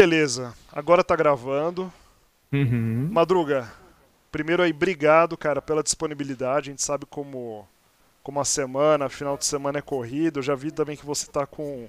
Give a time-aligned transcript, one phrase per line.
[0.00, 1.92] Beleza, agora tá gravando.
[2.52, 3.10] Uhum.
[3.10, 3.70] Madruga,
[4.32, 6.70] primeiro aí, obrigado, cara, pela disponibilidade.
[6.70, 7.68] A gente sabe como,
[8.22, 10.38] como a semana, final de semana é corrido.
[10.40, 11.88] Eu já vi também que você tá com,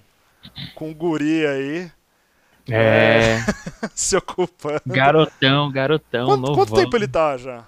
[0.75, 1.91] com um guri aí,
[2.67, 3.45] É,
[3.95, 4.81] se ocupando.
[4.85, 6.65] garotão, garotão, Quanto, novão.
[6.65, 7.67] quanto tempo ele tá já?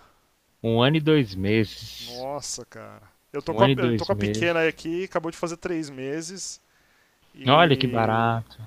[0.63, 2.09] Um ano e dois meses.
[2.17, 3.01] Nossa, cara.
[3.31, 4.15] Eu tô Um com a, eu tô com a meses.
[4.15, 6.61] pequena aí aqui, acabou de fazer três meses.
[7.35, 8.59] E- Olha que barato.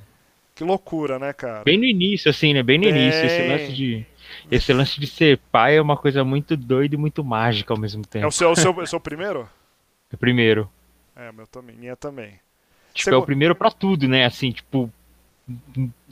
[0.56, 1.62] Que loucura, né, cara?
[1.64, 2.62] Bem no início, assim, né?
[2.62, 3.26] Bem no início.
[3.26, 3.48] Esse Bem.
[3.48, 4.06] lance de,
[4.50, 8.04] esse lance de ser pai é uma coisa muito doida e muito mágica ao mesmo
[8.20, 8.26] É tempo.
[8.26, 9.48] o seu, é o seu, é o seu primeiro?
[10.12, 10.68] O primeiro.
[11.14, 12.40] É, meu também, minha também.
[12.94, 14.24] Tipo, Você é o primeiro pra tudo, né?
[14.24, 14.90] Assim, tipo.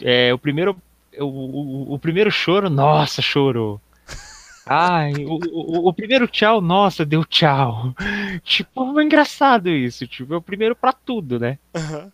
[0.00, 0.76] É, o primeiro.
[1.18, 3.80] O, o, o primeiro choro, nossa, chorou.
[4.66, 7.94] Ai, o, o, o primeiro tchau, nossa, deu tchau.
[8.44, 10.06] Tipo, é engraçado isso.
[10.06, 11.58] Tipo, é o primeiro pra tudo, né?
[11.74, 12.12] Aham.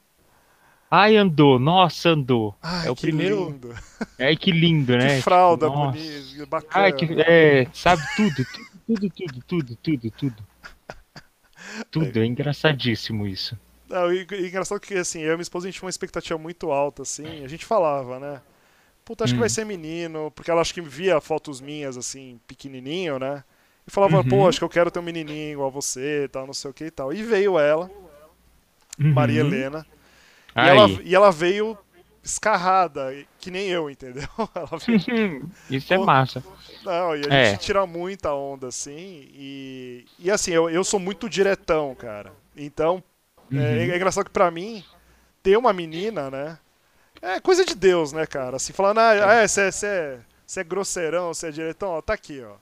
[0.91, 2.55] Ai, andou, nossa, andou.
[2.63, 3.55] Ai, é o que primeiro.
[3.55, 3.75] lindo.
[4.19, 4.99] Ai, que lindo, né?
[4.99, 6.71] Que fralda Tipo, bonita, bacana.
[6.75, 7.07] Ai, que.
[7.23, 10.47] É, sabe, tudo, tudo, tudo, tudo, tudo, tudo, tudo.
[11.91, 13.57] Tudo, é engraçadíssimo isso.
[13.89, 16.39] Não, e, e engraçado que assim, eu e minha esposa a gente tinha uma expectativa
[16.39, 17.43] muito alta, assim.
[17.45, 18.43] A gente falava, né?
[19.05, 19.41] Puta, acho que Hum.
[19.41, 23.45] vai ser menino, porque ela acho que via fotos minhas, assim, pequenininho, né?
[23.87, 24.25] E falava, Uhum.
[24.25, 26.87] pô, acho que eu quero ter um menininho igual você, tal, não sei o que
[26.87, 27.13] e tal.
[27.13, 27.91] E veio ela,
[29.11, 29.41] Maria Uhum.
[29.41, 29.87] Helena,
[30.59, 31.79] e ela, e ela veio
[32.23, 34.29] escarrada, que nem eu, entendeu?
[34.55, 35.01] Ela veio
[35.69, 36.45] Isso é massa.
[36.83, 37.45] Não, e a É.
[37.45, 39.29] gente tira muita onda, assim.
[39.35, 42.33] E, e assim, eu, eu sou muito diretão, cara.
[42.57, 43.03] Então,
[43.55, 43.81] é, Uhum.
[43.91, 44.85] é engraçado que pra mim,
[45.43, 46.59] ter uma menina, né?
[47.23, 48.57] É coisa de Deus, né, cara?
[48.57, 52.03] Assim, falando, ah, é, você é, cê é, cê é grosseirão, você é diretão, ó,
[52.03, 52.57] tá aqui, ó.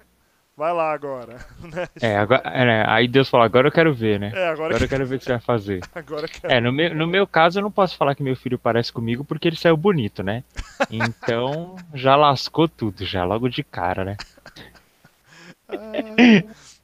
[0.58, 1.38] Vai lá agora.
[1.62, 1.86] né?
[2.00, 4.28] É, agora, é, né, aí Deus falou, agora eu quero ver, né?
[4.32, 5.84] É, agora, Agora eu que, quero ver o que você vai fazer.
[5.94, 8.58] agora que É, no meu, no meu caso eu não posso falar que meu filho
[8.58, 10.44] parece comigo porque ele saiu bonito, né?
[10.90, 14.18] Então já lascou tudo, já logo de cara, né?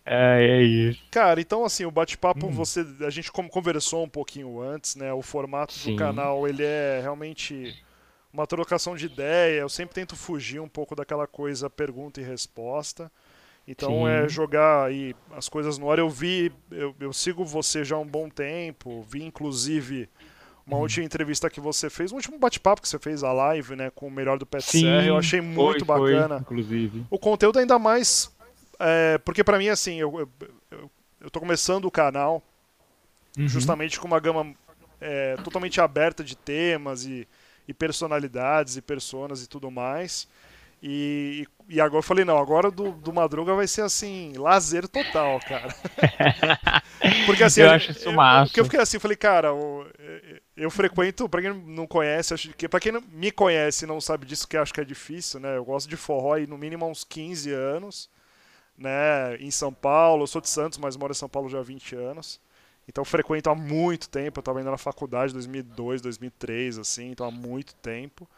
[0.04, 1.02] É, é isso.
[1.10, 2.50] Cara, então assim, o bate-papo, Hum.
[2.50, 5.12] você, a gente como conversou um pouquinho antes, né?
[5.12, 5.96] O formato do Sim.
[5.96, 7.76] canal, ele é realmente
[8.32, 9.60] uma trocação de ideia.
[9.60, 13.12] Eu sempre tento fugir um pouco daquela coisa pergunta e resposta.
[13.66, 14.06] Então Sim.
[14.06, 15.98] é jogar aí as coisas no ar.
[15.98, 20.08] Eu vi, eu, eu sigo você já há um bom tempo, vi inclusive
[20.66, 20.80] uma Hum.
[20.80, 24.06] última entrevista que você fez, um último bate-papo que você fez a live, né, com
[24.06, 24.80] o melhor do PSR.
[24.80, 27.04] Sim, eu achei muito foi, foi, bacana inclusive.
[27.10, 28.30] o conteúdo ainda mais.
[28.78, 30.28] é, porque pra mim, assim, eu, eu,
[30.70, 32.42] eu, eu tô começando o canal
[33.36, 33.48] Uhum.
[33.48, 34.54] justamente com uma gama
[35.00, 37.26] é, totalmente aberta de temas e,
[37.66, 40.28] e personalidades e personas e tudo mais.
[40.82, 45.40] E, e agora eu falei, não, agora do, do Madruga vai ser assim, lazer total,
[45.40, 45.74] cara.
[47.26, 48.46] Porque assim, Eu acho isso eu, massa.
[48.46, 49.86] Porque eu fiquei assim, falei, cara, eu,
[50.56, 54.00] eu frequento, pra quem não conhece, acho que pra quem não, me conhece e não
[54.00, 55.56] sabe disso, que acho que é difícil, né?
[55.56, 58.10] Eu gosto de forró aí no mínimo há uns 15 anos,
[58.76, 59.36] né?
[59.40, 61.96] Em São Paulo, eu sou de Santos, mas moro em São Paulo já há 20
[61.96, 62.40] anos.
[62.86, 67.26] Então eu frequento há muito tempo, eu tava indo na faculdade 2002, 2003, assim, então
[67.26, 68.28] há muito tempo.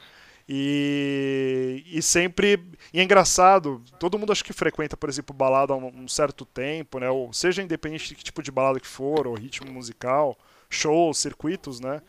[0.49, 2.71] E, e sempre.
[2.93, 6.45] E é engraçado, todo mundo acho que frequenta, por exemplo, balada há um, um certo
[6.45, 7.11] tempo, né?
[7.11, 10.39] Ou seja, independente de que tipo de balada que for, ou ritmo musical,
[10.71, 12.01] shows, circuitos, né?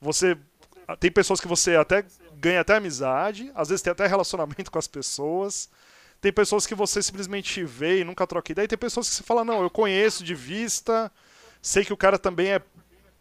[0.00, 0.36] Você.
[1.00, 2.04] Tem pessoas que você até
[2.36, 5.70] ganha até amizade, às vezes tem até relacionamento com as pessoas.
[6.20, 8.64] Tem pessoas que você simplesmente vê e nunca troca ideia.
[8.64, 11.12] E tem pessoas que você fala, não, eu conheço de vista,
[11.60, 12.62] sei que o cara também é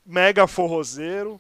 [0.05, 1.40] mega forrozeiro.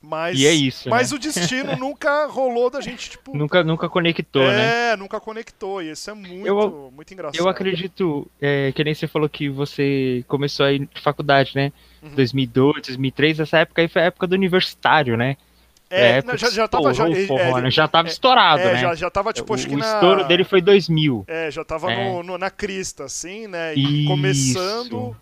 [0.00, 1.16] Mas, E é isso, mas né?
[1.16, 3.36] o destino nunca rolou da gente, tipo.
[3.36, 4.92] Nunca, nunca conectou, né?
[4.92, 5.82] é, nunca conectou.
[5.82, 7.36] E isso é muito, Eu- muito engraçado.
[7.42, 11.72] Eu acredito, é, que nem você falou que você começou aí de faculdade, né?
[12.00, 12.10] Uhum.
[12.14, 15.36] 2002, 2003, essa época aí foi a época do universitário, né?
[15.90, 16.94] É, a época já, já tava.
[16.94, 17.70] Já, o forró, é, né?
[17.70, 18.78] já tava é, estourado, é, né?
[18.78, 19.94] já, já tava, tipo, o acho que o na.
[19.94, 21.24] estouro dele foi 2000.
[21.26, 22.04] É, já tava É.
[22.12, 23.74] no, no- na crista, assim, né?
[23.74, 24.08] E Isso.
[24.08, 25.16] começando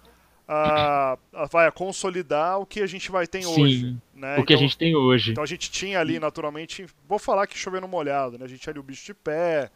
[0.48, 3.96] a, a, vai, a consolidar o que a gente vai ter Sim, hoje.
[4.14, 4.37] Né?
[4.38, 5.32] o que a Então- gente tem hoje.
[5.32, 8.44] Então a gente tinha ali, naturalmente, vou falar que chovendo molhado, né?
[8.44, 9.70] A gente tinha ali o bicho de pé,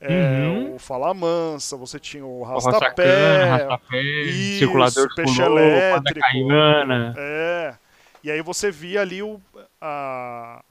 [0.00, 0.74] é, Uhum.
[0.74, 3.68] o Fala Mansa, você tinha o O Rastapé,
[4.26, 6.20] isso, Circulador Peixe Pulou, Elétrico.
[6.20, 7.74] Caiana, é.
[8.22, 9.40] E aí você via ali o.
[9.80, 10.62] A,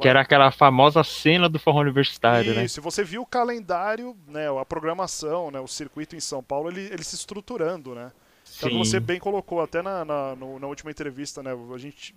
[0.00, 2.64] que era aquela famosa cena do forró universitário, né?
[2.64, 6.80] Isso, você viu o calendário, né, a programação, né, o circuito em São Paulo, ele,
[6.92, 8.10] ele se estruturando, né?
[8.56, 12.14] Então, como você bem colocou até na, na, na última entrevista, né, a gente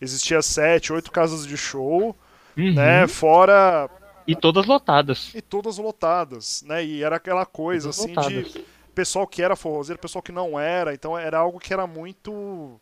[0.00, 2.16] existia sete, oito casas de show,
[2.56, 2.74] Uhum.
[2.74, 3.90] né, fora
[4.26, 5.34] E todas lotadas.
[5.34, 6.84] e todas lotadas, né?
[6.84, 8.52] E era aquela coisa Todas assim lotadas.
[8.52, 8.64] de
[8.94, 12.80] pessoal que era forrozeiro, pessoal que não era, então era algo que era muito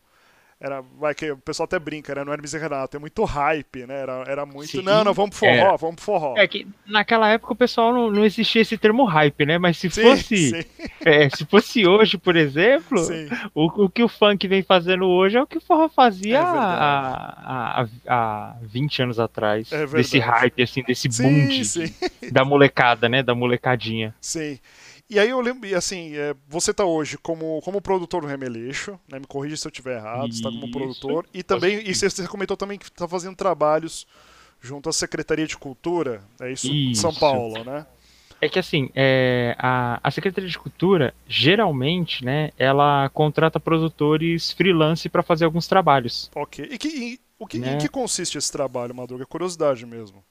[0.59, 2.23] era vai que o pessoal até brinca, né?
[2.23, 4.01] No Hermes e Renato, é muito hype, né?
[4.01, 5.77] Era, era muito, Sim, não, não, vamos pro forró, era.
[5.77, 6.35] vamos pro forró.
[6.37, 9.57] É que naquela época o pessoal não, não existia esse termo hype, né?
[9.59, 10.63] Mas se Sim, fosse, sim,
[11.05, 12.99] é, se fosse hoje, por exemplo,
[13.53, 16.41] o, o que o funk vem fazendo hoje é o que o forró fazia É
[16.41, 19.71] há, há, há 20 anos atrás.
[19.71, 21.93] É desse hype, assim, desse Sim, boom de- sim.
[22.31, 23.21] da molecada, né?
[23.21, 24.13] Da molecadinha.
[24.19, 24.59] Sim.
[25.09, 28.99] E aí eu lembro, e assim, é, você tá hoje como, como produtor do Remeleixo,
[29.07, 29.19] né?
[29.19, 30.71] Me corrige se eu estiver errado, você tá como Isso.
[30.71, 31.25] produtor.
[31.33, 34.05] E também, e você você comentou também que tá fazendo trabalhos
[34.59, 36.67] junto à Secretaria de Cultura, é isso?
[36.67, 37.19] de São Isso.
[37.19, 37.85] Paulo, né?
[38.39, 45.09] É que assim, é, a, a Secretaria de Cultura, geralmente, né, ela contrata produtores freelance
[45.09, 46.29] para fazer alguns trabalhos.
[46.35, 46.67] Ok.
[46.69, 47.73] E que, e o que, Né?
[47.73, 49.23] em que consiste esse trabalho, Madruga?
[49.23, 50.23] É curiosidade mesmo.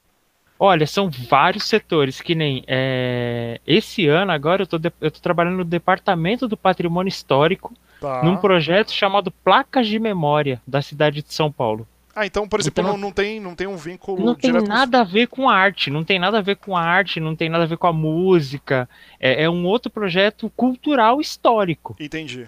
[0.59, 5.19] Olha, são vários setores, que nem é, esse ano agora eu tô, de- eu tô
[5.19, 8.23] trabalhando no Departamento do Patrimônio Histórico, Tá.
[8.23, 11.87] num projeto chamado Placas de Memória da cidade de São Paulo.
[12.15, 14.61] Ah, então, por exemplo, Então- não, não, tem, não tem um vínculo Não tem com-
[14.61, 17.47] nada a ver com arte, não tem nada a ver com a arte, não tem
[17.49, 18.89] nada a ver com a música.
[19.19, 21.95] É, é um outro projeto cultural histórico.
[21.99, 22.47] Entendi,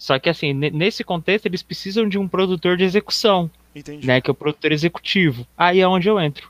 [0.00, 4.06] Só que assim, ne- nesse contexto, eles precisam de um produtor de execução, entendi.
[4.06, 4.20] né?
[4.20, 5.44] Que é o produtor executivo.
[5.56, 6.48] Aí é onde eu entro.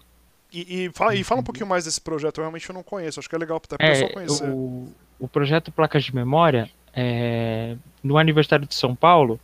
[0.53, 3.29] E, e fala, e fala um pouquinho mais desse projeto, eu realmente não conheço, acho
[3.29, 4.49] que é legal pra pessoa É, conhecer.
[4.49, 9.39] o, o projeto Placas de Memória, é, no aniversário de São Paulo,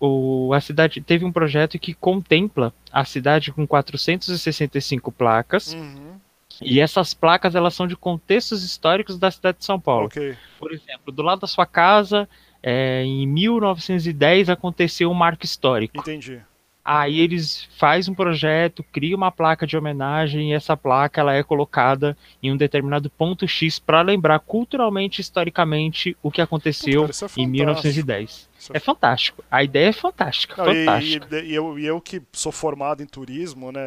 [0.00, 6.18] o, a cidade teve um projeto que contempla a cidade com 465 placas, Uhum,
[6.60, 10.06] e essas placas elas são de contextos históricos da cidade de São Paulo.
[10.06, 10.36] ok.
[10.58, 12.28] Por exemplo, do lado da sua casa,
[12.62, 15.98] é, em 1910 aconteceu um marco histórico.
[15.98, 16.40] Entendi.
[16.84, 21.42] Aí eles fazem um projeto, criam uma placa de homenagem e essa placa ela é
[21.42, 27.14] colocada em um determinado ponto X para lembrar culturalmente, historicamente o que aconteceu cara, é
[27.14, 27.50] em fantástico.
[27.52, 28.48] 1910.
[28.58, 29.44] Isso é É fantástico.
[29.50, 31.38] A ideia é fantástica, Não, e, fantástica.
[31.38, 33.80] e- e eu, e eu que sou formado em turismo, né?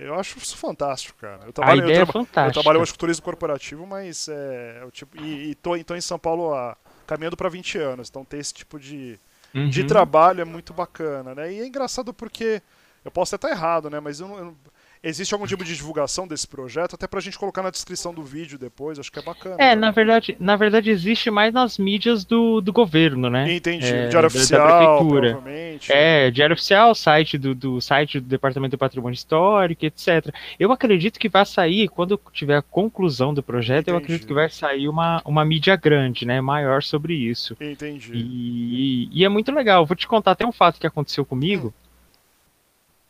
[0.00, 1.42] Eu acho isso fantástico, cara.
[1.44, 2.52] Eu A trabalho, eu ideia é traba- eu fantástica.
[2.52, 6.00] trabalho hoje com turismo corporativo, mas é, eu, tipo, e, e tô, e tô em
[6.00, 9.18] São Paulo há, caminhando para 20 anos, então ter esse tipo de,
[9.66, 9.86] de Uhum.
[9.86, 11.52] trabalho é muito bacana, né?
[11.52, 12.62] E é engraçado porque
[13.04, 14.00] eu posso até estar errado, né?
[14.00, 14.56] Mas eu eu
[15.02, 18.58] existe algum tipo de divulgação desse projeto, até pra gente colocar na descrição do vídeo
[18.58, 19.54] depois, acho que é bacana.
[19.56, 19.76] É, também.
[19.76, 23.52] na verdade, na verdade existe mais nas mídias do, do governo, né?
[23.54, 23.86] Entendi.
[23.86, 25.42] É, Diário da- da oficial, prefeitura.
[25.88, 30.34] É, Diário Oficial, site do, do site do Departamento do Patrimônio Histórico, etc.
[30.58, 34.04] Eu acredito que vai sair, quando tiver a conclusão do projeto, eu Entendi.
[34.04, 36.40] acredito que vai sair uma, uma mídia grande, né?
[36.40, 37.56] Maior sobre isso.
[37.60, 38.12] Entendi.
[38.14, 39.86] E, e é muito legal.
[39.86, 41.72] Vou te contar até um fato que aconteceu comigo.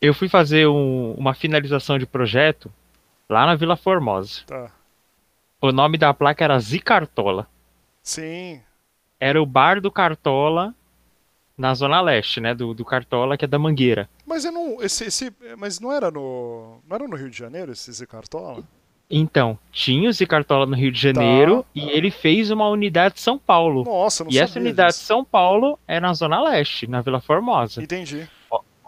[0.01, 2.71] Eu fui fazer um- uma finalização de projeto
[3.29, 4.41] lá na Vila Formosa.
[4.47, 4.71] Tá.
[5.61, 7.47] O nome da placa era Zicartola.
[8.01, 8.61] Sim.
[9.19, 10.73] Era o bar do Cartola
[11.57, 12.53] na Zona Leste, né?
[12.55, 14.09] Do, do Cartola, que é da Mangueira.
[14.25, 14.81] Mas eu não.
[14.81, 16.79] Esse, esse, mas não era no.
[16.87, 18.63] Não era no Rio de Janeiro esse Zé Cartola?
[19.11, 21.69] Então, tinha o Zicartola no Rio de Janeiro Tá.
[21.75, 23.83] e ele fez uma unidade de São Paulo.
[23.83, 25.07] Nossa, não e essa unidade de disso.
[25.07, 27.81] São Paulo é na Zona Leste, na Vila Formosa.
[27.83, 28.29] Entendi.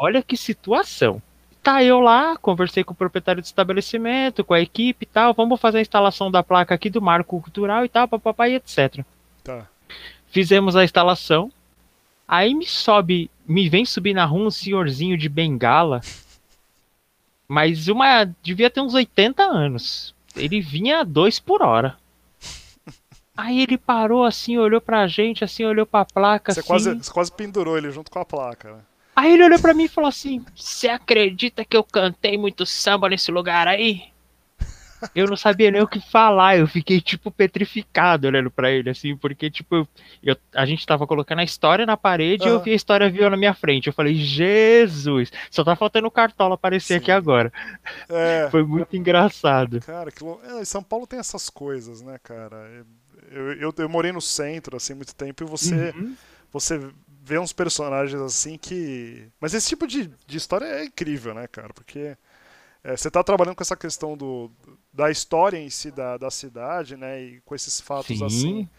[0.01, 1.21] Olha que situação.
[1.61, 5.61] Tá eu lá, conversei com o proprietário do estabelecimento, com a equipe e tal, vamos
[5.61, 9.05] fazer a instalação da placa aqui do marco cultural e tal, papapá e etc.
[9.43, 9.67] Tá.
[10.31, 11.51] Fizemos a instalação.
[12.27, 16.01] Aí me sobe, me vem subir na rua um senhorzinho de bengala.
[17.47, 18.25] Mas uma.
[18.41, 20.15] Devia ter uns 80 anos.
[20.35, 21.95] Ele vinha a dois por hora.
[23.37, 26.53] Aí ele parou assim, olhou pra gente, assim, olhou pra placa.
[26.53, 26.67] Você, assim.
[26.67, 28.79] quase, você quase pendurou ele junto com a placa, né?
[29.15, 33.09] Aí ele olhou pra mim e falou assim: Você acredita que eu cantei muito samba
[33.09, 34.11] nesse lugar aí?
[35.15, 39.15] Eu não sabia nem o que falar, eu fiquei tipo petrificado olhando pra ele, assim,
[39.17, 39.87] porque tipo,
[40.21, 43.27] eu, a gente tava colocando a história na parede e eu vi a história viu
[43.27, 43.87] na minha frente.
[43.87, 46.99] Eu falei, Jesus, só tá faltando o cartola aparecer Sim.
[46.99, 47.51] aqui agora.
[48.07, 48.47] É.
[48.51, 49.79] Foi muito engraçado.
[49.81, 50.23] Cara, que
[50.59, 52.69] é, São Paulo tem essas coisas, né, cara?
[53.31, 56.15] Eu, eu, eu morei no centro, assim, muito tempo, e você, Uhum.
[56.51, 56.79] você
[57.21, 59.27] vê uns personagens assim que.
[59.39, 61.73] Mas esse tipo de, de história é incrível, né, cara?
[61.73, 62.17] Porque
[62.83, 64.51] é, você tá trabalhando com essa questão do,
[64.93, 67.21] da história em si da, da cidade, né?
[67.23, 68.25] E com esses fatos Sim.
[68.25, 68.69] assim.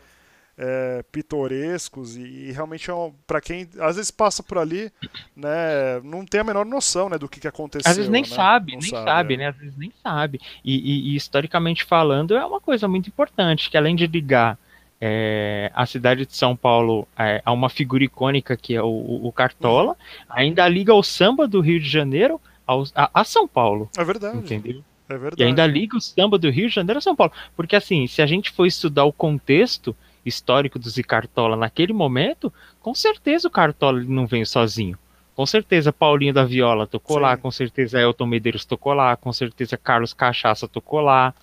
[0.56, 4.92] é, pitorescos e, e realmente é um, para quem às vezes passa por ali,
[5.34, 7.90] né, não tem a menor noção, né, do que, que aconteceu.
[7.90, 8.28] Às vezes nem né?
[8.28, 9.36] sabe, Não nem sabe, é.
[9.36, 9.48] né?
[9.48, 10.40] Às vezes nem sabe.
[10.64, 14.58] E, e- e historicamente falando, é uma coisa muito importante, que além de ligar
[15.04, 19.32] é, a cidade de São Paulo é, a uma figura icônica que é o, o-
[19.32, 19.96] Cartola,
[20.30, 24.38] ainda liga o samba do Rio de Janeiro ao- a, a São Paulo, É verdade.
[24.38, 24.80] entendeu?
[25.08, 25.42] É verdade.
[25.42, 27.32] E ainda liga o samba do Rio de Janeiro a São Paulo.
[27.56, 29.94] Porque assim, se a gente for estudar o contexto
[30.24, 34.96] histórico do Zicartola naquele momento, com certeza o Cartola não veio sozinho.
[35.34, 37.22] Com certeza Paulinho da Viola tocou Sim.
[37.22, 41.34] lá, com certeza Elton Medeiros tocou lá, com certeza Carlos Cachaça tocou lá,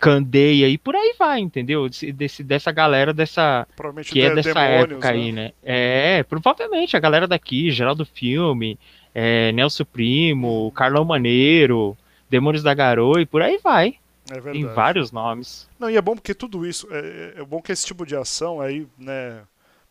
[0.00, 1.88] Candeia e por aí vai, entendeu?
[2.14, 5.52] Desse, dessa galera dessa Provavelmente que é de- dessa demônios, época aí, né?
[5.62, 8.78] É, provavelmente a galera daqui, Geraldo Filme,
[9.14, 11.96] é, Nelson Primo, Carlão Maneiro,
[12.28, 13.94] Demônios da Garoa e por aí vai.
[14.30, 14.74] É Tem verdade.
[14.74, 15.68] vários nomes.
[15.78, 18.60] Não, e é bom porque tudo isso, é, é bom que esse tipo de ação
[18.60, 19.40] aí, né,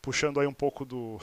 [0.02, 1.20] puxando aí um pouco do,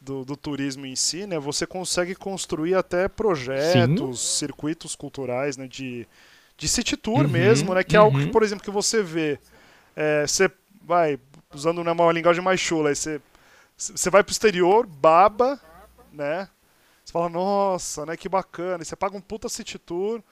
[0.00, 6.06] do, do turismo em si, né, você consegue construir até projetos, circuitos culturais, né, de,
[6.56, 8.30] de city tour Uhum, mesmo, né, que é algo que, uhum.
[8.30, 9.38] por exemplo, que você vê,
[9.96, 10.50] é, você
[10.82, 11.18] vai,
[11.52, 13.20] usando né, uma linguagem mais chula, aí você,
[13.76, 15.60] você vai pro exterior, baba,
[16.12, 16.48] né,
[17.04, 20.22] você fala, nossa, né, que bacana, e você paga um puta city tour,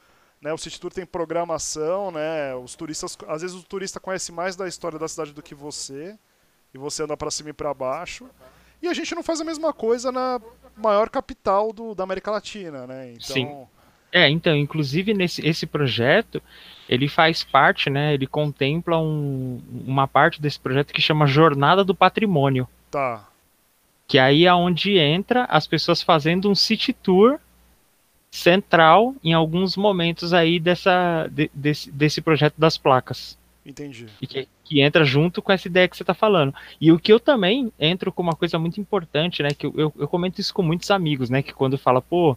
[0.42, 2.52] né, o City Tour tem programação, né?
[2.56, 6.18] Os turistas, às vezes o turista conhece mais da história da cidade do que você,
[6.74, 8.28] e você anda pra cima e pra baixo.
[8.82, 10.40] E a gente não faz a mesma coisa na
[10.76, 13.12] maior capital do, da América Latina, né?
[13.12, 13.66] Então, Sim.
[14.12, 16.42] É, então, inclusive nesse esse projeto,
[16.88, 18.12] ele faz parte, né?
[18.12, 22.68] Ele contempla um- uma parte desse projeto que chama Jornada do Patrimônio.
[22.90, 23.26] tá.
[24.06, 27.38] Que aí é onde entra as pessoas fazendo um city tour
[28.30, 33.38] central em alguns momentos aí dessa, de- desse, desse projeto das placas.
[33.64, 34.06] Entendi.
[34.20, 36.52] E que, que entra junto com essa ideia que você está falando.
[36.80, 39.50] E o que eu também entro com uma coisa muito importante, né?
[39.56, 41.42] Que eu, eu, eu comento isso com muitos amigos, né?
[41.42, 42.36] Que quando fala, pô,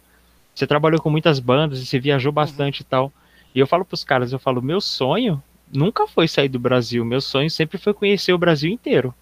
[0.56, 3.12] você trabalhou com muitas bandas e você viajou bastante e tal.
[3.54, 7.04] E eu falo pros caras, eu falo, meu sonho nunca foi sair do Brasil.
[7.04, 9.14] Meu sonho sempre foi conhecer o Brasil inteiro.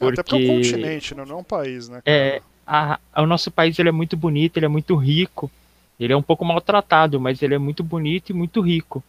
[0.00, 1.24] Até porque é um Porque- continente, né?
[1.26, 2.00] Não é um país, né?
[2.06, 5.50] É, a- a- o nosso país ele é muito bonito, ele é muito rico.
[5.98, 9.02] Ele é um pouco maltratado, mas ele é muito bonito e muito rico,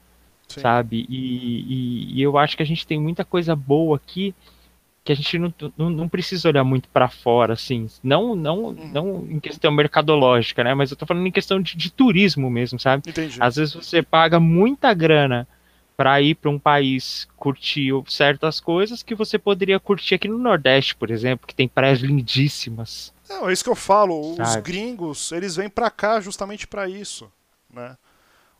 [0.48, 0.62] Sim.
[0.62, 1.06] sabe?
[1.08, 1.20] E,
[1.70, 4.34] e- e eu acho que a gente tem muita coisa boa aqui
[5.10, 7.88] que a gente não, não, não precisa olhar muito para fora, assim.
[8.04, 10.76] Não, não, não em questão mercadológica, né?
[10.76, 13.10] Mas eu tô falando em questão de, de turismo mesmo, sabe?
[13.10, 13.38] Entendi.
[13.40, 15.48] Às vezes você paga muita grana
[15.98, 20.96] para ir para um país curtir certas coisas que você poderia curtir aqui no Nordeste,
[20.96, 23.12] por exemplo, que tem praias lindíssimas.
[23.28, 24.34] Não, é isso que eu falo.
[24.34, 24.62] Os Sabe?
[24.62, 27.32] gringos, eles vêm pra cá justamente pra isso,
[27.74, 27.98] né?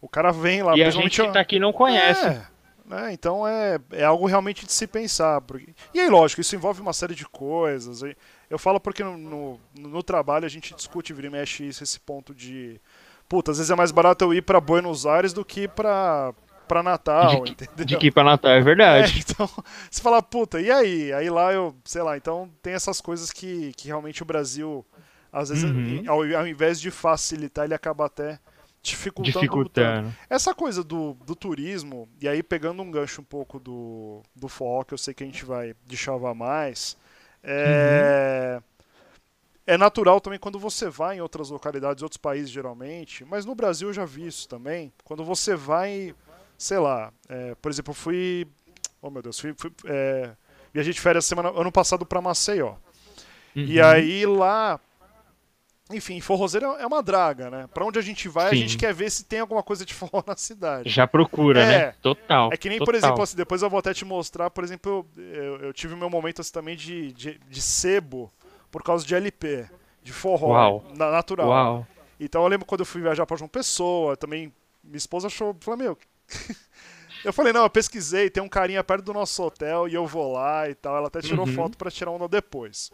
[0.02, 2.26] O cara vem lá, e a gente que tá aqui não conhece.
[2.26, 2.42] É,
[2.90, 3.14] né?
[3.14, 5.40] Então é, é algo realmente de se pensar.
[5.42, 8.02] porque- E aí, lógico, isso envolve uma série de coisas.
[8.50, 12.00] Eu falo porque no, no, no trabalho a gente discute, vira e mexe isso, esse
[12.00, 12.82] ponto de.
[13.30, 16.34] Puta, às vezes é mais barato eu ir pra Buenos Aires do que ir pra,
[16.68, 17.86] pra Natal, De que- entendeu?
[17.86, 19.20] De que ir pra Natal, é É, verdade.
[19.20, 19.48] então,
[19.90, 21.14] você fala, puta, e aí?
[21.14, 24.84] Aí lá eu, sei lá, então tem essas coisas que, que realmente o Brasil,
[25.32, 26.04] às vezes, Uhum.
[26.08, 28.40] ao, ao invés de facilitar, ele acaba até
[28.82, 29.40] dificultando.
[29.40, 30.16] Dificultando.
[30.30, 34.84] Essa coisa do, do turismo, e aí pegando um gancho um pouco do, do forró,
[34.84, 36.98] que eu sei que a gente vai deschavar mais,
[37.44, 38.62] é,
[39.68, 43.90] é natural também quando você vai em outras localidades, outros países geralmente, mas no Brasil
[43.90, 46.16] eu já vi isso também, quando você vai,
[46.58, 48.48] sei lá, é, por exemplo, eu fui,
[49.02, 50.32] oh meu Deus, fui, fui é,
[50.74, 52.76] viajei de férias semana, ano passado para Maceió,
[53.66, 53.86] e Uhum.
[53.86, 54.80] aí lá,
[55.92, 57.68] enfim, forrozeiro é uma draga, né?
[57.74, 58.56] Pra onde a gente vai, a Sim.
[58.58, 60.90] gente quer ver se tem alguma coisa de forró na cidade.
[60.90, 61.66] Já procura, É.
[61.66, 61.96] né?
[62.02, 62.50] Total.
[62.54, 62.86] É que nem, total.
[62.94, 66.10] por exemplo, assim, depois eu vou até te mostrar, por exemplo, eu, eu, tive meu
[66.10, 68.32] momento assim, também de, de, de sebo
[68.70, 69.68] por causa de LP,
[70.04, 70.86] de forró, Uau.
[70.96, 71.48] na, natural.
[71.50, 71.88] Uau.
[72.20, 74.54] Então eu lembro quando eu fui viajar pra João Pessoa, também
[74.84, 75.98] minha esposa achou, falou, meu...
[77.26, 80.34] eu falei, não, eu pesquisei, tem um carinha perto do nosso hotel e eu vou
[80.34, 80.96] lá e tal.
[80.98, 81.54] Ela até tirou Uhum.
[81.54, 82.92] foto pra tirar onda depois.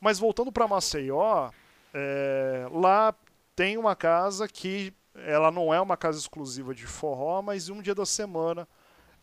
[0.00, 1.50] Mas voltando pra Maceió,
[1.94, 3.14] é, lá
[3.56, 7.94] tem uma casa que ela não é uma casa exclusiva de forró, mas um dia
[7.94, 8.68] da semana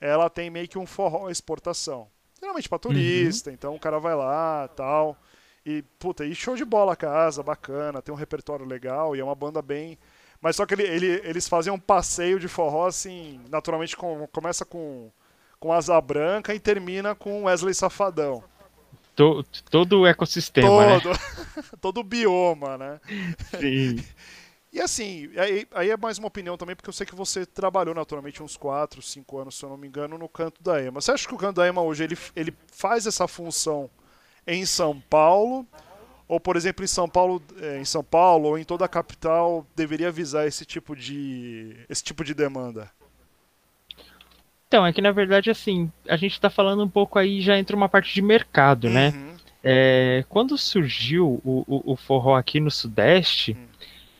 [0.01, 2.07] ela tem meio que um forró exportação.
[2.39, 5.17] Geralmente pra turista, então o cara vai lá tal.
[5.65, 9.23] E, puta, e show de bola a casa, bacana, tem um repertório legal e é
[9.23, 9.97] uma banda bem.
[10.41, 14.63] Mas só que ele, ele- eles fazem um passeio de forró, assim, naturalmente com- começa
[14.65, 15.09] com,
[15.59, 18.43] com Asa Branca e termina com Wesley Safadão.
[19.15, 20.99] To- todo o ecossistema, né?
[20.99, 21.19] Todo,
[21.81, 22.99] todo o bioma, né?
[23.59, 24.03] Sim.
[24.73, 27.95] E assim, aí, aí é mais uma opinião também, porque eu sei que você trabalhou
[27.95, 30.99] naturalmente uns 4, 5 anos, se eu não me engano, no canto da EMA.
[30.99, 33.89] Você acha que o canto da EMA hoje ele, ele faz essa função
[34.45, 35.65] em São Paulo?
[36.27, 39.65] Ou, por exemplo, em São Paulo, eh, em São Paulo ou em toda a capital
[39.77, 42.91] deveria visar esse tipo de esse tipo de demanda?
[44.75, 47.77] Então, é que na verdade, assim, a gente tá falando um pouco aí, já entra
[47.77, 49.13] uma parte de mercado, né?
[49.15, 49.35] Uhum.
[49.63, 53.67] É, quando surgiu o, o, o forró aqui no Sudeste, Hum.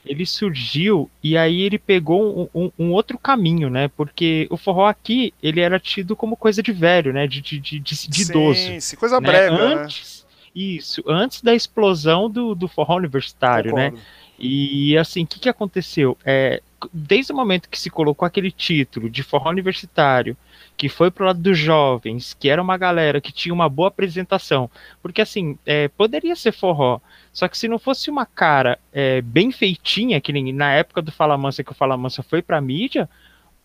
[0.06, 3.90] ele surgiu e aí ele pegou um, um- um outro caminho, né?
[3.90, 7.28] Porque o forró aqui, ele era tido como coisa de velho, né?
[7.28, 8.58] De, de, de, de, de idoso.
[8.62, 9.28] Sim, sim, coisa né?
[9.28, 9.74] brega, né?
[9.84, 13.90] Antes, Isso, antes da explosão do, do forró universitário, né?
[13.90, 14.06] Concordo.
[14.40, 16.18] E assim, o que, que aconteceu?
[16.24, 16.62] É,
[16.94, 20.38] desde o momento que se colocou aquele título de forró universitário,
[20.78, 24.70] que foi pro lado dos jovens, que era uma galera que tinha uma boa apresentação,
[25.02, 27.00] porque assim, é, poderia ser forró,
[27.32, 31.12] só que se não fosse uma cara é, bem feitinha, que nem na época do
[31.12, 33.10] Fala Mansa, que o Fala Mansa foi pra mídia,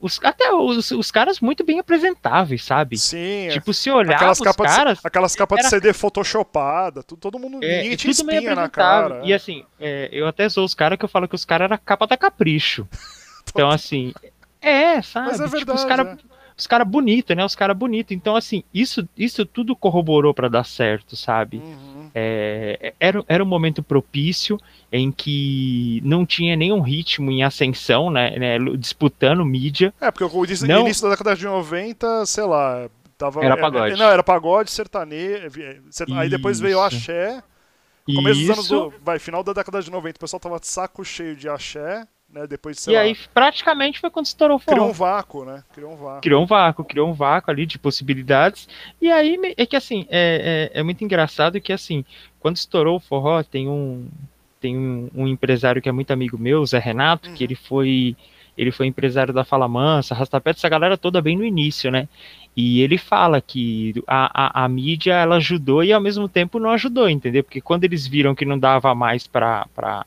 [0.00, 2.96] os, até os, os caras muito bem apresentáveis, sabe?
[2.98, 3.50] Sim, é.
[3.50, 7.18] Tipo, se olhar aquelas os capas, caras, de, aquelas capas era- de CD photoshopada, tudo,
[7.20, 9.10] todo mundo, é, ninguém e tinha espinha na apresentável.
[9.16, 9.26] cara.
[9.26, 11.78] E assim, é, eu até sou os caras que eu falo que os caras eram
[11.84, 12.88] capa da capricho.
[13.52, 14.12] Então, assim,
[14.60, 15.26] é, sabe?
[15.28, 16.16] Mas é Tipo, verdade, os caras é.
[16.56, 17.44] os cara bonitos, né?
[17.44, 18.14] Os caras bonitos.
[18.14, 21.56] Então, assim, isso, isso tudo corroborou pra dar certo, sabe?
[21.56, 21.99] Uhum.
[22.14, 24.58] É, era, era um momento propício
[24.92, 28.36] em que não tinha nenhum ritmo em ascensão, né?
[28.38, 29.94] né, disputando mídia.
[30.00, 30.80] É, porque o início, Não.
[30.82, 33.44] início da década de 90, sei lá, tava.
[33.44, 33.94] Era é, pagode.
[33.94, 35.60] é, Não, era pagode, sertanejo.
[36.16, 36.96] Aí depois veio o Isso.
[36.96, 37.42] axé.
[38.06, 38.74] Começo dos anos Isso.
[38.74, 38.94] do.
[39.02, 42.46] Vai, final da década de 90, o pessoal tava de saco cheio de axé, né?
[42.46, 44.90] Depois, sei E lá, aí, praticamente foi quando estourou o criou forró.
[44.90, 45.64] um vácuo, né?
[45.72, 46.20] Criou um vácuo.
[46.20, 48.68] criou um vácuo, criou um vácuo ali de possibilidades.
[49.00, 52.04] E aí é que assim, é, é, é muito engraçado que assim,
[52.38, 54.08] quando estourou o forró, tem um
[54.60, 57.44] tem um, um empresário que é muito amigo meu, o Zé Renato, que Uhum.
[57.44, 58.16] ele foi
[58.58, 62.08] ele foi empresário da Fala Mansa, Rastapé, essa galera toda bem no início, né?
[62.54, 66.68] E ele fala que a, a, a mídia ela ajudou e ao mesmo tempo não
[66.70, 67.42] ajudou, entendeu?
[67.42, 70.04] Porque quando eles viram que não dava mais para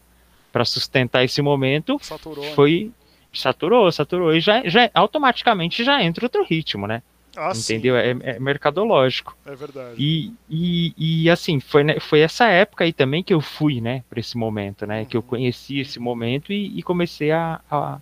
[0.53, 2.45] para sustentar esse momento, Saturou.
[2.45, 2.51] né?
[2.55, 2.91] foi
[3.33, 7.01] saturou, saturou e já, já automaticamente já entra outro ritmo, né?
[7.35, 7.97] Ah, Entendeu?
[7.97, 9.35] É, é mercadológico.
[9.43, 9.95] é verdade.
[9.97, 10.93] E, e,
[11.23, 14.37] e assim, foi, né, foi essa época aí também que eu fui, né, para esse
[14.37, 15.03] momento, né?
[15.05, 15.27] Que eu Uhum.
[15.27, 17.99] conheci esse momento e, e comecei a, a,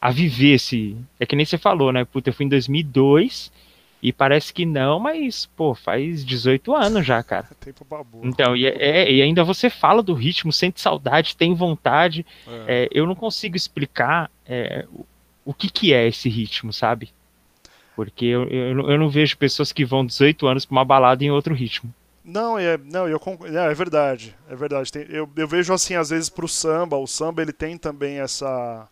[0.00, 0.96] a viver esse.
[1.20, 2.04] É que nem você falou, né?
[2.04, 3.52] Puta, eu fui em 2002
[4.08, 7.48] e parece que não, mas, pô, faz 18 anos já, cara.
[7.58, 8.20] Tempo babu.
[8.22, 12.24] Então, e, é, e ainda você fala do ritmo, sente saudade, tem vontade.
[12.46, 12.84] É.
[12.84, 15.04] É, eu não consigo explicar é, o,
[15.46, 17.10] o que, que é esse ritmo, sabe?
[17.96, 21.24] Porque eu, eu, não- eu não vejo pessoas que vão 18 anos pra uma balada
[21.24, 21.92] em outro ritmo.
[22.24, 24.92] Não, é, não, eu conc- é, é verdade, é verdade.
[24.92, 28.86] Tem- eu, eu vejo assim às vezes pro samba, o samba ele tem também essa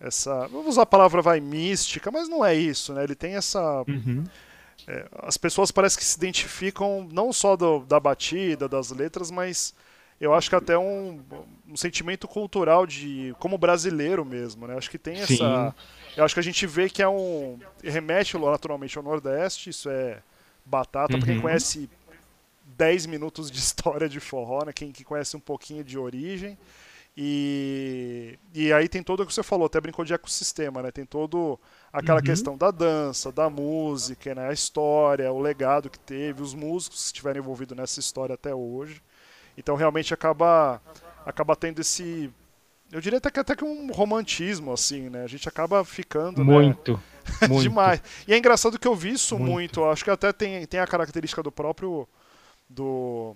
[0.00, 3.04] essa, vamos usar a palavra vai mística, mas não é isso, né?
[3.04, 3.84] Ele tem essa
[5.22, 9.74] as pessoas parecem que se identificam não só do- da batida, das letras, mas
[10.20, 11.20] eu acho que até um,
[11.68, 14.76] um sentimento cultural de como brasileiro mesmo, né?
[14.76, 15.74] Acho que tem essa, Sim.
[16.16, 20.22] eu acho que a gente vê que é um remete naturalmente ao Nordeste, isso é
[20.64, 21.42] batata para quem Uhum.
[21.42, 21.88] conhece
[22.76, 24.72] 10 minutos de história de forró, né?
[24.72, 26.58] Quem que conhece um pouquinho de origem.
[27.20, 30.92] E, e aí tem todo o que você falou, até brincou de ecossistema, né?
[30.92, 31.58] Tem todo
[31.92, 32.24] aquela Uhum.
[32.24, 34.48] questão da dança, da música, né?
[34.48, 39.02] A história, o legado que teve, os músicos que estiveram envolvidos nessa história até hoje.
[39.56, 40.80] Então realmente acaba
[41.26, 42.30] acaba tendo esse
[42.92, 45.24] eu diria até que até que um romantismo assim, né?
[45.24, 46.52] A gente acaba ficando né?
[46.52, 47.02] Muito.
[47.48, 47.62] Muito.
[47.62, 48.00] demais.
[48.28, 49.50] E é engraçado que eu vi isso Muito.
[49.80, 49.84] muito.
[49.86, 52.08] Acho que até tem, tem a característica do próprio
[52.70, 53.34] do,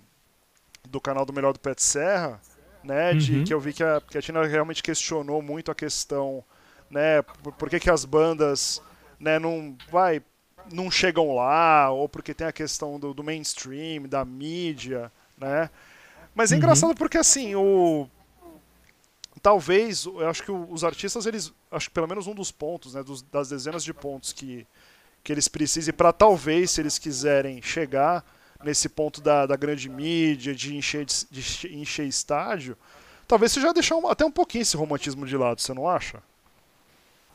[0.87, 2.41] do canal do Melhor do Pet Serra,
[2.83, 3.15] né?
[3.15, 3.43] De Uhum.
[3.43, 6.43] que eu vi que a, que a Tina realmente questionou muito a questão,
[6.89, 7.21] né?
[7.21, 8.81] Por, por que, que as bandas,
[9.19, 9.39] né?
[9.39, 10.21] Não vai,
[10.71, 15.69] não chegam lá ou porque tem a questão do, do mainstream, da mídia, né?
[16.35, 16.57] Mas é Uhum.
[16.57, 18.07] engraçado porque assim o
[19.41, 23.03] talvez, eu acho que os artistas, eles, acho que pelo menos um dos pontos, né,
[23.03, 24.65] dos- das dezenas de pontos que,
[25.23, 28.25] que eles precisem para talvez, se eles quiserem chegar
[28.63, 32.77] nesse ponto da, da grande mídia, de encher, de, de enche- encher estádio,
[33.27, 36.19] talvez seja deixar um- até um pouquinho esse romantismo de lado, você não acha?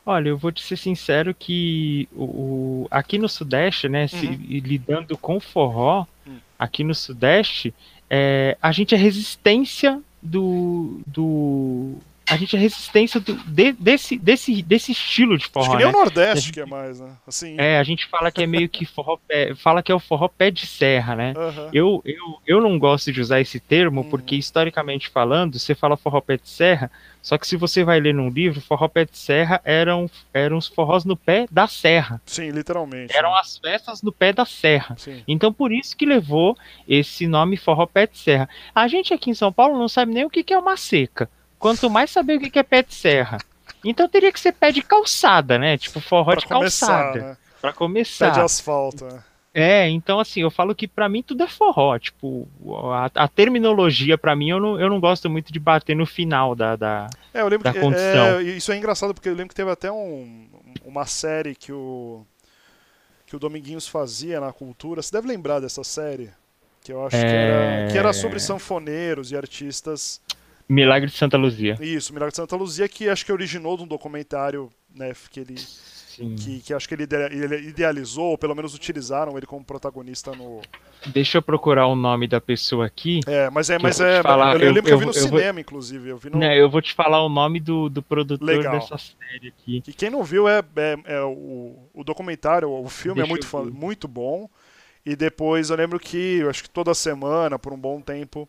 [0.05, 4.45] Olha, eu vou te ser sincero que o, o- aqui no Sudeste, né, se- Uhum.
[4.47, 6.37] e lidando com forró, Hum.
[6.57, 7.73] aqui no Sudeste,
[8.09, 11.93] é, a gente é resistência do, do
[12.29, 15.85] a gente é resistência do, de- desse, desse, desse estilo de acho forró, que nem
[15.87, 15.91] né?
[15.91, 17.11] o Nordeste que é mais, né?
[17.27, 19.99] Assim, É, a gente fala que é meio que forró pé, fala que é o
[19.99, 21.33] forró pé de serra, né?
[21.35, 21.69] aham.
[21.73, 24.09] Eu, eu, eu não gosto de usar esse termo Uhum.
[24.09, 28.13] porque, historicamente falando, você fala forró pé de serra, só que se você vai ler
[28.13, 32.21] num livro, forró pé de serra eram, eram os forrós no pé da serra.
[32.25, 33.15] Sim, literalmente.
[33.15, 33.39] Eram né?
[33.41, 34.95] as festas no pé da serra.
[34.97, 35.23] Sim.
[35.27, 38.47] Então, por isso que levou esse nome forró pé de serra.
[38.73, 41.29] A gente aqui em São Paulo não sabe nem o que que é uma seca.
[41.59, 43.37] Quanto mais saber o que é pé de serra.
[43.83, 45.77] Então teria que ser pé de calçada, né?
[45.77, 47.21] Tipo forró Pra de começar, calçada.
[47.21, 47.37] né?
[47.61, 48.29] Pra Pé começar.
[48.31, 49.23] de asfalto, né?
[49.53, 52.47] É, então assim, eu falo que pra mim tudo é forró, tipo,
[52.93, 56.53] a, a terminologia pra mim eu não, eu não gosto muito de bater no final
[56.55, 57.07] da, da...
[57.33, 58.39] É, eu lembro da que condição.
[58.39, 60.47] é, isso é engraçado porque eu lembro que teve até um,
[60.85, 62.23] uma série que o
[63.25, 65.01] que o Dominguinhos fazia na cultura.
[65.03, 66.31] Você deve lembrar dessa série?
[66.83, 67.19] Que eu acho é...
[67.19, 70.19] que, era, que era sobre sanfoneiros e artistas.
[70.69, 71.77] Milagre de Santa Luzia.
[71.81, 75.55] Isso, Milagre de Santa Luzia, que acho que originou de um documentário né, que ele
[76.35, 77.03] que, que, acho que ele
[77.67, 80.61] idealizou, ou pelo menos utilizaram ele como protagonista no.
[81.07, 83.21] Deixa eu procurar o nome da pessoa aqui.
[83.25, 84.21] É, mas é, mas é.
[84.21, 86.09] Falar, eu, eu, lembro eu, que eu vi no cinema, vou, inclusive.
[86.09, 86.37] Eu, vi no...
[86.37, 88.73] Não, eu vou te falar o nome do, do produtor Legal.
[88.73, 89.81] dessa série aqui.
[89.81, 93.59] Que quem não viu é, é, é o, o documentário, o filme é Deixa é
[93.61, 94.49] muito, muito bom.
[95.05, 98.47] E depois eu lembro que, acho que toda semana, por um bom tempo,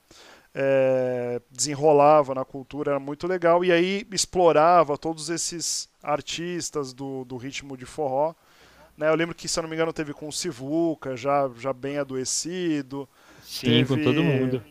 [0.54, 3.64] é, desenrolava na cultura, era muito legal.
[3.64, 8.34] E aí explorava todos esses artistas do, do ritmo de forró.
[8.96, 9.08] Né?
[9.08, 11.98] Eu lembro que, se eu não me engano, teve com o Sivuca, já, já bem
[11.98, 13.08] adoecido.
[13.42, 14.62] Sim, teve com todo mundo.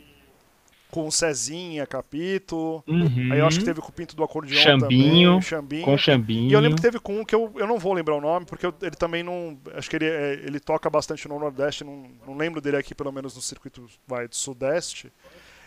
[0.91, 2.83] Com o Cezinha, capítulo.
[2.87, 3.29] Uhum.
[3.31, 5.41] Aí eu acho que teve com o Pinto do Acordeão Chambinho, também.
[5.41, 5.85] Chambinho.
[5.85, 6.49] Com Chambinho.
[6.49, 8.45] E eu lembro que teve com um que eu, eu não vou lembrar o nome,
[8.45, 9.55] porque eu, ele também não.
[9.75, 13.11] Acho que ele, é, ele toca bastante no Nordeste, não, não lembro dele aqui, pelo
[13.11, 15.13] menos no circuito vai, do Sudeste.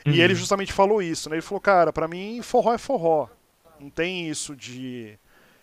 [0.07, 0.13] Uhum.
[0.13, 1.37] E ele justamente falou isso, né?
[1.37, 3.29] Ele falou, cara, para mim forró é forró.
[3.81, 5.19] Não tem isso de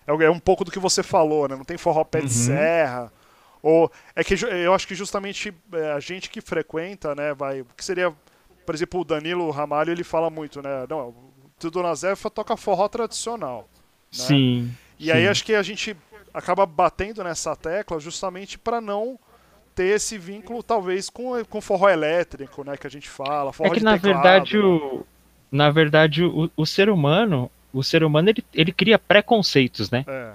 [0.07, 1.55] é, é um pouco do que você falou, né?
[1.55, 2.29] Não tem forró pé de uhum.
[2.29, 3.11] serra.
[3.61, 7.83] Ou é que eu acho que justamente é, a gente que frequenta, né, vai, que
[7.83, 8.13] seria,
[8.65, 10.85] por exemplo, o Danilo Ramalho, ele fala muito, né?
[10.89, 11.13] Não,
[11.61, 13.69] o Dona Zefa toca forró tradicional.
[14.17, 14.25] Né?
[14.25, 14.71] Sim.
[14.97, 15.11] E sim.
[15.11, 15.95] aí acho que a gente
[16.33, 19.19] acaba batendo nessa tecla justamente para não
[19.79, 23.77] ter esse vínculo talvez com com forró elétrico, né, que a gente fala, forró É
[23.77, 24.63] que na teclado, verdade né?
[24.63, 25.05] o
[25.49, 30.03] na verdade o, o ser humano o ser humano ele, ele cria preconceitos, né?
[30.05, 30.33] É.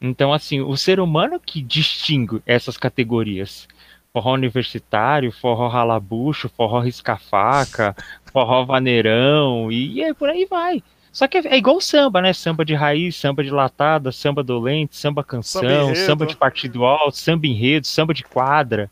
[0.00, 3.66] Então, assim, o ser humano que distingue essas categorias.
[4.12, 7.94] Forró universitário, forró ralabucho, forró risca-faca,
[8.32, 10.82] forró vaneirão, e, e por aí vai.
[11.12, 12.32] Só que é, igual samba, né?
[12.32, 17.16] Samba de raiz, samba de latada, samba dolente, samba canção, samba, samba de partido alto,
[17.16, 18.90] samba enredo, samba de quadra.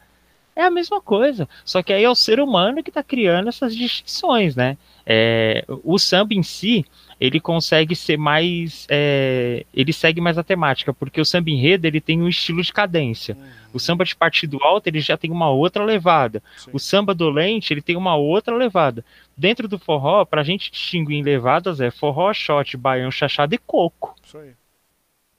[0.54, 1.46] É a mesma coisa.
[1.64, 4.78] Só que aí é o ser humano que está criando essas distinções, né?
[5.04, 6.84] É, o samba em si,
[7.18, 8.86] ele consegue ser mais.
[8.90, 12.72] É, ele segue mais a temática, porque o samba enredo ele tem um estilo de
[12.72, 13.34] cadência.
[13.34, 13.46] Uhum.
[13.74, 16.42] O samba de partido alto ele já tem uma outra levada.
[16.56, 16.70] Sim.
[16.72, 19.04] O samba dolente ele tem uma outra levada.
[19.36, 23.58] Dentro do forró, para a gente distinguir em levadas, é forró, shot, baião, chachado e
[23.58, 24.14] coco.
[24.22, 24.52] Isso aí.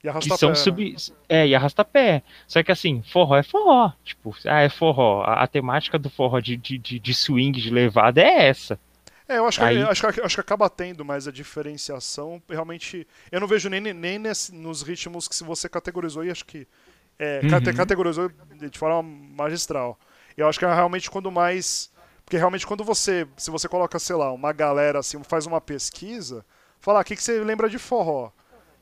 [0.02, 0.92] E que são sub...
[0.92, 0.96] Né?
[1.28, 2.22] É, e arrasta-pé.
[2.46, 3.92] Só que assim, forró é forró.
[4.04, 5.22] Tipo, ah, é forró.
[5.22, 8.78] A, a temática do forró de, de, de swing, de levada é essa.
[9.28, 9.82] É, eu acho que, Aí...
[9.82, 12.42] acho, que, acho que acaba tendo mais a diferenciação.
[12.48, 16.46] Realmente, eu não vejo nem, nem nesse, nos ritmos que se você categorizou, e acho
[16.46, 16.66] que
[17.18, 17.74] é, uhum.
[17.74, 19.98] categorizou de forma magistral.
[20.36, 21.90] Eu acho que é realmente quando mais.
[22.24, 23.26] Porque realmente quando você.
[23.36, 26.44] Se você coloca, sei lá, uma galera assim, faz uma pesquisa,
[26.80, 28.30] fala, ah, o que, que você lembra de forró?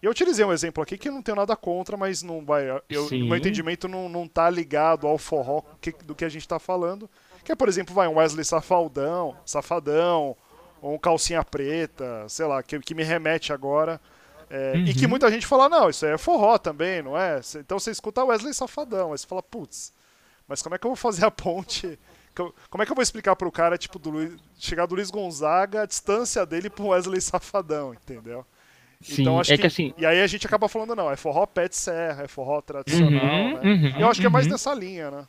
[0.02, 2.68] Eu utilizei um exemplo aqui que não tenho nada contra, mas não vai.
[2.88, 6.58] Eu, meu entendimento não, não tá ligado ao forró que, do que a gente está
[6.58, 7.10] falando.
[7.46, 10.36] Que é, por exemplo, vai um Wesley Safaldão, Safadão,
[10.82, 14.00] ou um Calcinha Preta, sei lá, que, que me remete agora.
[14.50, 14.84] É, uhum.
[14.84, 15.10] E que uhum.
[15.10, 17.40] muita gente fala, não, isso aí é forró também, não é?
[17.54, 19.92] Então você escuta Wesley Safadão, aí você fala, putz,
[20.48, 21.96] mas como é que eu vou fazer a ponte?
[22.68, 25.82] Como é que eu vou explicar pro cara, tipo, do Luiz, chegar do Luiz Gonzaga,
[25.82, 28.44] a distância dele pro Wesley Safadão, entendeu?
[29.00, 29.94] Sim, então acho é que, que, assim.
[29.96, 33.22] E aí a gente acaba falando, não, é forró pé de serra, é forró tradicional,
[33.22, 33.60] uhum, né?
[33.62, 34.52] Uhum, eu acho que é mais uhum.
[34.52, 35.28] nessa linha, né?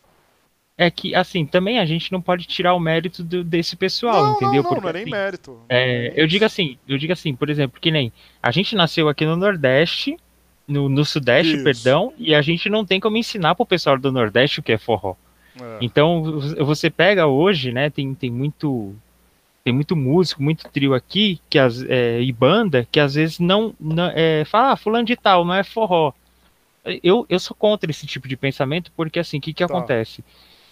[0.77, 4.33] É que, assim, também a gente não pode tirar o mérito do, desse pessoal, não,
[4.33, 4.61] entendeu?
[4.61, 5.59] Não, não, Porque, não é nem assim, mérito.
[5.67, 8.13] É, eu digo assim, eu digo assim, por exemplo, que nem
[8.43, 10.17] a gente nasceu aqui no Nordeste,
[10.67, 11.63] no, no Sudeste, Isso.
[11.63, 14.77] perdão, e a gente não tem como ensinar pro pessoal do Nordeste o que é
[14.77, 15.15] forró.
[15.59, 15.79] É.
[15.81, 18.95] Então, você pega hoje, né, tem, tem muito
[19.63, 23.75] tem muito músico, muito trio aqui, que as, é, e banda, que às vezes não,
[23.77, 26.13] não é, fala, ah, fulano de tal, não é forró.
[27.03, 29.65] Eu, eu sou contra esse tipo de pensamento, porque assim, o que, que tá.
[29.65, 30.23] acontece?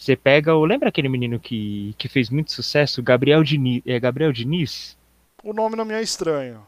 [0.06, 0.64] Você pega o.
[0.66, 3.02] Lembra aquele menino que, que fez muito sucesso?
[3.02, 3.82] Gabriel Diniz.
[3.88, 4.96] É Gabriel Diniz?
[5.44, 6.62] O nome não me é estranho.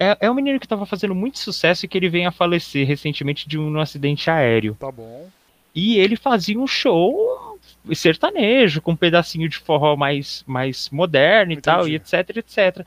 [0.00, 2.86] É, é um menino que estava fazendo muito sucesso e que ele veio a falecer
[2.86, 4.74] recentemente de um, um acidente aéreo.
[4.80, 5.28] Tá bom.
[5.74, 7.58] E ele fazia um show
[7.94, 11.62] sertanejo, com um pedacinho de forró mais, mais moderno e Entendi.
[11.62, 12.86] tal, e etc, etc.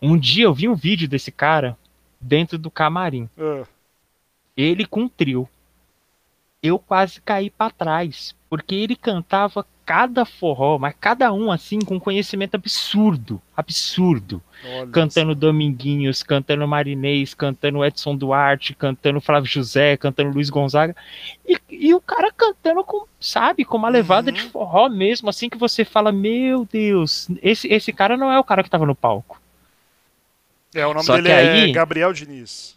[0.00, 1.76] Um dia eu vi um vídeo desse cara
[2.18, 3.28] dentro do camarim.
[3.36, 3.66] Uh.
[4.56, 5.46] Ele com um trio
[6.62, 11.98] eu quase caí para trás, porque ele cantava cada forró, mas cada um assim com
[11.98, 14.42] conhecimento absurdo, absurdo.
[14.64, 15.40] Olha cantando isso.
[15.40, 20.94] Dominguinhos, cantando Marinês, cantando Edson Duarte, cantando Flávio José, cantando Luiz Gonzaga.
[21.48, 24.36] E, e o cara cantando com, sabe, com uma levada uhum.
[24.36, 28.44] de forró mesmo, assim que você fala, meu Deus, esse, esse cara não é o
[28.44, 29.40] cara que tava no palco.
[30.74, 32.76] É, o nome Só dele é aí, Gabriel Diniz.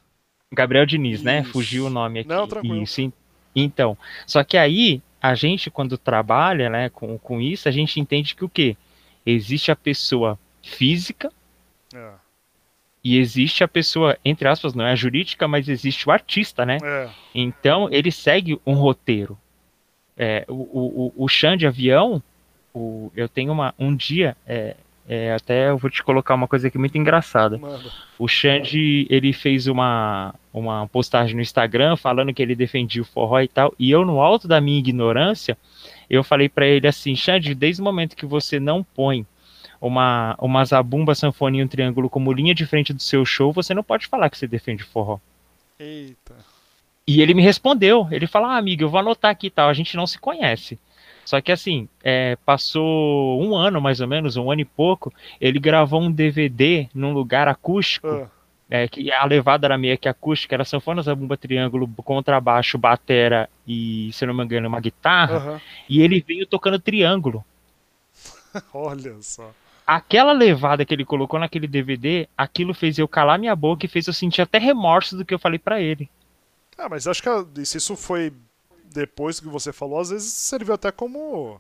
[0.52, 1.42] Gabriel Diniz, né?
[1.42, 1.44] Né?
[1.44, 2.30] Fugiu o nome aqui.
[2.30, 2.84] Não, tranquilo.
[2.84, 3.12] Isso,
[3.56, 8.36] então, só que aí a gente quando trabalha, né, com, com isso, a gente entende
[8.36, 8.78] que o quê?
[9.26, 11.32] Existe a pessoa física
[11.94, 12.12] É.
[13.04, 16.78] e existe a pessoa, entre aspas, não é a jurídica, mas existe o artista, né?
[16.84, 17.10] É.
[17.34, 19.38] Então ele segue um roteiro.
[20.18, 22.22] É, o, o, o, chão de avião,
[22.74, 24.36] o, eu tenho uma, um dia,
[25.12, 27.60] é, até eu vou te colocar uma coisa aqui muito engraçada.
[28.20, 33.42] O Xande, ele fez uma, uma postagem no Instagram falando que ele defendia o forró
[33.42, 35.58] e tal, e eu, no alto da minha ignorância,
[36.08, 39.26] eu falei pra ele assim, Xande, desde o momento que você não põe
[39.82, 43.74] uma, uma zabumba, sanfoninha e um triângulo como linha de frente do seu show, você
[43.74, 45.18] não pode falar que você defende o forró.
[45.80, 46.36] Eita.
[47.08, 49.74] E ele me respondeu, ele falou, ah, amigo, eu vou anotar aqui e tal, a
[49.74, 50.78] gente não se conhece.
[51.30, 55.60] Só que assim, é, passou um ano mais ou menos, um ano e pouco, ele
[55.60, 58.28] gravou um DVD num lugar acústico, Ah,
[58.68, 64.10] é, que a levada era meio que acústica, era sanfona, zabumba, triângulo, contrabaixo, batera e,
[64.12, 65.62] se não me engano, uma guitarra, aham.
[65.88, 67.46] e ele veio tocando triângulo.
[68.74, 69.54] Olha só.
[69.86, 74.08] Aquela levada que ele colocou naquele DVD, aquilo fez eu calar minha boca e fez
[74.08, 76.10] eu sentir até remorso do que eu falei pra ele.
[76.78, 77.30] Ah, mas acho que
[77.62, 78.34] isso foi
[78.94, 81.60] depois que você falou, às vezes serviu até como.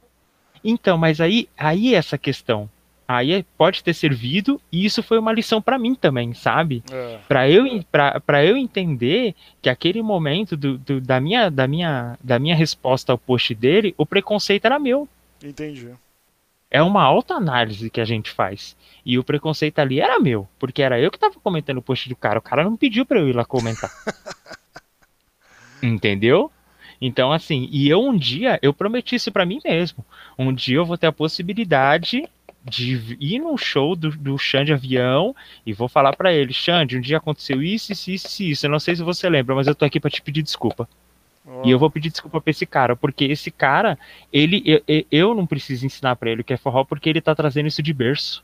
[0.64, 2.70] Então, mas aí, aí é essa questão.
[3.08, 6.84] Aí é- pode ter servido e isso foi uma lição pra mim também, sabe?
[6.92, 11.68] É, Pra eu, pra, pra eu entender que aquele momento do, do- da, minha, da,
[11.68, 15.08] minha, da minha resposta ao post dele, o preconceito era meu.
[15.44, 15.90] entendi.
[16.72, 18.76] É uma autoanálise que a gente faz.
[19.04, 22.16] E o preconceito ali era meu, porque era eu que tava comentando o post do
[22.16, 22.38] cara.
[22.38, 23.90] O cara não pediu pra eu ir lá comentar.
[25.82, 26.52] Entendeu?
[27.02, 30.06] Então, assim, e eu um dia, eu prometi isso pra mim mesmo.
[30.38, 32.28] Um dia eu vou ter a possibilidade
[32.64, 35.34] de ir num show do, do Xande Avião
[35.66, 38.66] e vou falar pra ele, Xande, um dia aconteceu isso, isso, isso, isso.
[38.66, 40.88] Eu não sei se você lembra, mas eu tô aqui pra te pedir desculpa.
[41.48, 43.98] Ó, E eu vou pedir desculpa pra esse cara, porque esse cara,
[44.32, 47.34] ele, eu, eu- não preciso ensinar pra ele o que é forró, porque ele tá
[47.34, 48.44] trazendo isso de berço.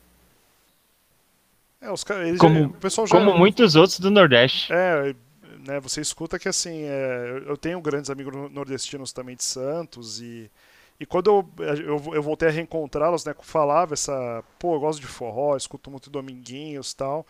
[1.82, 2.28] É, os caras.
[2.30, 3.18] eles Como- já- o pessoal já.
[3.18, 4.72] Como muitos outros do Nordeste.
[4.74, 5.13] É,
[5.65, 10.21] né, você escuta que assim, é, eu tenho grandes amigos no- nordestinos também de Santos
[10.21, 10.51] e,
[10.99, 15.08] e quando eu, eu, eu voltei a reencontrá-los, né, falava essa, pô, eu gosto de
[15.08, 17.25] forró, escuto muito Dominguinhos e tal.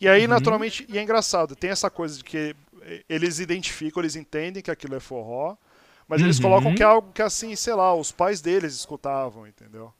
[0.00, 0.26] E aí, Uhum.
[0.26, 2.54] naturalmente, e é engraçado, tem essa coisa de que
[3.08, 5.56] eles identificam, eles entendem que aquilo é forró,
[6.08, 6.40] mas eles Uhum.
[6.40, 9.92] colocam que é algo que assim, sei lá, os pais deles escutavam, entendeu?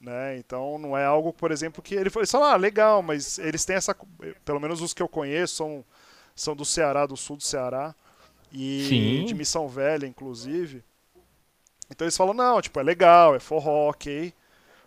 [0.00, 0.38] Né?
[0.38, 3.64] Então não é algo, por exemplo, que ele falou, eles falam, ah, legal, mas eles
[3.64, 3.96] têm essa,
[4.44, 5.84] pelo menos os que eu conheço são
[6.40, 7.94] são do Ceará, do sul do Ceará,
[8.52, 9.24] e Sim.
[9.24, 10.82] de Missão Velha, inclusive.
[11.90, 14.32] Então eles falam, não, tipo, é legal, é forró, ok.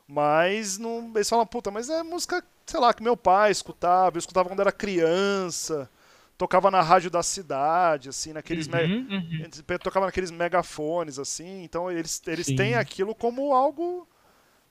[0.07, 1.11] Mas não.
[1.15, 4.59] Eles falam, puta, mas é música, sei lá, que meu pai escutava, eu escutava quando
[4.61, 5.89] era criança,
[6.37, 8.67] tocava na rádio da cidade, assim, naqueles.
[8.67, 9.77] me- Uhum, uhum.
[9.79, 12.55] Tocava naqueles megafones, assim, então eles, eles Sim.
[12.55, 14.07] têm aquilo como algo,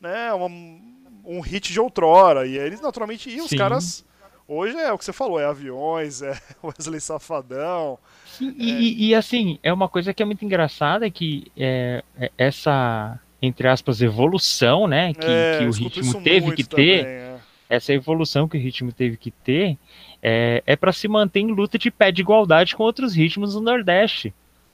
[0.00, 3.56] né, um, um hit de outrora, e eles naturalmente, e os Sim.
[3.58, 4.04] caras,
[4.50, 9.14] hoje é o que você falou, é aviões, é Wesley Safadão, Sim, e, e- e,
[9.14, 14.86] assim, é uma coisa que é muito engraçada que é, é essa, entre aspas, evolução,
[14.86, 17.36] né, que, é, que o ritmo teve que ter, também, é.
[17.68, 19.76] essa evolução que o ritmo teve que ter,
[20.22, 23.60] é, é para se manter em luta de pé de igualdade com outros ritmos do
[23.60, 24.32] Nordeste,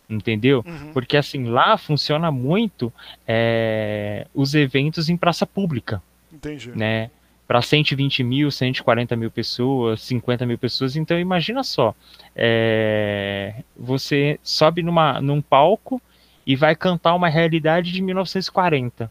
[0.09, 0.62] entendeu?
[0.67, 2.93] Uhum, Porque assim, lá funciona muito
[3.27, 6.71] é, os eventos em praça pública, entendi.
[6.77, 7.11] né?
[7.47, 10.97] Para 120 mil, 140 mil pessoas, 50 mil pessoas.
[10.97, 11.95] Então imagina só,
[12.35, 16.03] é, você sobe numa, num palco
[16.47, 19.11] e vai cantar uma realidade de 1940.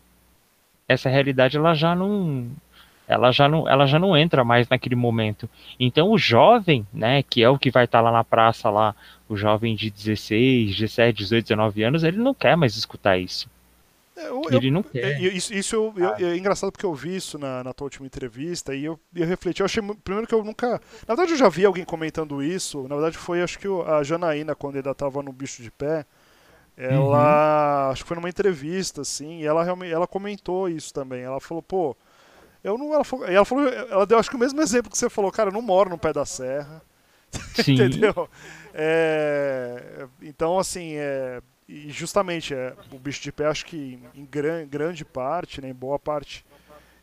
[0.87, 2.49] Essa realidade ela já não,
[3.07, 5.49] ela já não, ela já não entra mais naquele momento.
[5.79, 8.95] Então o jovem, né, que é o que vai estar lá na praça lá,
[9.27, 13.49] o jovem de 16, 17, 18, 19 anos, ele não quer mais escutar isso.
[14.15, 15.21] É, eu- eu- Ele não é, quer.
[15.21, 18.73] isso, isso eu- eu- é engraçado porque eu vi isso na, na tua última entrevista
[18.73, 19.59] e eu, eu refleti.
[19.61, 20.79] Eu achei, primeiro que eu nunca.
[21.07, 22.87] Na verdade, eu já vi alguém comentando isso.
[22.87, 26.05] Na verdade, foi acho que a Janaína, quando ainda tava no Bicho de Pé.
[26.77, 27.89] Ela.
[27.91, 31.21] Acho que foi numa entrevista, assim, e ela realmente ela comentou isso também.
[31.23, 31.95] Ela falou, pô.
[32.63, 32.93] Eu não.
[32.93, 33.67] Ela falou, e ela falou.
[33.67, 35.97] Ela deu acho que o mesmo exemplo que você falou, cara, eu não moro no
[35.97, 36.81] pé da serra.
[37.63, 37.73] Sim.
[37.73, 38.29] Entendeu?
[38.73, 44.65] É, então, assim, é, e justamente é, o bicho de pé, acho que em gran-
[44.67, 46.45] grande parte, né, em boa parte,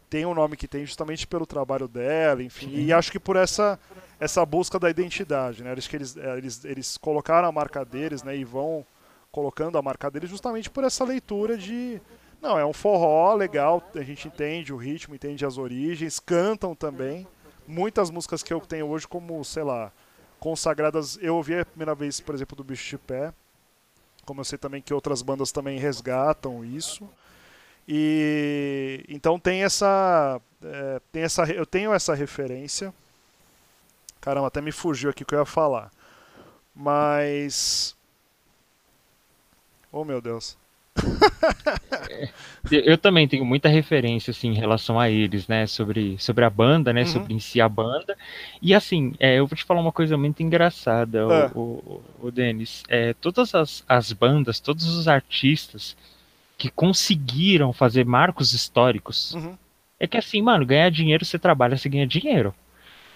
[0.09, 3.79] tem o nome que tem justamente pelo trabalho dela, enfim, e acho que por essa
[4.21, 5.73] essa busca da identidade, né?
[5.73, 8.87] Acho que eles, é, eles, eles colocaram a marca deles, né, e vão
[9.33, 12.01] colocando a marca deles justamente por essa leitura de
[12.41, 17.27] não, é um forró legal, a gente entende o ritmo, entende as origens, cantam também.
[17.67, 19.93] Muitas músicas que eu tenho hoje como, sei lá,
[20.41, 21.17] consagradas.
[21.23, 23.33] Eu ouvi a primeira vez, por exemplo, do Bicho de Pé.
[24.25, 27.09] Como eu sei também que outras bandas também resgatam isso.
[27.87, 32.95] E então tem essa, é, tem essa, eu tenho essa referência.
[34.21, 35.91] Caramba, até me fugiu aqui o que eu ia falar.
[36.75, 37.97] Mas,
[39.91, 40.57] oh meu Deus.
[42.71, 46.93] eu também tenho muita referência assim em relação a eles, né, sobre, sobre a banda,
[46.93, 47.07] né, uhum.
[47.07, 48.17] sobre em si a banda.
[48.61, 52.83] E assim, é, eu vou te falar uma coisa muito engraçada, o, o, o Denis.
[52.89, 55.97] É, todas as, as bandas, todos os artistas
[56.57, 59.57] que conseguiram fazer marcos históricos, uhum.
[59.99, 62.55] é que assim, mano, ganhar dinheiro você trabalha, você ganha dinheiro.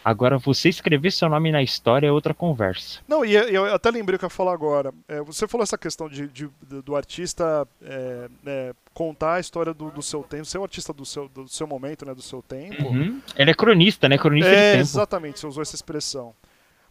[0.06, 3.00] Agora, você escrever seu nome na história é outra conversa.
[3.08, 4.94] Não, e eu até lembrei o que eu ia falar agora.
[5.08, 6.48] É, você falou essa questão de, de
[6.84, 11.04] do artista é, é, contar a história do, do, seu tempo, ser o artista do
[11.04, 12.84] seu, do seu momento, né, do seu tempo.
[12.84, 13.20] Uhum.
[13.34, 14.16] Ele é cronista, né?
[14.16, 14.82] Cronista é, de tempo.
[14.82, 16.32] Exatamente, você usou essa expressão.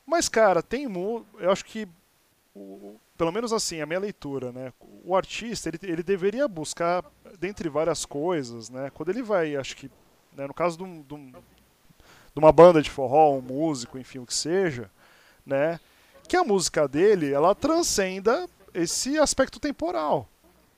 [0.05, 0.83] Mas, cara, tem.
[1.39, 1.87] Eu acho que.
[2.53, 4.73] O, pelo menos assim, a minha leitura, né?
[5.05, 7.01] O artista, ele, ele deveria buscar,
[7.39, 8.91] dentre várias coisas, né?
[8.93, 9.89] Quando ele vai, acho que.
[10.35, 11.31] Né, no caso de um, de um
[12.35, 14.91] de uma banda de forró, um músico, enfim, o que seja,
[15.45, 15.79] né?
[16.27, 20.27] Que a música dele, ela transcenda esse aspecto temporal.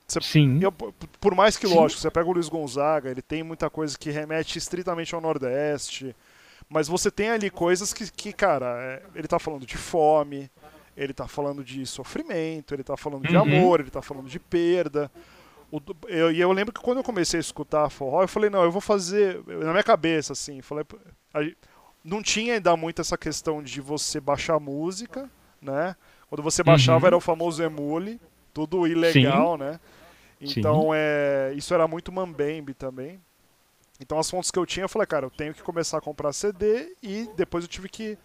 [0.06, 0.60] Você, Sim.
[0.62, 1.74] Eu, por mais que, Sim.
[1.74, 6.14] lógico, você pega o Luiz Gonzaga, ele tem muita coisa que remete estritamente ao Nordeste,
[6.68, 10.48] mas você tem ali coisas que, que cara, é, ele tá falando de fome,
[10.96, 13.42] ele tá falando de sofrimento, ele tá falando de uhum.
[13.42, 15.10] amor, ele tá falando de perda.
[15.70, 18.62] O, eu, e eu lembro que quando eu comecei a escutar forró, eu falei, não,
[18.62, 19.42] eu vou fazer.
[19.46, 20.84] Na minha cabeça, assim, falei.
[22.02, 25.28] Não tinha ainda muito essa questão de você baixar música,
[25.60, 25.94] né?
[26.28, 27.06] Quando você baixava uhum.
[27.06, 28.20] era o famoso emule,
[28.54, 29.64] tudo ilegal, Sim.
[29.64, 29.80] né?
[30.40, 33.20] Então é, isso era muito mambembe também.
[34.00, 36.32] Então as fontes que eu tinha, eu falei, cara, eu tenho que começar a comprar
[36.32, 38.16] CD e depois eu tive que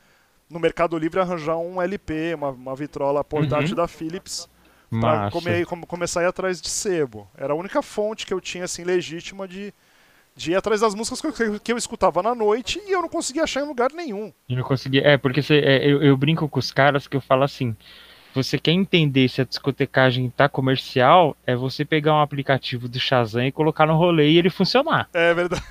[0.49, 3.75] no Mercado Livre arranjar um LP, uma, uma vitrola portátil uhum.
[3.75, 4.47] da Philips
[4.99, 7.27] para come, começar a ir atrás de sebo.
[7.37, 9.73] Era a única fonte que eu tinha assim legítima de,
[10.35, 13.09] de ir atrás das músicas que eu, que eu escutava na noite e eu não
[13.09, 14.31] conseguia achar em lugar nenhum.
[14.49, 15.01] Eu não conseguia.
[15.05, 17.75] É, porque você, é, eu, eu brinco com os caras que eu falo assim.
[18.35, 23.45] Você quer entender se a discotecagem tá comercial, é você pegar um aplicativo do Shazam
[23.45, 25.07] e colocar no rolê e ele funcionar.
[25.13, 25.63] É verdade.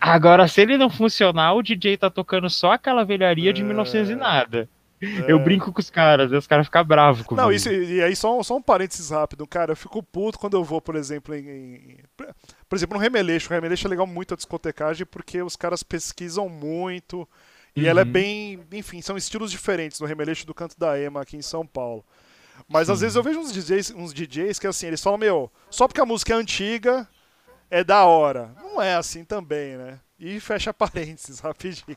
[0.00, 3.52] Agora, se ele não funcionar, o DJ tá tocando só aquela velharia é...
[3.52, 4.68] de 1900 e nada.
[5.02, 5.32] É.
[5.32, 7.42] Eu brinco com os caras, e os caras ficam bravos comigo.
[7.42, 10.62] Não, isso, e aí só, só um parênteses rápido, cara, eu fico puto quando eu
[10.62, 11.98] vou, por exemplo, em, em
[12.68, 13.48] por exemplo, no Remeleixo.
[13.48, 17.26] O Remeleixo é legal muito a discotecagem porque os caras pesquisam muito
[17.74, 17.86] e uhum.
[17.86, 18.12] ela é uhum.
[18.12, 22.04] bem, enfim, são estilos diferentes no Remeleixo do Canto da Ema aqui em São Paulo.
[22.68, 22.92] Mas Sim.
[22.92, 26.00] às vezes eu vejo uns DJs, uns DJs que assim, eles falam, meu, só porque
[26.00, 27.08] a música é antiga
[27.70, 28.50] é da hora.
[28.60, 30.00] Não é assim também, né?
[30.18, 31.96] E fecha parênteses rapidinho.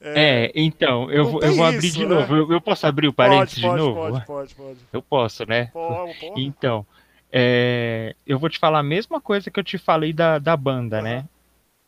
[0.00, 2.14] É, é, então, eu, vou, eu vou abrir isso, de né?
[2.14, 2.36] novo.
[2.36, 3.94] Eu, eu, posso abrir o parênteses pode, de novo?
[3.94, 4.78] Pode, pode, pode.
[4.92, 5.66] Eu posso, né?
[5.72, 6.40] Pode, pode.
[6.40, 6.86] Então,
[7.32, 10.98] é, eu vou te falar a mesma coisa que eu te falei da, da banda,
[10.98, 11.02] uhum.
[11.02, 11.24] né?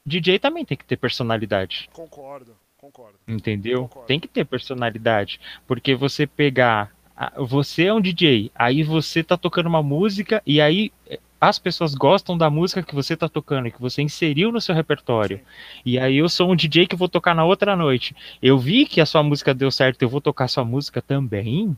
[0.05, 1.89] DJ também tem que ter personalidade.
[1.93, 3.19] Concordo, concordo.
[3.29, 3.83] Entendeu?
[3.83, 4.07] Concordo.
[4.09, 5.41] Tem que ter personalidade.
[5.67, 6.91] Porque você pegar.
[7.37, 10.91] Você é um DJ, aí você tá tocando uma música e aí
[11.41, 15.41] as pessoas gostam da música que você está tocando, que você inseriu no seu repertório.
[15.87, 18.15] E aí eu sou um DJ que vou tocar na outra noite.
[18.43, 21.77] Eu vi que a sua música deu certo, eu vou tocar sua música também?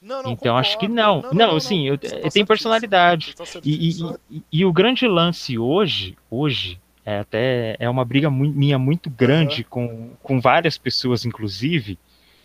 [0.00, 0.58] Não, não, então concordo.
[0.58, 1.22] acho que não.
[1.22, 3.34] Não, não, não sim, eu, tá tem personalidade.
[3.34, 8.30] Tá e, e, e, e, o grande lance hoje, hoje, é até é uma briga
[8.30, 9.68] muito, minha muito grande uhum.
[9.68, 11.98] com, com várias pessoas, inclusive.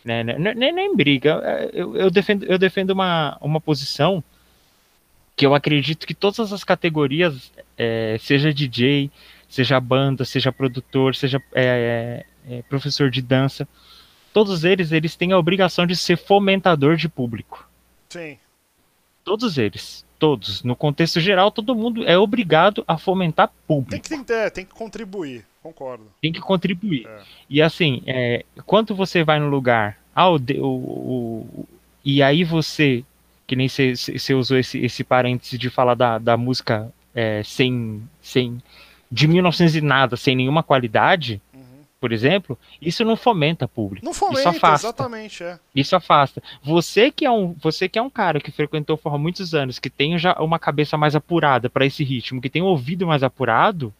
[0.03, 1.39] Né, né nem, nem briga.
[1.43, 4.23] É, eu, eu, defendo, eu defendo uma, uma posição
[5.35, 9.09] que eu acredito que todas as categorias, é, seja DJ,
[9.49, 13.67] seja banda, seja produtor, seja é, é, é, professor de dança,
[14.33, 17.67] todos eles eles têm a obrigação de ser fomentador de público.
[18.09, 18.37] Sim.
[19.23, 23.91] Todos eles, todos, no contexto geral, todo mundo é obrigado a fomentar público.
[23.91, 26.05] Tem que, tem, que, tem que contribuir, concordo.
[26.21, 27.07] Tem que contribuir.
[27.07, 27.21] É.
[27.49, 31.67] E assim, é, quando você vai no lugar, ah, o, o, o,
[32.03, 33.03] e aí você
[33.51, 38.63] que nem você usou esse, esse parêntese de falar da, da música é, sem, sem
[39.11, 41.83] de 1900 e nada, sem nenhuma qualidade, uhum.
[41.99, 44.05] por exemplo, isso não fomenta público.
[44.05, 44.87] Não fomenta, isso afasta.
[44.87, 45.59] exatamente, é.
[45.75, 46.41] Isso afasta.
[46.63, 49.89] Você que é um, você que é um cara que frequentou forró muitos anos, que
[49.89, 53.93] tem já uma cabeça mais apurada para esse ritmo, que tem um ouvido mais apurado,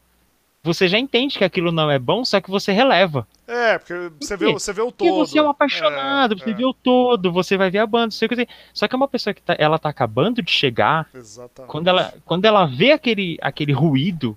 [0.64, 3.28] você já entende que aquilo não é bom, só que você releva.
[3.47, 5.07] É, porque você vê, você vê o todo.
[5.07, 6.53] Porque você é um apaixonado, é, você é.
[6.53, 9.34] vê o todo, você vai ver a banda, sei que Só que é uma pessoa
[9.34, 11.72] que tá, ela tá acabando de chegar, Exatamente.
[11.72, 14.36] quando ela, quando ela vê aquele, aquele ruído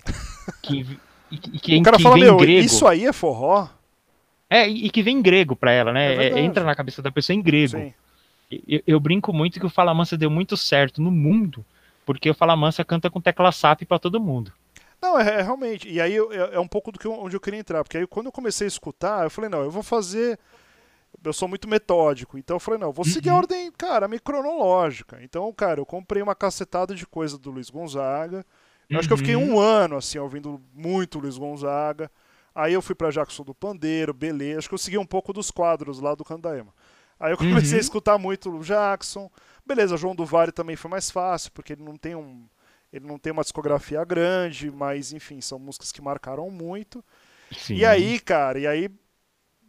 [0.63, 0.97] que,
[1.29, 3.67] e, que, o cara que fala, meu, grego, isso aí é forró?
[4.49, 6.15] É, e, que vem em grego pra ela, né?
[6.15, 7.77] É, é entra na cabeça da pessoa em grego.
[7.77, 7.93] Sim.
[8.67, 11.65] Eu, eu, brinco muito que o Fala Mansa deu muito certo no mundo,
[12.05, 14.51] porque o Fala Mansa canta com tecla SAP para todo mundo.
[15.05, 15.87] Não, é, é, realmente.
[15.87, 18.27] E aí é, é um pouco do que onde eu queria entrar, porque aí quando
[18.27, 20.39] eu comecei a escutar, eu falei, não, eu vou fazer
[21.23, 22.37] eu sou muito metódico.
[22.37, 23.35] Então eu falei, não, vou seguir uhum.
[23.35, 25.19] a ordem, cara, meio cronológica.
[25.21, 28.45] Então, cara, eu comprei uma cacetada de coisa do Luiz Gonzaga.
[28.89, 28.99] Eu uhum.
[28.99, 29.59] acho que eu fiquei um uhum.
[29.59, 32.11] ano, assim, ouvindo muito Luiz Gonzaga.
[32.53, 34.59] Aí eu fui para Jackson do Pandeiro, beleza.
[34.59, 36.73] Acho que eu segui um pouco dos quadros lá do Candaema.
[37.19, 37.77] Aí eu comecei uhum.
[37.77, 39.29] a escutar muito o Jackson.
[39.65, 42.45] Beleza, João do Vale também foi mais fácil, porque ele não tem um.
[42.95, 47.03] Ele não tem uma discografia grande, mas enfim, são músicas que marcaram muito.
[47.51, 47.75] Sim.
[47.75, 48.89] E aí, cara, e aí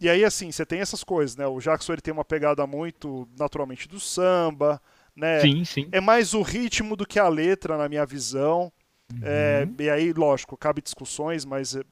[0.01, 1.47] e aí, assim, você tem essas coisas, né?
[1.47, 4.81] O Jackson ele tem uma pegada muito naturalmente do samba,
[5.15, 5.41] né?
[5.41, 5.89] Sim, sim.
[5.91, 8.71] É mais o ritmo do que a letra, na minha visão.
[9.11, 9.21] Uhum.
[9.23, 11.83] É, e aí, lógico, cabe discussões, mas é,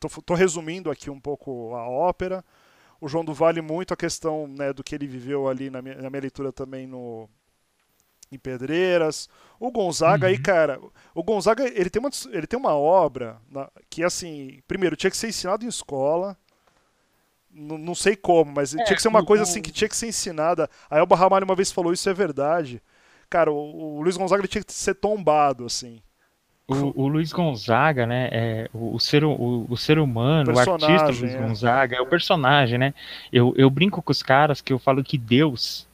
[0.00, 2.44] tô, tô, resumindo aqui um pouco a ópera.
[3.00, 5.96] O João do Vale muito a questão né, do que ele viveu ali na minha,
[5.96, 7.28] na minha leitura também no
[8.34, 9.28] em Pedreiras.
[9.60, 10.32] O Gonzaga uhum.
[10.32, 10.80] aí, cara,
[11.14, 15.16] o Gonzaga ele tem uma, ele tem uma obra na, que assim, primeiro tinha que
[15.16, 16.36] ser ensinado em escola
[17.54, 20.08] não sei como, mas é, tinha que ser uma coisa assim que tinha que ser
[20.08, 20.68] ensinada.
[20.90, 22.82] A Elba Ramalho uma vez falou isso é verdade.
[23.28, 26.00] Cara, o, o Luiz Gonzaga tinha que ser tombado, assim.
[26.66, 28.28] O, o Luiz Gonzaga, né?
[28.32, 31.38] É, o, o, ser, o, o ser humano, o, artista Luiz é.
[31.38, 32.94] Gonzaga, é o personagem, né?
[33.32, 35.86] Eu, eu brinco com os caras que eu falo que Deus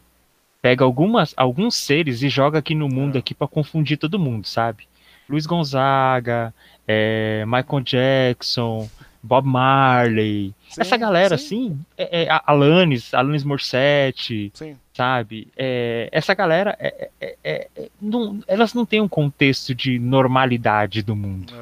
[0.61, 3.19] pega algumas, alguns seres e joga aqui no mundo é.
[3.19, 4.89] aqui para confundir todo mundo, sabe?
[5.29, 6.55] Luiz Gonzaga,
[6.87, 8.89] é, Michael Jackson,
[9.23, 11.45] Bob Marley, sim, essa galera sim.
[11.45, 14.77] assim, é, é, Alanis, Alanis Morissette, sim.
[14.95, 15.49] sabe?
[15.57, 17.69] É, essa galera, é, é, é,
[18.01, 21.53] não, elas não têm um contexto de normalidade do mundo.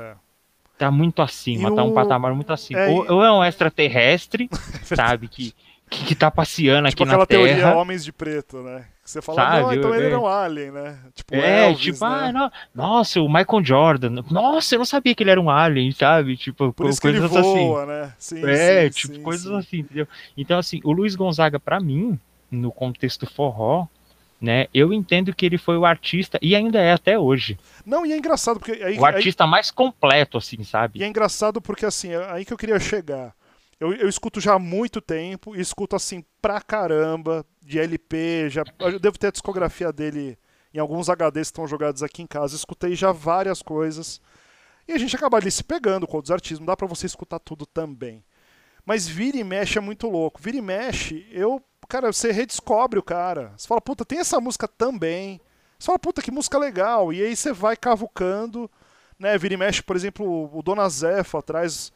[0.79, 2.87] Tá muito acima, e tá um patamar muito acima.
[2.89, 4.51] Ou, ou, é um extraterrestre,
[4.85, 5.27] sabe?
[5.27, 5.55] Que,
[5.89, 7.43] que, que tá passeando tipo aqui na Terra.
[7.43, 8.85] aquela teoria Homens de Preto, né?
[9.05, 10.99] Você fala, Sabe, não, então eu, ele era um alien, né?
[11.15, 12.11] Tipo, é, Elvis, tipo, né?
[12.11, 15.93] ah, não, nossa, o Michael Jordan, nossa, eu não sabia que ele era um alien,
[15.93, 16.37] sabe?
[16.37, 17.89] Tipo, Por isso coisas que ele voa, assim.
[17.89, 18.13] né?
[18.19, 19.57] Sim, é, sim, tipo, sim, coisas sim.
[19.57, 20.09] assim, entendeu?
[20.37, 22.19] Então, assim, o Luiz Gonzaga, para mim,
[22.51, 23.87] no contexto forró,
[24.41, 24.67] né?
[24.75, 27.57] Eu entendo que ele foi o artista e ainda é até hoje.
[27.85, 30.99] Não, e é engraçado porque aí, o artista aí, mais completo, assim, sabe?
[30.99, 33.33] E é engraçado porque assim, é aí que eu queria chegar.
[33.79, 38.49] Eu, eu escuto já há muito tempo e escuto assim pra caramba de LP.
[38.49, 40.39] Já, eu devo ter a discografia dele
[40.73, 42.57] em alguns HDs que estão jogados aqui em casa.
[42.57, 44.21] Escutei já várias coisas.
[44.89, 46.61] E a gente acaba ali se pegando com outros artistas.
[46.61, 48.25] Não dá pra você escutar tudo também.
[48.85, 50.41] Mas vira e mexe é muito louco.
[50.41, 51.63] Vira e mexe, eu.
[51.89, 53.53] Cara, você redescobre o cara.
[53.57, 55.41] Você fala, puta, tem essa música também.
[55.79, 57.13] Você fala, puta, que música legal.
[57.13, 58.71] E aí você vai cavucando.
[59.19, 59.37] Né?
[59.37, 61.93] Vira e mexe, por exemplo, o Dona Zefa traz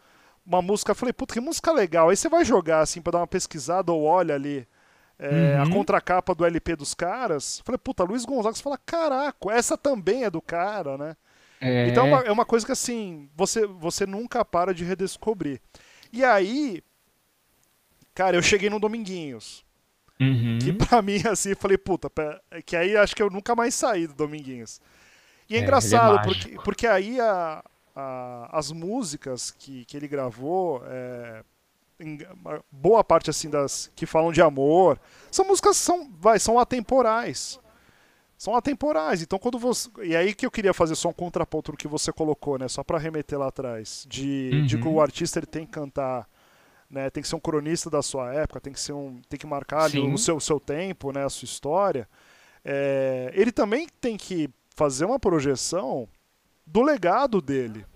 [0.50, 2.08] uma música, falei, puta, que música legal.
[2.08, 4.66] Aí você vai jogar assim para dar uma pesquisada ou olha ali
[5.16, 5.62] é, uhum.
[5.62, 7.62] a contracapa do LP dos caras.
[7.64, 11.16] Falei, puta, Luiz Gonzaga, você fala, caraca, essa também é do cara, né?
[11.60, 11.88] É...
[11.88, 15.60] Então é uma, é uma coisa que assim, você, você nunca para de redescobrir.
[16.12, 16.82] E aí,
[18.12, 19.64] cara, eu cheguei no Dominguinhos.
[20.18, 20.58] Uhum.
[20.60, 22.10] Que pra mim, assim, falei, puta,
[22.66, 24.80] que aí acho que eu nunca mais saí do Dominguinhos.
[25.48, 27.62] E é, é engraçado, é porque, porque aí a,
[28.00, 31.44] a, as músicas que, que ele gravou, é,
[32.70, 34.98] boa parte assim das que falam de amor,
[35.30, 37.58] são músicas são, vai, são atemporais.
[38.38, 39.20] São atemporais.
[39.22, 42.10] Então quando você e aí que eu queria fazer só um contraponto no que você
[42.12, 44.66] colocou, né, só para remeter lá atrás, de, uhum.
[44.66, 46.26] de que o artista ele tem que cantar
[46.90, 49.46] né, tem que ser um cronista da sua época, tem que ser um, tem que
[49.46, 52.08] marcar ali o seu, seu tempo, né, a sua história.
[52.64, 56.08] É, ele também tem que fazer uma projeção
[56.66, 57.86] do legado dele.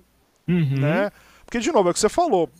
[0.46, 0.80] Uhum.
[0.80, 1.10] Né?
[1.44, 2.50] Porque, de novo, é o que você falou.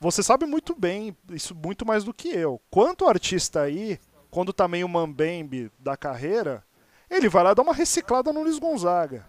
[0.00, 2.60] Você sabe muito bem, isso muito mais do que eu.
[2.70, 3.98] Quanto artista aí,
[4.30, 6.62] quando tá meio mambembe da carreira,
[7.10, 9.24] ele vai lá dar uma reciclada no Luiz Gonzaga.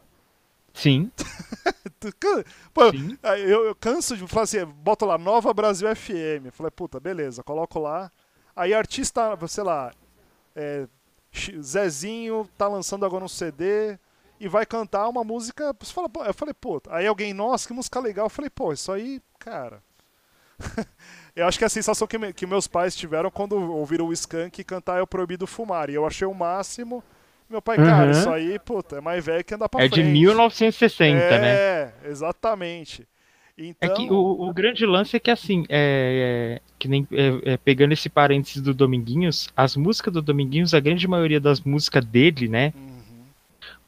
[0.74, 1.12] Sim.
[2.74, 3.18] Pô, Sim.
[3.24, 6.52] Eu, eu, canso de falar assim, boto lá Nova Brasil FM.
[6.52, 8.12] Falei, puta, beleza, coloco lá.
[8.56, 9.92] Aí artista, sei lá,
[10.56, 10.88] é,
[11.62, 13.98] Zezinho tá lançando agora um CD,
[14.40, 15.76] e vai cantar uma música.
[15.80, 18.28] Você fala, eu falei, pô, aí alguém, nossa, que música legal.
[18.28, 19.82] Eu falei, pô, isso aí, cara.
[21.36, 24.14] eu acho que é a sensação que, me, que meus pais tiveram quando ouviram o
[24.14, 25.90] Skank cantar É o Proibido Fumar.
[25.90, 27.04] E eu achei o máximo.
[27.50, 27.86] Meu pai, uhum.
[27.86, 30.02] cara, isso aí, puta, é mais velho que andar pra é frente.
[30.02, 31.48] É de 1960, é, né?
[31.50, 33.08] É, exatamente.
[33.58, 33.90] Então...
[33.90, 37.58] É que o, o, grande lance é que assim, é, é que nem é, é,
[37.58, 42.48] pegando esse parênteses do Dominguinhos, as músicas do Dominguinhos, a grande maioria das músicas dele,
[42.48, 42.74] né?
[42.76, 42.97] Hum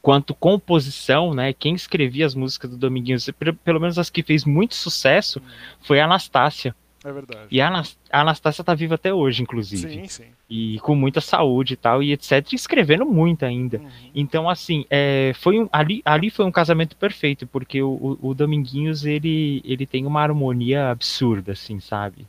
[0.02, 1.52] quanto composição, né?
[1.52, 3.28] Quem escrevia as músicas do Dominguinhos,
[3.64, 5.40] pelo menos as que fez muito sucesso,
[5.80, 6.74] foi a Anastácia.
[7.02, 7.46] É verdade.
[7.50, 9.90] E a, Anas- a Anastácia tá viva até hoje, inclusive.
[9.90, 10.24] Sim, sim.
[10.48, 12.52] E com muita saúde e tal, e etc.
[12.52, 13.78] E escrevendo muito ainda.
[13.78, 13.88] Uhum.
[14.14, 18.34] Então, assim, é, foi um, ali, ali foi um casamento perfeito, porque o, o, o
[18.34, 22.26] Dominguinhos, ele, ele tem uma harmonia absurda, assim, sabe?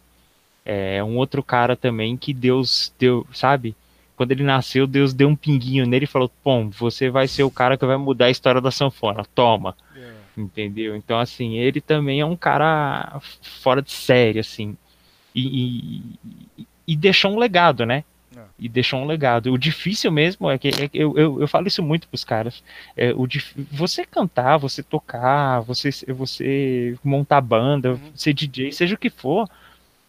[0.64, 3.76] É um outro cara também que Deus deu, sabe?
[4.22, 7.50] Quando ele nasceu, Deus deu um pinguinho nele e falou: Bom, você vai ser o
[7.50, 9.76] cara que vai mudar a história da sanfona, toma.
[9.96, 10.12] É.
[10.38, 10.96] Entendeu?
[10.96, 14.78] Então, assim, ele também é um cara fora de série, assim.
[15.34, 16.04] E,
[16.60, 18.04] e, e deixou um legado, né?
[18.38, 18.42] É.
[18.60, 19.52] E deixou um legado.
[19.52, 22.64] O difícil mesmo é que, é eu, eu, eu falo isso muito pros caras.
[22.96, 28.12] É, o dif- você cantar, você tocar, você, você montar banda, Uhum.
[28.14, 29.50] ser DJ, seja o que for.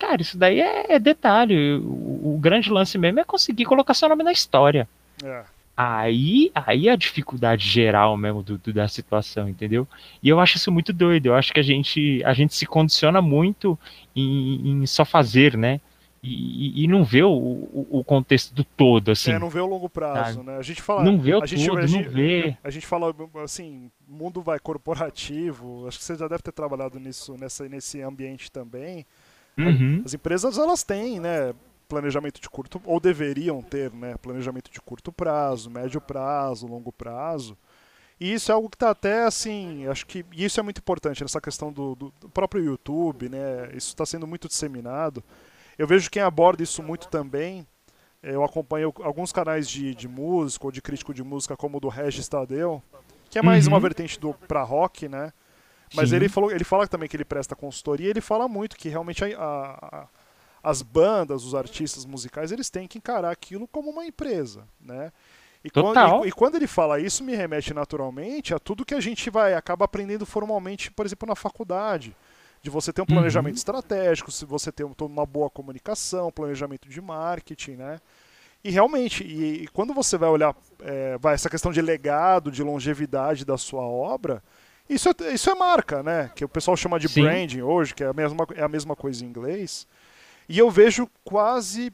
[0.02, 1.76] Cara, isso daí é, é detalhe.
[1.76, 4.88] O, o grande lance mesmo é conseguir colocar seu nome na história.
[5.22, 5.44] É.
[5.76, 9.86] Aí, aí é a dificuldade geral mesmo do, do- da situação, entendeu?
[10.20, 11.26] E eu acho isso muito doido.
[11.26, 13.78] Eu acho que a gente, a gente se condiciona muito
[14.14, 15.80] em, em só fazer, né?
[16.20, 19.32] E, e- não vê o, o, o contexto do todo, assim.
[19.32, 20.56] É, não vê o longo prazo, né?
[20.56, 21.02] A gente fala.
[21.04, 22.56] Não vê o a gente, todo, a não gente- vê.
[22.62, 25.86] A gente fala assim, mundo vai corporativo.
[25.88, 29.06] Acho que você já deve ter trabalhado nisso, nessa, nesse ambiente também.
[29.58, 30.02] Uhum.
[30.04, 31.54] As empresas elas têm, né,
[31.88, 37.56] planejamento de curto ou deveriam ter, né, planejamento de curto prazo, médio prazo, longo prazo.
[38.20, 41.40] E isso é algo que está até assim, acho que isso é muito importante nessa
[41.40, 43.68] questão do, do- do próprio YouTube, né?
[43.74, 45.22] Isso está sendo muito disseminado.
[45.76, 47.66] Eu vejo quem aborda isso muito também.
[48.22, 51.88] Eu acompanho alguns canais de, de música ou de crítico de música, como o do
[51.88, 52.80] Regis Tadeu,
[53.28, 53.72] que é mais Uhum.
[53.72, 55.32] uma vertente do pra rock, né?
[55.94, 56.16] Mas Sim.
[56.16, 59.28] ele falou, ele fala também que ele presta consultoria, ele fala muito que realmente a-
[59.38, 60.08] a-
[60.62, 65.12] as bandas, os artistas musicais, eles têm que encarar aquilo como uma empresa, né?
[65.64, 69.00] E quando, e, e quando ele fala isso, me remete naturalmente a tudo que a
[69.00, 72.16] gente vai acaba aprendendo formalmente, por exemplo, na faculdade.
[72.62, 73.14] De você ter um Uhum.
[73.16, 78.00] planejamento estratégico, se você ter um- uma boa comunicação, planejamento de marketing, né?
[78.64, 82.62] E realmente, e, e quando você vai olhar é, vai, essa questão de legado, de
[82.62, 84.42] longevidade da sua obra,
[84.94, 86.30] isso é, isso é marca, né?
[86.34, 87.22] Que o pessoal chama de Sim.
[87.22, 89.86] branding hoje, que é a, mesma, é a mesma coisa em inglês.
[90.48, 91.92] E eu vejo quase.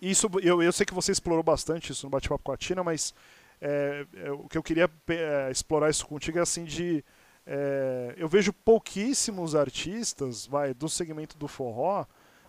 [0.00, 3.14] Isso, eu, eu sei que você explorou bastante isso no bate-papo com a Tina, mas
[3.60, 7.04] é, é, o que eu queria é, explorar isso contigo é assim de.
[7.46, 12.04] é, eu vejo pouquíssimos artistas, vai, do segmento do forró,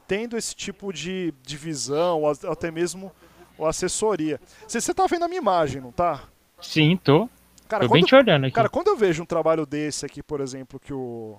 [0.08, 3.12] tendo esse tipo de, de visão, ou até mesmo
[3.58, 4.40] ou assessoria.
[4.68, 6.24] Você você tá vendo a minha imagem, não tá?
[6.62, 7.30] Sim, tô.
[7.68, 8.54] Cara, tô bem quando, te olhando aqui.
[8.56, 11.38] cara, quando eu vejo um trabalho desse aqui, por exemplo, que o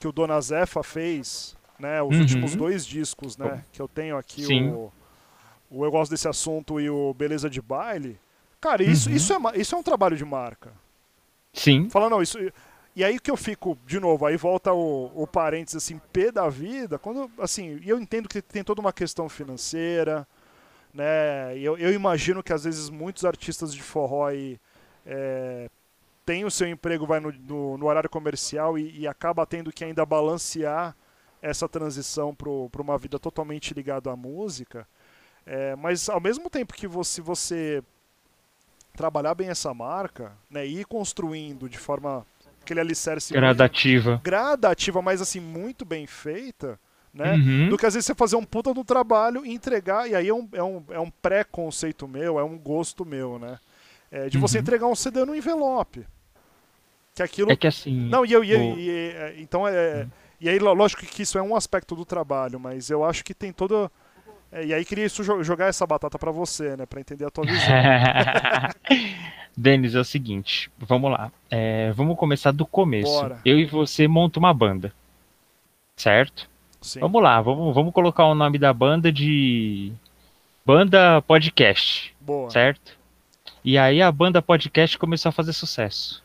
[0.00, 2.20] que o Dona Zefa fez, né, os Uhum.
[2.22, 4.70] últimos dois discos, né, que eu tenho aqui Sim.
[4.70, 4.92] o,
[5.70, 8.16] o Eu Gosto Desse Assunto e o Beleza de Baile,
[8.60, 9.16] cara, isso, Uhum.
[9.16, 10.72] isso, é, isso é um trabalho de marca.
[11.52, 11.88] Sim.
[11.90, 12.38] Fala, não, isso.
[12.94, 16.48] E aí que eu fico, de novo, aí volta o, o parênteses assim, P da
[16.48, 20.26] vida, quando, assim, e eu entendo que tem toda uma questão financeira,
[20.94, 21.56] né?
[21.58, 24.60] Eu, eu imagino que às vezes muitos artistas de forró aí
[25.08, 25.70] é,
[26.26, 29.82] têm o seu emprego vai no, no, no horário comercial e, e acaba tendo que
[29.82, 30.94] ainda balancear
[31.40, 34.86] essa transição para uma vida totalmente ligada à música.
[35.46, 37.82] É, mas ao mesmo tempo que você, você
[38.94, 42.26] trabalhar bem essa marca, né, e ir construindo de forma
[42.60, 44.20] aquele alicerce muito Gradativa.
[44.22, 46.78] gradativa, mas assim muito bem feita,
[47.14, 47.32] né?
[47.32, 47.68] Uhum.
[47.70, 50.34] Do que às vezes você fazer um puta do trabalho e entregar, e aí é
[50.34, 53.58] um, é um, é um pré-conceito meu, é um gosto meu, né?
[54.10, 54.62] É, de você Uhum.
[54.62, 56.06] entregar um CD no envelope.
[57.14, 57.50] Que aquilo.
[57.52, 57.92] É que assim.
[58.08, 58.42] Não, e eu.
[58.44, 60.06] E, o- e- é, então é.
[60.40, 63.52] E aí, lógico que isso é um aspecto do trabalho, mas eu acho que tem
[63.52, 63.90] todo.
[64.52, 66.86] é, e aí queria isso jo- jogar essa batata pra você, né?
[66.86, 67.58] Pra entender a tua visão.
[69.56, 71.32] Denis, é o seguinte, vamos lá.
[71.50, 73.10] É, vamos começar do começo.
[73.12, 73.40] Bora.
[73.44, 74.92] Eu e você monta uma banda.
[75.96, 76.48] Certo?
[76.80, 77.00] Sim.
[77.00, 79.92] Vamos lá, vamos, vamos colocar o nome da banda de
[80.64, 82.48] Banda Podcast, Boa.
[82.50, 82.96] certo?
[83.64, 86.22] E aí a banda podcast começou a fazer sucesso.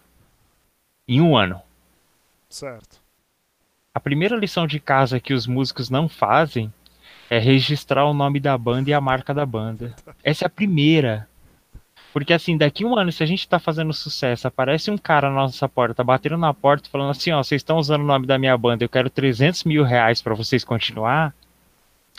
[1.07, 1.61] Em um ano.
[2.49, 3.01] Certo.
[3.93, 6.73] A primeira lição de casa que os músicos não fazem
[7.29, 9.95] é registrar o nome da banda e a marca da banda.
[10.23, 11.27] Essa é a primeira.
[12.13, 15.35] Porque assim, daqui um ano, se a gente tá fazendo sucesso, aparece um cara na
[15.35, 18.37] nossa porta, tá batendo na porta, falando assim, ó, vocês estão usando o nome da
[18.37, 21.33] minha banda, eu quero 300 mil reais pra vocês continuar,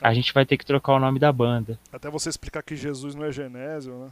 [0.03, 1.79] a gente vai ter que trocar o nome da banda.
[1.93, 4.11] Até você explicar que Jesus não é Genésio, né?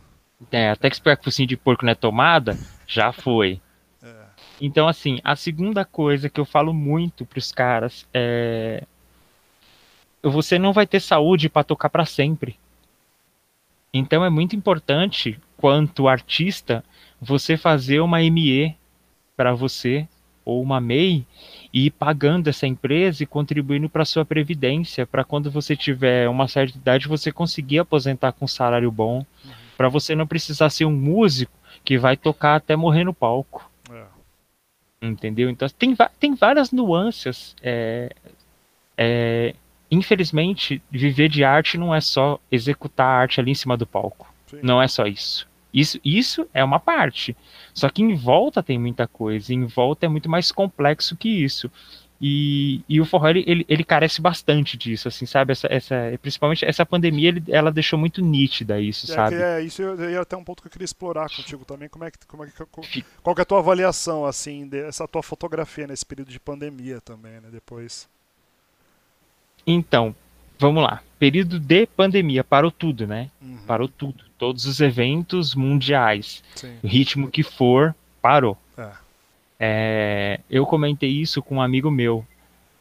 [0.51, 3.61] É, até que focinho de porco não é tomada, já foi.
[4.03, 4.25] É.
[4.61, 8.85] Então, assim, a segunda coisa que eu falo muito pros caras é.
[10.23, 12.57] Você não vai ter saúde pra tocar pra sempre.
[13.93, 16.83] Então é muito importante, quanto artista,
[17.21, 18.75] você fazer uma ME
[19.37, 20.09] pra você,
[20.45, 21.27] ou uma MEI,
[21.73, 26.49] e ir pagando essa empresa e contribuindo para sua previdência, para quando você tiver uma
[26.49, 29.53] certa idade você conseguir aposentar com um salário bom, uhum.
[29.83, 31.53] Para você não precisar ser um músico
[31.85, 33.69] que vai tocar até morrer no palco.
[33.91, 34.05] É.
[35.03, 35.51] Entendeu?
[35.51, 37.57] Então tem, tem várias nuances.
[37.61, 38.15] É,
[38.97, 39.57] é,
[39.91, 44.33] infelizmente, viver de arte não é só executar a arte ali em cima do palco.
[44.47, 44.61] Sim.
[44.63, 45.49] Não é só isso.
[45.75, 47.37] Isso, isso é uma parte.
[47.75, 49.53] Só que em volta tem muita coisa.
[49.53, 51.69] Em volta é muito mais complexo que isso.
[52.25, 55.51] E, e o forró, ele, ele, ele, carece bastante disso, assim, sabe?
[55.51, 59.35] Essa, essa, principalmente essa pandemia, ele, ela deixou muito nítida isso, é, sabe?
[59.35, 61.89] É, isso é até um ponto que eu queria explorar contigo também.
[61.89, 65.21] Como é que, como é que, qual que é a tua avaliação, assim, dessa tua
[65.21, 67.49] fotografia nesse período de pandemia também, né?
[67.51, 68.09] Depois.
[69.67, 70.15] Então,
[70.61, 71.03] vamos lá.
[71.19, 73.31] Período de pandemia, parou tudo, né?
[73.41, 73.59] Uhum.
[73.67, 74.23] Parou tudo.
[74.39, 76.45] Todos os eventos mundiais.
[76.55, 76.79] Sim.
[76.85, 78.57] O ritmo que for, parou.
[78.79, 79.02] É.
[79.65, 82.27] É, eu comentei isso com um amigo meu.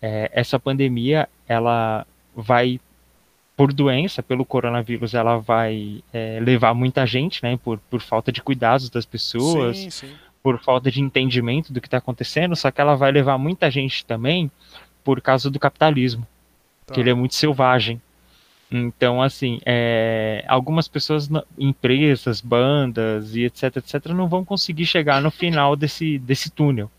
[0.02, 2.80] É, essa pandemia, ela vai,
[3.56, 7.56] por doença, pelo coronavírus, ela vai é, levar muita gente, né?
[7.64, 10.12] Por, por falta de cuidados das pessoas, sim, sim.
[10.42, 14.04] por falta de entendimento do que está acontecendo, só que ela vai levar muita gente
[14.04, 14.50] também
[15.04, 16.26] por causa do capitalismo,
[16.88, 16.96] tá.
[16.96, 18.02] que ele é muito selvagem.
[18.72, 25.30] Então, assim, é, algumas pessoas, empresas, bandas e etc, etc, não vão conseguir chegar no
[25.30, 26.90] final desse, desse túnel.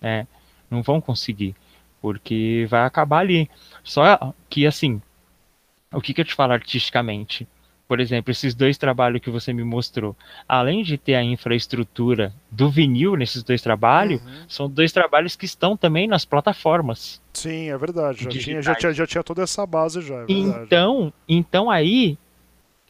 [0.00, 0.26] Né?
[0.70, 1.56] Não vão conseguir,
[2.02, 3.50] porque vai acabar ali.
[3.82, 5.00] Só que, assim,
[5.90, 7.48] o que, que eu te falo artisticamente?
[7.88, 10.14] Por exemplo, esses dois trabalhos que você me mostrou,
[10.46, 14.44] além de ter a infraestrutura do vinil nesses dois trabalhos, uhum.
[14.46, 17.18] são dois trabalhos que estão também nas plataformas.
[17.32, 18.24] Sim, é verdade.
[18.24, 20.20] Já tinha, já, tinha, já tinha toda essa base já.
[20.20, 22.18] É então, então aí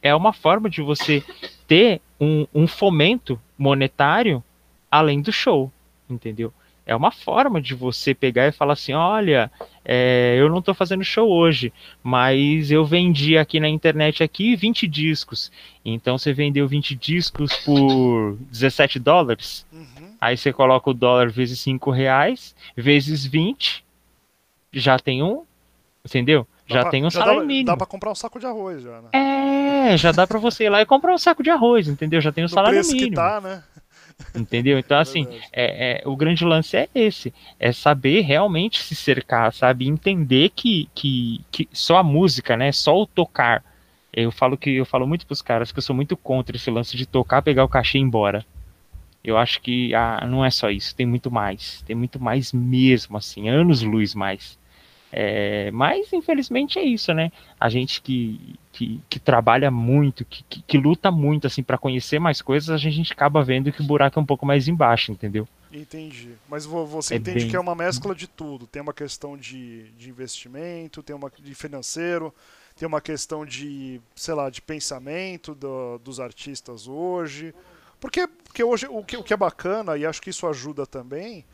[0.01, 1.23] é uma forma de você
[1.65, 4.43] ter um, um fomento monetário
[4.91, 5.71] além do show,
[6.09, 6.53] entendeu?
[6.89, 9.51] É uma forma de você pegar e falar assim: olha,
[9.85, 11.71] é, eu não estou fazendo show hoje,
[12.01, 15.51] mas eu vendi aqui na internet aqui 20 discos.
[15.85, 19.67] Então você vendeu 20 discos por 17 dólares.
[19.71, 20.15] Uhum.
[20.19, 23.85] Aí você coloca o dólar vezes 5 reais, vezes 20,
[24.73, 25.43] já tem um,
[26.03, 26.47] entendeu?
[26.67, 27.65] Dá já pra, tem um já salário dá, mínimo.
[27.67, 29.09] Dá pra comprar um saco de arroz já, né?
[29.13, 32.19] É, já dá pra você ir lá e comprar um saco de arroz, entendeu?
[32.19, 33.11] Já tem um no salário preço mínimo.
[33.11, 33.63] Que tá, né?
[34.35, 34.77] Entendeu?
[34.77, 39.53] Então, é assim, é, é, o grande lance é esse: é saber realmente se cercar,
[39.53, 39.87] sabe?
[39.87, 42.71] Entender que, que, que só a música, né?
[42.71, 43.63] Só o tocar.
[44.11, 46.97] Eu falo que eu falo muito pros caras que eu sou muito contra esse lance
[46.97, 48.45] de tocar, pegar o cachê e ir embora.
[49.23, 51.81] Eu acho que ah, não é só isso, tem muito mais.
[51.83, 54.58] Tem muito mais mesmo, assim, anos luz mais.
[55.11, 57.31] É, mas infelizmente é isso, né?
[57.59, 62.19] A gente que, que, que trabalha muito, que, que, que, luta muito assim para conhecer
[62.19, 65.47] mais coisas, a gente acaba vendo que o buraco é um pouco mais embaixo, entendeu?
[65.71, 66.35] Entendi.
[66.47, 67.49] Mas você é entende bem...
[67.49, 68.67] que é uma mescla de tudo.
[68.67, 72.33] Tem uma questão de, de investimento, tem uma de financeiro,
[72.75, 77.53] tem uma questão de, sei lá, de pensamento do, dos artistas hoje.
[77.99, 81.45] Porque, porque hoje o que, o que é bacana, e acho que isso ajuda também,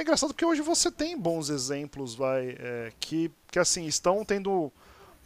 [0.00, 4.72] é engraçado porque hoje você tem bons exemplos, vai, é, que, que assim estão tendo,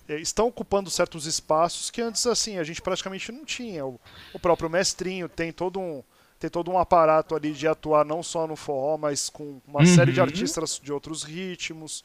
[0.09, 3.87] é, estão ocupando certos espaços que antes assim a gente praticamente não tinha.
[3.87, 4.01] O,
[4.33, 6.03] o próprio mestrinho tem todo um
[6.39, 9.87] tem todo um aparato ali de atuar não só no forró, mas com uma uhum.
[9.87, 12.05] série de artistas de outros ritmos.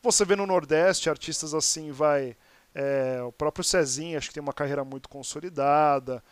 [0.00, 2.36] Você vê no Nordeste artistas assim, vai,
[2.72, 6.22] é, o próprio Cezinha, acho que tem uma carreira muito consolidada.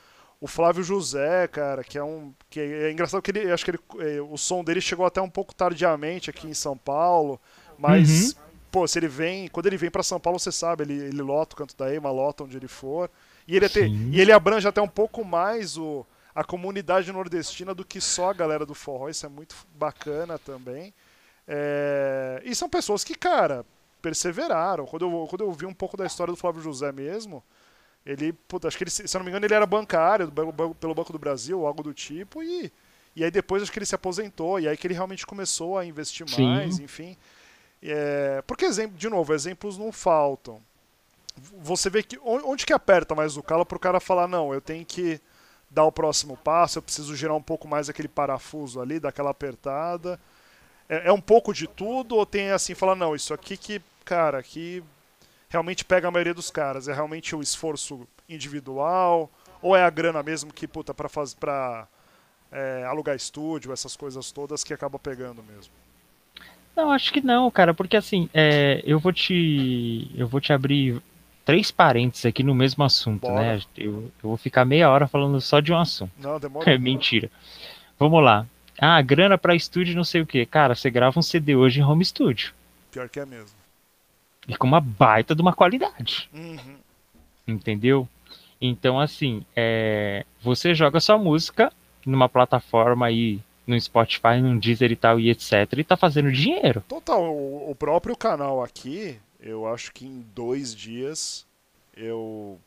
[0.41, 2.33] O Flávio José, cara, que é um.
[2.49, 3.51] que é, engraçado que ele.
[3.51, 6.77] Acho que ele, é, o som dele chegou até um pouco tardiamente aqui em São
[6.77, 7.41] Paulo.
[7.77, 8.43] Mas, uhum.
[8.71, 9.49] pô, se ele vem.
[9.49, 12.11] Quando ele vem para São Paulo, você sabe, ele, ele lota o canto da Ema,
[12.11, 13.11] lota onde ele for.
[13.49, 17.85] E ele, até, e ele abrange até um pouco mais o, a comunidade nordestina do
[17.85, 19.09] que só a galera do forró.
[19.09, 20.95] Isso é muito bacana também.
[21.49, 23.65] É, e são pessoas que, cara,
[24.01, 24.87] perseveraram.
[24.87, 27.43] Quando eu, quando eu vi um pouco da história do Flávio José mesmo,
[28.09, 30.33] ele, puta, acho que ele, se eu não me engano, ele era bancário
[30.81, 32.73] pelo Banco do Brasil, algo do tipo, e,
[33.15, 35.85] e aí depois acho que ele se aposentou, e aí que ele realmente começou a
[35.85, 36.85] investir mais, Sim.
[36.85, 37.17] enfim.
[37.83, 40.59] É, porque, exemplo, de novo, exemplos não faltam.
[41.59, 44.61] Você vê que onde que aperta mais o calo para o cara falar, não, eu
[44.63, 45.21] tenho que
[45.71, 50.19] dar o próximo passo, eu preciso girar um pouco mais aquele parafuso ali, daquela apertada.
[50.89, 54.39] É, é um pouco de tudo, ou tem assim, falar, não, isso aqui que, cara,
[54.39, 54.83] aqui
[55.49, 56.89] realmente pega a maioria dos caras?
[56.89, 59.31] É realmente o esforço individual?
[59.61, 61.89] Ou é a grana mesmo que, puta, pra, faz, pra
[62.53, 65.73] é, alugar estúdio, essas coisas todas que acaba pegando mesmo?
[66.77, 70.09] Não, acho que não, cara, porque assim, é, eu vou te.
[70.15, 71.03] Eu vou te abrir
[71.45, 73.57] três parênteses aqui no mesmo assunto, Bora.
[73.57, 73.63] né?
[73.77, 76.13] Eu, eu, vou ficar meia hora falando só de um assunto.
[76.19, 76.71] Não, demora.
[76.71, 77.29] É mentira.
[77.99, 78.47] Vamos lá.
[78.79, 80.47] Ah, grana pra estúdio, não sei o que.
[80.47, 82.55] Cara, você grava um CD hoje em home studio.
[82.93, 83.58] Pior que é mesmo.
[84.49, 86.29] E com uma baita de uma qualidade.
[86.33, 86.77] Uhum.
[87.47, 88.09] Entendeu?
[88.61, 91.73] Então, assim, é, você joga sua música
[92.05, 95.53] numa plataforma aí, no Spotify, no Deezer e tal, e etc.
[95.77, 96.83] E tá fazendo dinheiro.
[96.89, 101.47] Total, o, o próprio canal aqui, eu acho que em dois dias
[101.97, 102.59] eu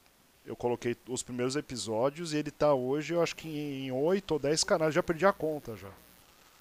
[0.46, 4.40] eu coloquei os primeiros episódios e ele tá hoje, eu acho que em oito ou
[4.40, 5.90] dez canais, já perdi a conta já.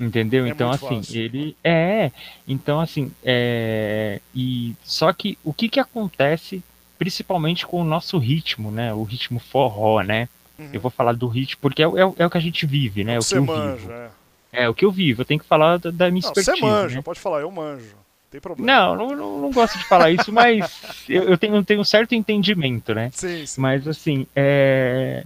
[0.01, 0.47] Entendeu?
[0.47, 1.21] É então, assim, fácil.
[1.21, 1.57] ele.
[1.63, 2.11] É.
[2.49, 4.19] Então, assim, é.
[4.35, 6.63] E só que o que que acontece,
[6.99, 8.95] principalmente com o nosso ritmo, né?
[8.95, 10.27] O ritmo forró, né?
[10.59, 10.71] Uhum.
[10.73, 12.65] Eu vou falar do ritmo, porque é, o- é, o- é o que a gente
[12.65, 13.15] vive, né?
[13.15, 13.93] É o que Você eu manja, vivo.
[13.93, 14.11] é.
[14.53, 15.21] É o que eu vivo.
[15.21, 16.67] Eu tenho que falar da, da minha Não, você expertise.
[16.67, 17.03] manja, né?
[17.03, 17.95] pode falar, eu manjo.
[17.95, 18.73] Não tem problema.
[18.73, 22.15] Não, não, não, não gosto de falar isso, mas eu, eu tenho, tenho um certo
[22.15, 23.11] entendimento, né?
[23.13, 23.61] Sim, sim.
[23.61, 25.25] Mas assim, é...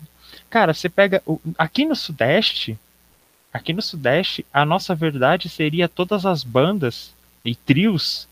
[0.50, 2.78] cara, você pega o- aqui no Sudeste,
[3.54, 7.12] aqui no Sudeste, a nossa verdade seria todas as bandas
[7.44, 8.26] e trios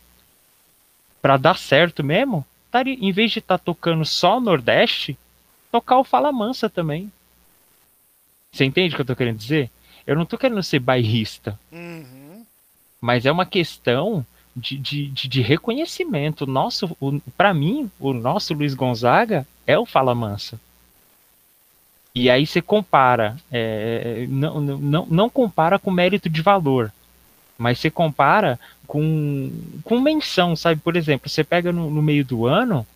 [1.22, 5.16] pra dar certo mesmo, taria- em vez de estar tocando só o Nordeste,
[5.70, 7.10] tocar o Fala Mansa também.
[8.50, 9.70] Você entende o que eu tô querendo dizer?
[10.04, 12.44] Eu não tô querendo ser bairrista, Uhum.
[13.00, 16.46] mas é uma questão de, de, de, reconhecimento.
[16.46, 16.96] Nosso,
[17.36, 20.60] para mim, o nosso Luiz Gonzaga é o Fala Mansa.
[22.14, 26.92] E aí você compara, é, não, não, não- compara com mérito de valor,
[27.58, 29.50] mas você compara com,
[29.84, 30.80] com menção, sabe?
[30.80, 32.86] Por exemplo, você pega no, no meio do ano,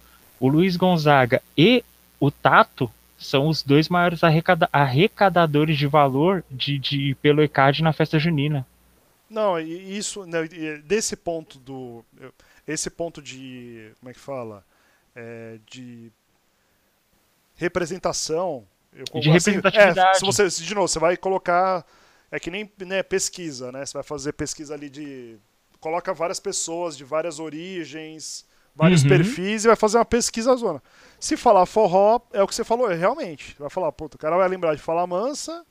[0.41, 1.85] o Luiz Gonzaga e
[2.21, 7.93] o Tato são os dois maiores arrecada- arrecadadores de valor de, de, pelo ECAD na
[7.93, 8.67] festa junina.
[9.29, 10.47] Não, isso, né,
[10.85, 12.05] desse ponto do.
[12.67, 13.93] Esse ponto de.
[13.99, 14.64] Como é que fala?
[15.14, 16.12] É, de
[17.57, 18.67] representação.
[18.97, 19.99] Eu- De assim, representatividade.
[20.11, 21.84] é, se você, de novo, você vai colocar.
[22.30, 23.84] É que nem né, pesquisa, né?
[23.86, 25.36] Você vai fazer pesquisa ali de.
[25.80, 28.44] Coloca várias pessoas de várias origens,
[28.74, 29.09] vários Uhum.
[29.09, 30.82] perfis e vai fazer uma pesquisa zona.
[31.20, 33.55] Se falar forró, é o que você falou, é realmente.
[33.59, 35.64] Vai falar, puta, o cara vai lembrar de falar mansa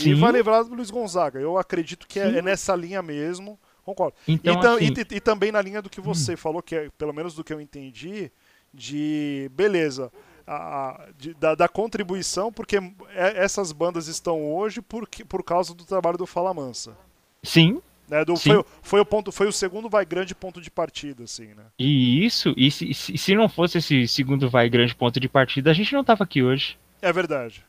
[0.00, 1.40] e vai lembrar do Luiz Gonzaga.
[1.40, 2.38] Eu acredito que é, Sim.
[2.38, 3.58] é nessa linha mesmo.
[3.84, 4.16] Concordo.
[4.28, 5.04] Então, e, assim, Hum.
[5.12, 7.52] e- e também na linha do que você falou, que é, pelo menos do que
[7.54, 8.30] eu entendi,
[8.74, 10.12] de beleza,
[10.46, 12.76] a- de- da, da contribuição, porque
[13.10, 16.96] é- essas bandas estão hoje por, por causa do trabalho do Fala Mansa.
[17.42, 18.24] sim, Né?
[18.24, 18.50] Do, Sim.
[18.50, 21.64] foi, o- foi, o ponto, foi o segundo vai grande ponto de partida, assim, né?
[21.76, 25.74] E isso, e se, se, não fosse esse segundo vai grande ponto de partida, a
[25.74, 26.78] gente não tava aqui hoje.
[27.02, 27.64] É verdade.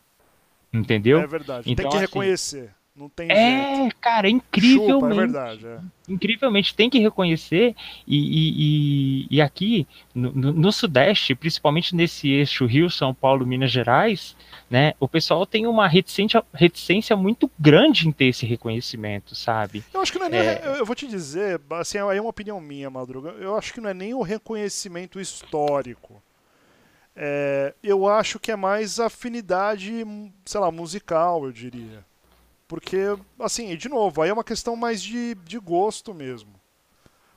[0.72, 1.20] Entendeu?
[1.20, 1.64] É verdade.
[1.64, 2.72] Tem Então, que assim, reconhecer.
[2.98, 3.40] Não tem jeito.
[3.40, 5.16] É, cara, é Chupa, é incrivelmente.
[5.16, 5.68] verdade.
[5.68, 5.80] É.
[6.10, 7.76] incrivelmente tem que reconhecer
[8.08, 9.86] e, e, e, aqui
[10.16, 14.36] no, no, Sudeste, principalmente nesse eixo Rio, São Paulo, Minas Gerais,
[14.68, 19.84] né, o pessoal tem uma reticência, reticência muito grande em ter esse reconhecimento, sabe?
[19.94, 20.40] Eu acho que não é nem.
[20.40, 20.62] É.
[20.66, 23.30] Eu eu vou te dizer, assim, é uma opinião minha, Madruga.
[23.32, 26.22] Eu acho que não é nem o reconhecimento histórico.
[27.16, 30.06] É, eu acho que é mais afinidade,
[30.46, 32.06] sei lá, musical, eu diria.
[32.68, 32.98] Porque,
[33.40, 36.54] assim, de novo, aí é uma questão mais de, de gosto mesmo.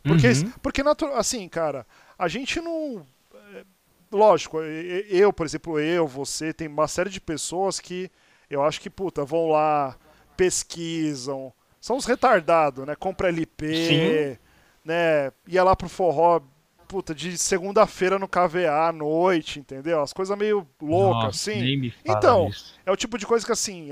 [0.02, 0.52] Porque, Uhum.
[0.62, 0.82] porque
[1.14, 1.86] assim, cara,
[2.18, 3.06] a gente não.
[3.54, 3.64] é,
[4.12, 8.10] Lógico, eu, por exemplo, eu, você, tem uma série de pessoas que
[8.48, 9.96] eu acho que, puta, vão lá,
[10.36, 12.96] pesquisam, são os retardados, né?
[12.96, 14.38] Compra LP,
[14.84, 15.32] né?
[15.46, 16.40] Ia lá pro forró,
[16.88, 20.02] puta, de segunda-feira no KVA à noite, entendeu?
[20.02, 21.92] As coisas meio loucas, Nossa, assim.
[22.04, 22.74] Então, isso.
[22.84, 23.90] É o tipo de coisa que assim.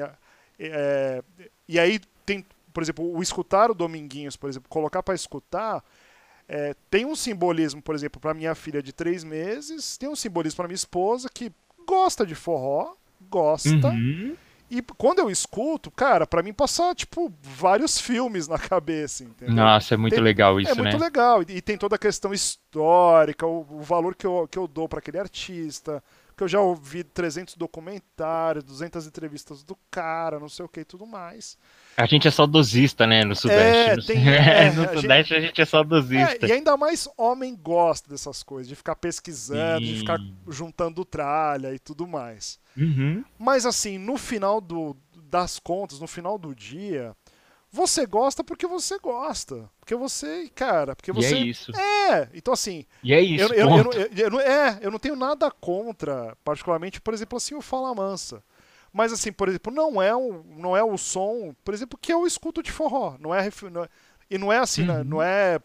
[0.59, 5.15] É- é- e aí tem, por exemplo, o escutar o Dominguinhos, por exemplo, colocar pra
[5.15, 5.83] escutar.
[6.51, 10.57] é, tem um simbolismo, por exemplo, pra minha filha de três meses, tem um simbolismo
[10.57, 11.53] pra minha esposa que
[11.87, 12.95] gosta de forró,
[13.29, 13.89] gosta.
[13.89, 14.35] Uhum.
[14.71, 19.55] E quando eu escuto, cara, pra mim passa, tipo, vários filmes na cabeça, entendeu?
[19.55, 21.05] Nossa, é muito Tem- legal isso, é muito né?
[21.05, 21.43] legal.
[21.43, 24.89] E, e tem toda a questão histórica, o, o valor que eu, que eu dou
[24.89, 26.03] pra aquele artista.
[26.39, 30.85] Que eu já ouvi 300 documentários, 200 entrevistas do cara, não sei o que e
[30.85, 31.59] tudo mais.
[31.97, 33.91] A gente é saudosista, né, no Sudeste.
[33.91, 36.47] É, no, tem- é, no a gente- Sudeste a gente é saudosista.
[36.47, 39.99] É, e ainda mais homem gosta dessas coisas, de ficar pesquisando, de Sim.
[39.99, 40.19] ficar
[40.49, 42.61] juntando tralha e tudo mais.
[42.77, 43.25] Uhum.
[43.37, 47.17] Mas assim, no final do, das contas, no final do dia,
[47.71, 49.69] você gosta porque você gosta.
[49.81, 51.35] Porque você, cara, porque E você.
[51.35, 51.73] é isso.
[51.77, 53.53] É, então assim, E é isso.
[53.55, 57.61] eu, eu, eu, eu- é, eu não tenho nada contra, particularmente, por exemplo, assim, o
[57.63, 58.43] Fala Mansa.
[58.93, 62.27] Mas assim, por exemplo, não é, um, não é o som, por exemplo, que eu
[62.27, 63.17] escuto de forró.
[63.21, 63.89] Não é, não é-
[64.31, 65.05] e não é assim, né, Uhum.
[65.05, 65.61] não é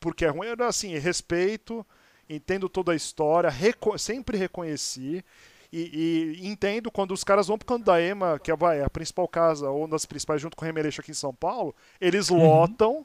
[0.00, 1.86] porque é ruim, é assim, respeito,
[2.28, 5.24] entendo toda a história, reco- sempre reconheci.
[5.72, 8.90] E, e, entendo quando os caras vão pro canto da EMA, que é, vai, a
[8.90, 12.38] principal casa, ou das principais, junto com o Remeleixo aqui em São Paulo, eles uhum.
[12.38, 13.04] lotam,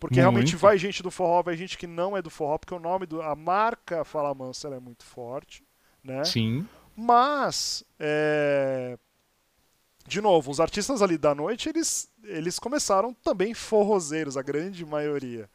[0.00, 0.20] porque muito.
[0.20, 3.06] realmente vai gente do forró, vai gente que não é do forró, porque o nome
[3.06, 3.22] do.
[3.22, 5.64] A marca Fala Mansa é muito forte,
[6.04, 6.24] né?
[6.24, 6.66] Sim.
[6.94, 8.98] Mas, é...
[10.06, 15.48] de novo, os artistas ali da noite, eles, eles começaram também forrozeiros, a grande maioria.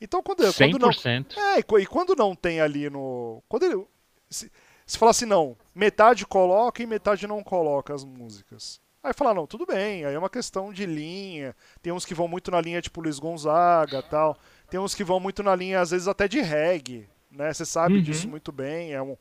[0.00, 0.90] Então, quando, quando não.
[0.90, 3.42] É, e quando não tem ali no.
[3.48, 3.84] Quando ele.
[4.28, 4.50] Se,
[4.86, 8.80] se falar assim, não, metade coloca e metade não coloca as músicas.
[9.02, 11.54] Aí falar, não, tudo bem, aí é uma questão de linha.
[11.82, 14.34] Tem uns que vão muito na linha tipo Luiz Gonzaga tal.
[14.70, 17.06] Tem uns que vão muito na linha, às vezes, até de reggae.
[17.30, 17.52] Né?
[17.52, 18.02] Você sabe uhum.
[18.02, 18.94] disso muito bem.
[18.94, 19.16] É um...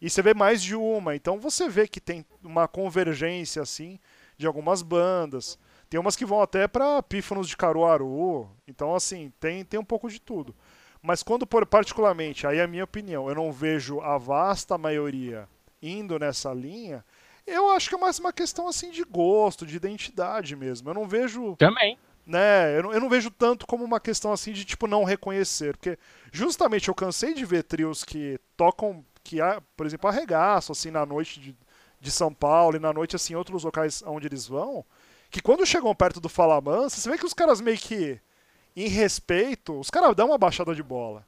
[0.00, 1.14] E você vê mais de uma.
[1.14, 4.00] Então você vê que tem uma convergência assim
[4.36, 5.56] de algumas bandas.
[5.88, 8.50] Tem umas que vão até para pífanos de Caruaru.
[8.66, 10.52] Então, assim, tem, tem um pouco de tudo.
[11.00, 15.48] Mas quando, por, particularmente, aí é a minha opinião, eu não vejo a vasta maioria
[15.82, 17.04] indo nessa linha,
[17.46, 20.88] eu acho que é mais uma questão assim de gosto, de identidade mesmo.
[20.88, 21.56] Eu não vejo.
[21.56, 21.98] Também.
[22.24, 25.76] Né, eu não, eu não vejo tanto como uma questão assim de tipo não reconhecer.
[25.76, 25.98] Porque
[26.30, 29.38] justamente eu cansei de ver trios que tocam, que,
[29.76, 31.56] por exemplo, arregaço assim na noite de,
[32.00, 34.86] de São Paulo e na noite assim em outros locais onde eles vão
[35.32, 38.20] que quando chegam perto do Fala Mansa, você vê que os caras meio que,
[38.76, 41.26] em respeito, os caras dão uma baixada de bola.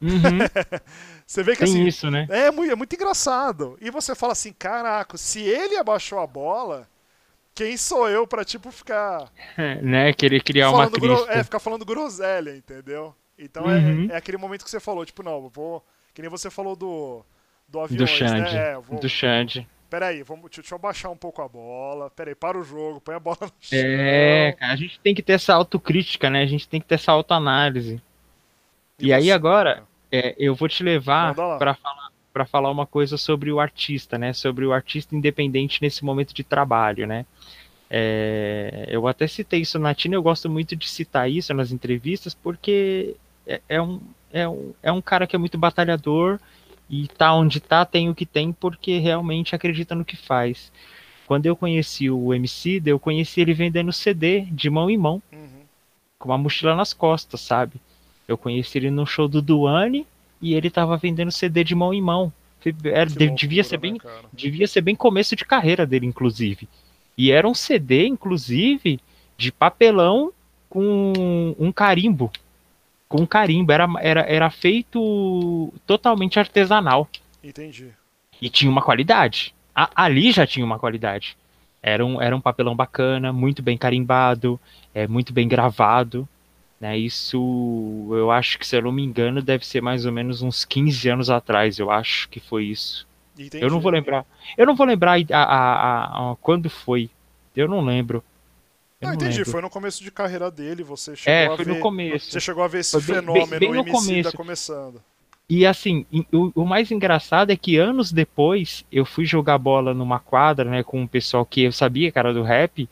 [0.00, 0.38] Uhum.
[1.26, 1.84] você vê que Tem assim.
[1.84, 2.26] isso, né?
[2.28, 3.76] É muito, é muito engraçado.
[3.80, 6.88] E você fala assim: caraca, se ele abaixou a bola,
[7.54, 9.30] quem sou eu pra, tipo, ficar.
[9.56, 10.12] É, né?
[10.12, 11.32] Querer criar uma crista.
[11.32, 13.14] É, ficar falando groselha, entendeu?
[13.38, 14.08] Então é, uhum.
[14.10, 15.84] é, é, aquele momento que você falou, tipo, não, vou.
[16.12, 17.24] Que nem você falou do.
[17.66, 18.54] Do avião, do Xande.
[18.54, 18.72] Né?
[18.72, 19.66] É, vou, do Xande.
[19.88, 22.10] Peraí, vamos, deixa eu baixar um pouco a bola.
[22.10, 23.78] Peraí, para o jogo, põe a bola no chão.
[23.78, 26.42] É, cara, a gente tem que ter essa autocrítica, né?
[26.42, 28.02] A gente tem que ter essa autoanálise.
[28.98, 33.16] E, e aí agora, é, eu vou te levar para falar para falar uma coisa
[33.16, 34.32] sobre o artista, né?
[34.32, 37.24] Sobre o artista independente nesse momento de trabalho, né?
[37.88, 42.34] É, eu até citei isso na Tina, eu gosto muito de citar isso nas entrevistas,
[42.34, 43.14] porque
[43.46, 44.00] é, é, um,
[44.32, 46.40] é, um, é um cara que é muito batalhador
[46.90, 50.72] e tá onde tá, tem o que tem, porque realmente acredita no que faz.
[51.28, 55.62] Quando eu conheci o MC, eu conheci ele vendendo CD de mão em mão, uhum.
[56.18, 57.80] com uma mochila nas costas, sabe?
[58.26, 60.06] Eu conheci ele no show do Duane
[60.40, 62.32] e ele tava vendendo CD de mão em mão.
[62.84, 63.98] Era, loucura, devia ser bem, né,
[64.32, 66.66] devia ser bem começo de carreira dele, inclusive.
[67.16, 68.98] E era um CD, inclusive,
[69.36, 70.32] de papelão
[70.70, 72.32] com um carimbo
[73.14, 77.08] com carimbo, era, era, era feito totalmente artesanal.
[77.44, 77.90] Entendi.
[78.42, 79.54] E tinha uma qualidade.
[79.72, 81.36] A, ali já tinha uma qualidade.
[81.80, 84.58] Era um, era um papelão bacana, muito bem carimbado,
[84.92, 86.28] é, muito bem gravado.
[86.84, 86.98] Né?
[86.98, 87.38] Isso,
[88.10, 91.08] eu acho que, se eu não me engano, deve ser mais ou menos uns 15
[91.08, 93.06] anos atrás, eu acho que foi isso.
[93.38, 93.64] Entendi.
[93.64, 94.26] Eu não vou lembrar.
[94.54, 97.08] Eu não vou lembrar a, a, a, quando foi.
[97.56, 98.22] Eu não lembro.
[99.00, 99.38] Eu ah, entendi.
[99.38, 99.50] Lembro.
[99.50, 101.74] Foi no começo de carreira dele, você chegou é, a foi ver.
[101.74, 102.30] No começo.
[102.30, 104.36] Você chegou a ver esse bem, fenômeno bem, bem no começo.
[104.36, 105.02] começando.
[105.48, 110.18] E assim, o, o, mais engraçado é que anos depois eu fui jogar bola numa
[110.18, 112.86] quadra, né, com um pessoal que eu sabia que era do rap,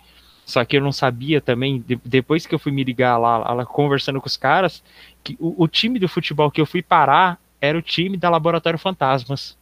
[0.52, 3.64] só que eu não sabia também, de, depois que eu fui me ligar lá, lá
[3.64, 4.84] conversando com os caras,
[5.24, 8.78] que o, o, time do futebol que eu fui parar era o time da Laboratório
[8.78, 9.56] Fantasmas.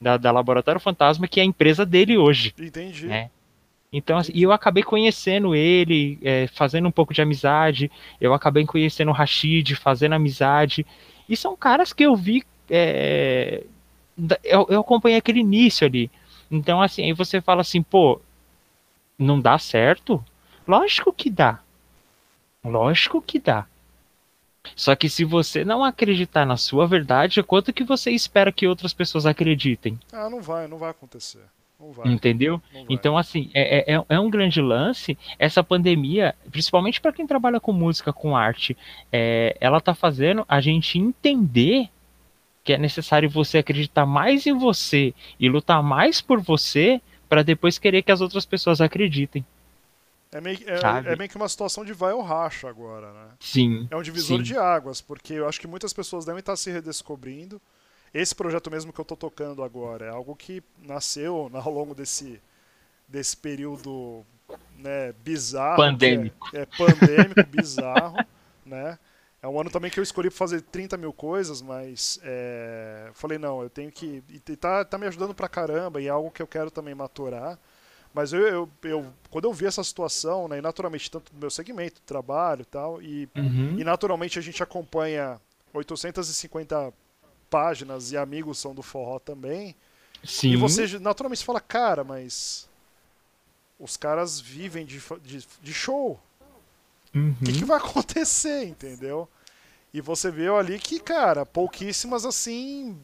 [0.00, 2.54] Da, da Laboratório Fantasma, que é a empresa dele hoje.
[2.56, 3.06] Entendi.
[3.06, 3.28] Né?
[3.92, 7.90] Então, assim, e eu acabei conhecendo ele, é, fazendo um pouco de amizade.
[8.20, 10.86] Eu acabei conhecendo o Rashid, fazendo amizade.
[11.28, 12.44] E são caras que eu vi.
[12.70, 13.64] É,
[14.44, 16.08] eu, eu acompanhei aquele início ali.
[16.48, 18.20] Então, assim, aí você fala assim, pô,
[19.20, 20.24] não dá certo?
[20.66, 21.60] Lógico que dá.
[22.64, 23.66] Lógico que dá.
[24.76, 28.92] Só que se você não acreditar na sua verdade, quanto que você espera que outras
[28.92, 29.98] pessoas acreditem?
[30.12, 31.42] Ah, não vai, não vai acontecer.
[32.04, 32.60] Entendeu?
[32.90, 35.16] Então, assim, é, é, é, um grande lance.
[35.38, 38.76] Essa pandemia, principalmente para quem trabalha com música, com arte,
[39.10, 41.88] é, ela tá fazendo a gente entender
[42.62, 47.00] que é necessário você acreditar mais em você e lutar mais por você
[47.30, 49.42] para depois querer que as outras pessoas acreditem.
[50.30, 53.28] É meio, é, é, meio que uma situação de vai ou racha agora, né?
[53.40, 53.88] Sim.
[53.90, 54.42] É um divisor sim.
[54.42, 57.60] de águas, porque eu acho que muitas pessoas devem estar se redescobrindo
[58.12, 62.40] esse projeto mesmo que eu estou tocando agora é algo que nasceu ao longo desse,
[63.08, 64.24] desse período
[64.76, 65.76] né, bizarro.
[65.76, 66.50] Pandêmico.
[66.52, 68.16] É, é pandêmico, bizarro,
[68.66, 68.98] né?
[69.42, 73.38] É um ano também que eu escolhi para fazer 30 mil coisas, mas é, falei,
[73.38, 74.22] não, eu tenho que.
[74.28, 77.58] E tá, tá me ajudando pra caramba, e é algo que eu quero também maturar.
[78.12, 81.50] Mas eu, eu, eu, quando eu vi essa situação, né, e naturalmente, tanto do meu
[81.50, 83.78] segmento, trabalho e tal, e, uhum.
[83.78, 85.40] e naturalmente a gente acompanha
[85.72, 86.92] 850
[87.48, 89.74] páginas e amigos são do forró também.
[90.24, 90.50] Sim.
[90.50, 92.68] E você naturalmente fala, cara, mas
[93.78, 96.20] os caras vivem de, de, de show.
[97.14, 97.34] O Uhum.
[97.44, 99.28] que, que vai acontecer, entendeu?
[99.92, 103.00] E você viu ali que, cara, pouquíssimas assim,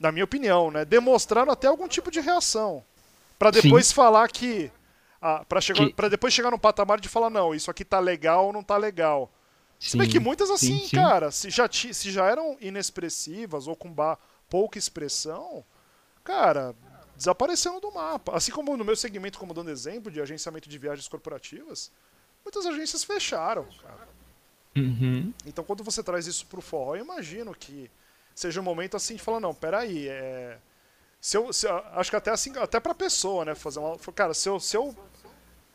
[0.00, 2.84] na minha opinião, né, demonstraram até algum tipo de reação.
[3.38, 4.72] Pra depois falar que
[5.20, 8.00] ah, para chegar Que- para depois chegar no patamar de falar não, isso aqui tá
[8.00, 9.30] legal ou não tá legal.
[9.84, 10.96] Se bem Sim, que muitas sim, assim, sim.
[10.96, 13.94] cara, se já, se já eram inexpressivas ou com
[14.48, 15.64] pouca expressão,
[16.24, 16.74] cara,
[17.16, 18.36] desapareceram do mapa.
[18.36, 21.90] Assim como no meu segmento, como dando exemplo de agenciamento de viagens corporativas,
[22.44, 24.08] muitas agências fecharam, cara.
[24.76, 25.32] Uhum.
[25.44, 27.90] Então quando você traz isso pro forró, eu imagino que
[28.34, 30.58] seja um momento assim de falar, não, peraí, é.
[31.20, 33.54] Se eu, se eu- acho que até assim, até pra pessoa, né?
[33.54, 33.96] Fazer uma.
[34.14, 34.96] Cara, se eu, se eu.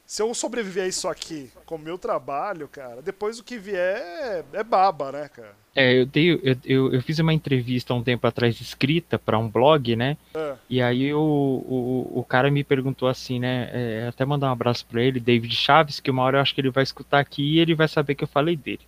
[0.07, 3.97] Se eu sobreviver a isso aqui com o meu trabalho, cara, depois o que vier
[3.97, 5.53] é, é baba, né, cara?
[5.75, 9.49] É, eu, dei, eu, eu, eu fiz uma entrevista um tempo atrás escrita para um
[9.49, 10.15] blog, né?
[10.33, 10.55] É.
[10.69, 13.69] E aí o, o, o cara me perguntou assim, né?
[13.73, 16.61] é, até mandar um abraço para ele, David Chaves, que uma hora eu acho que
[16.61, 18.87] ele vai escutar aqui e ele vai saber que eu falei dele.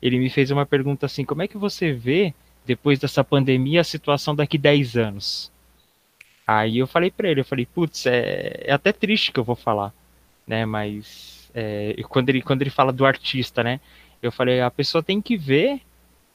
[0.00, 2.32] Ele me fez uma pergunta assim: como é que você vê,
[2.64, 5.50] depois dessa pandemia, a situação daqui 10 anos?
[6.46, 9.56] Aí eu falei para ele, eu falei, putz, é, é até triste que eu vou
[9.56, 9.92] falar,
[10.46, 10.64] né?
[10.64, 13.80] Mas é, quando, ele, quando ele fala do artista, né?
[14.22, 15.80] Eu falei, a pessoa tem que ver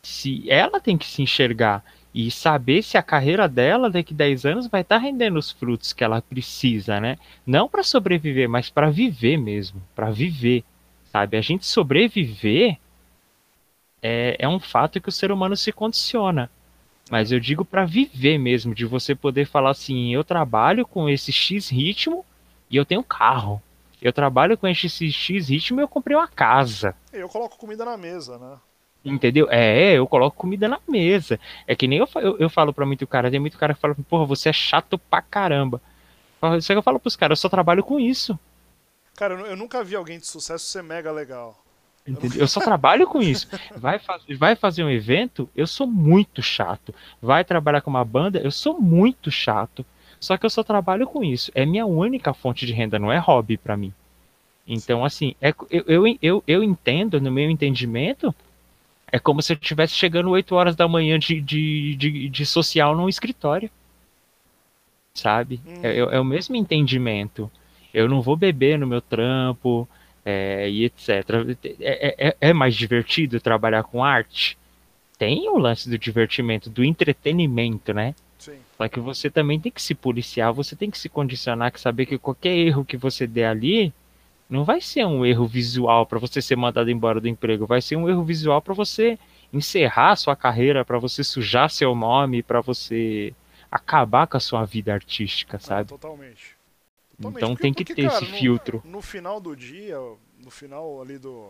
[0.01, 1.83] se ela tem que se enxergar
[2.13, 6.03] e saber se a carreira dela daqui 10 anos vai estar rendendo os frutos que
[6.03, 7.17] ela precisa, né?
[7.45, 10.63] Não para sobreviver, mas para viver mesmo, para viver,
[11.11, 11.37] sabe?
[11.37, 12.77] A gente sobreviver
[14.01, 16.49] é, é um fato que o ser humano se condiciona.
[17.09, 21.31] Mas eu digo para viver mesmo, de você poder falar assim, eu trabalho com esse
[21.31, 22.25] X ritmo
[22.69, 23.61] e eu tenho carro.
[24.01, 26.95] Eu trabalho com esse X ritmo e eu comprei uma casa.
[27.11, 28.57] Eu coloco comida na mesa, né?
[29.03, 29.47] Entendeu?
[29.49, 31.39] É, eu coloco comida na mesa.
[31.65, 33.95] É que nem eu, eu, eu falo pra muito cara, tem muito cara que fala,
[34.09, 35.81] porra, você é chato pra caramba.
[36.61, 38.37] Só que eu falo pros caras, eu só trabalho com isso.
[39.15, 41.63] Cara, eu eu nunca vi alguém de sucesso ser mega legal.
[42.05, 42.41] Entendeu?
[42.41, 43.47] Eu só trabalho com isso.
[43.75, 46.93] Vai, faz, vai fazer um evento, eu sou muito chato.
[47.21, 49.85] Vai trabalhar com uma banda, eu sou muito chato.
[50.19, 51.51] Só que eu só trabalho com isso.
[51.55, 53.93] É minha única fonte de renda, não é hobby pra mim.
[54.67, 58.33] Então, assim, é, eu, eu, eu, eu entendo, no meu entendimento,
[59.11, 62.95] é como se eu estivesse chegando 8 horas da manhã de, de, de, de social
[62.95, 63.69] num escritório.
[65.13, 65.59] Sabe?
[65.65, 65.79] Hum.
[65.83, 67.49] É, é- é o mesmo entendimento.
[67.93, 69.87] Eu não vou beber no meu trampo,
[70.23, 71.09] é, e etc.
[71.79, 74.57] É, é- é mais divertido trabalhar com arte?
[75.17, 78.15] Tem o lance do divertimento, do entretenimento, né?
[78.37, 78.59] Sim.
[78.77, 82.05] Só que você também tem que se policiar, você tem que se condicionar, que saber
[82.05, 83.91] que qualquer erro que você der ali
[84.49, 87.95] não vai ser um erro visual para você ser mandado embora do emprego, vai ser
[87.95, 89.17] um erro visual para você
[89.51, 93.33] encerrar sua carreira, para você sujar seu nome, para você
[93.71, 95.89] acabar com a sua vida artística, Ah, sabe?
[95.89, 96.55] totalmente.
[97.19, 98.81] Então Porque- tem que porque, ter cara, esse no- filtro.
[98.85, 99.97] No final do dia,
[100.43, 101.49] no final ali do.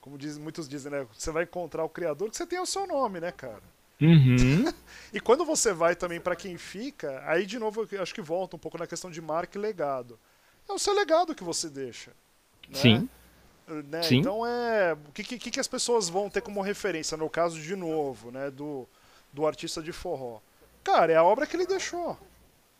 [0.00, 1.06] Como diz, muitos dizem, né?
[1.12, 3.62] Você vai encontrar o criador que você tem o seu nome, né, cara?
[4.00, 4.64] Uhum.
[5.12, 8.56] E quando você vai também pra quem fica, aí de novo eu acho que volta
[8.56, 10.18] um pouco na questão de marca e legado.
[10.68, 12.10] É o seu legado que você deixa.
[12.68, 12.74] né?
[12.74, 13.08] Sim.
[13.66, 14.02] Né?
[14.02, 14.18] Sim.
[14.18, 14.92] Então é.
[14.92, 18.50] O que, que, que as pessoas vão ter como referência, no caso de novo, né?
[18.50, 18.86] Do,
[19.32, 20.40] do artista de forró?
[20.84, 22.18] Cara, é a obra que ele deixou.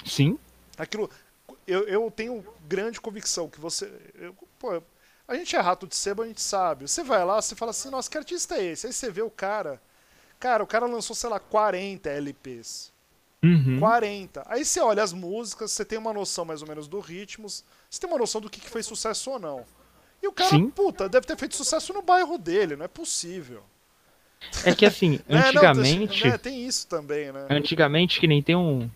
[0.04, 0.38] Sim.
[0.76, 1.08] Aquilo.
[1.66, 3.90] Eu, eu tenho grande convicção que você.
[4.16, 4.82] eu- pô,
[5.26, 6.86] a gente é rato de sebo, a gente sabe.
[6.86, 8.86] Você vai lá, você fala assim, nossa, que artista é esse?
[8.88, 9.80] Aí você vê o cara.
[10.38, 12.92] Cara, o cara lançou, sei lá, 40 LPs.
[13.42, 13.78] Uhum.
[13.78, 14.42] 40.
[14.46, 17.64] Aí você olha as músicas, você tem uma noção mais ou menos do ritmo, você
[18.00, 19.64] tem uma noção do que, que fez sucesso ou não.
[20.22, 20.70] E o cara, Sim.
[20.70, 23.62] puta, deve ter feito sucesso no bairro dele, não é possível.
[24.64, 26.26] É que assim, É, não, antigamente.
[26.26, 27.46] né, tem isso também, né?
[27.50, 28.90] Antigamente, que nem tem um.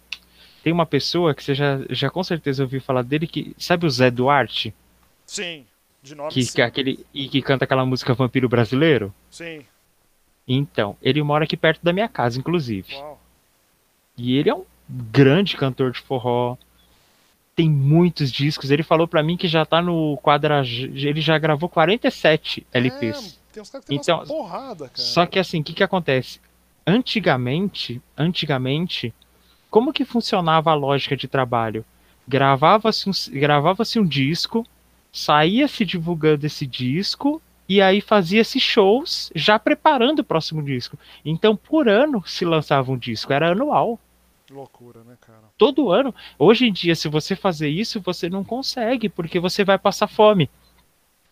[0.62, 3.54] Tem uma pessoa que você já, já com certeza ouviu falar dele, que.
[3.58, 4.74] Sabe o Zé Duarte?
[5.26, 5.64] Sim,
[6.02, 6.52] de nome Que, sim.
[6.54, 7.06] que é aquele.
[7.14, 9.14] E que canta aquela música Vampiro Brasileiro?
[9.30, 9.64] Sim,
[10.52, 12.94] Então, ele mora aqui perto da minha casa, inclusive.
[12.96, 13.20] uau.
[14.16, 16.56] E ele é um grande cantor de forró.
[17.54, 18.70] Tem muitos discos.
[18.70, 20.62] Ele falou pra mim que já tá no quadra.
[20.66, 23.38] Ele já gravou 47 LPs.
[23.38, 24.92] É, tem uns caras que tem Então, porrada, cara.
[24.96, 26.40] Só que assim, o que que acontece?
[26.84, 29.14] Antigamente, antigamente,
[29.70, 31.84] como que funcionava a lógica de trabalho?
[32.26, 34.66] Gravava-se um, gravava-se um disco,
[35.12, 37.40] saía se divulgando esse disco
[37.70, 40.98] e aí fazia-se shows já preparando o próximo disco.
[41.24, 43.96] Então, por ano se lançava um disco, era anual.
[44.50, 45.44] Loucura, né, cara?
[45.56, 46.12] Todo ano.
[46.36, 50.50] Hoje em dia, se você fazer isso, você não consegue, porque você vai passar fome.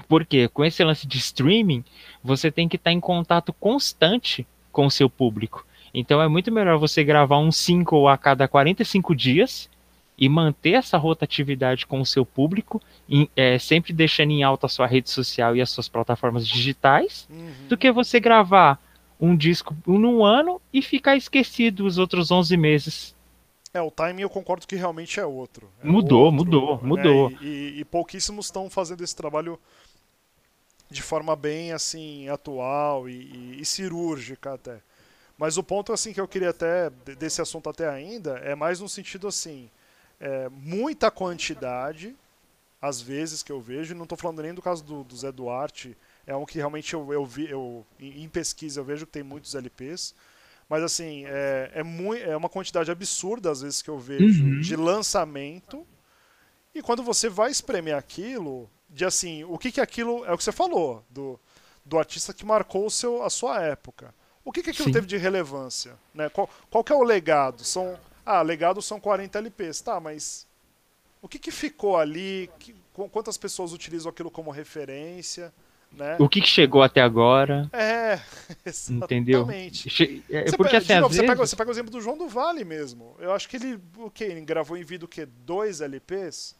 [0.06, 1.84] Porque com esse lance de streaming,
[2.22, 5.66] você tem que estar em contato constante com o seu público.
[5.92, 9.68] Então é muito melhor você gravar um single a cada 45 dias
[10.18, 14.68] e manter essa rotatividade com o seu público, em, é, sempre deixando em alta a
[14.68, 17.68] sua rede social e as suas plataformas digitais, uhum.
[17.68, 18.80] do que você gravar
[19.20, 23.14] um disco num ano e ficar esquecido os outros 11 meses.
[23.72, 25.70] É, o timing eu concordo que realmente é outro.
[25.82, 26.80] É mudou, outro, mudou, né?
[26.82, 27.30] mudou.
[27.40, 29.58] E, e, e, pouquíssimos estão fazendo esse trabalho
[30.90, 34.80] de forma bem assim atual e, e, cirúrgica até.
[35.36, 38.88] Mas o ponto assim que eu queria até desse assunto até ainda é mais no
[38.88, 39.70] sentido assim,
[40.20, 42.14] é, muita quantidade
[42.80, 45.96] às vezes que eu vejo, não estou falando nem do caso do, do, Zé Duarte,
[46.26, 49.54] é um que realmente eu, eu vi, eu, em pesquisa eu vejo que tem muitos
[49.54, 50.14] LPs,
[50.68, 54.60] mas assim, é, é, muito, é uma quantidade absurda às vezes que eu vejo uhum.
[54.60, 55.84] de lançamento,
[56.74, 60.44] e quando você vai espremer aquilo, de assim, o que que aquilo, é o que
[60.44, 61.40] você falou, do,
[61.84, 64.14] do artista que marcou o seu, a sua época.
[64.44, 64.92] O que que aquilo Sim.
[64.92, 65.94] teve de relevância?
[66.14, 66.28] Né?
[66.28, 67.64] Qual, qual que é o legado?
[67.64, 67.98] São,
[68.28, 70.46] ah, legado são 40 LPs, tá, mas
[71.22, 72.50] o que que ficou ali?
[72.58, 72.74] Que,
[73.10, 75.50] quantas pessoas utilizam aquilo como referência?
[75.90, 76.14] Né?
[76.18, 77.70] O que, que, chegou até agora?
[77.72, 78.20] É,
[78.90, 79.48] entendeu?
[79.72, 81.22] Che é, você, porque, assim, novo, vezes...
[81.22, 83.16] você, pega, você, pega, o exemplo do João do Vale mesmo.
[83.18, 85.24] Eu acho que ele, o que ele gravou em vida o quê?
[85.24, 86.54] Dois LPs?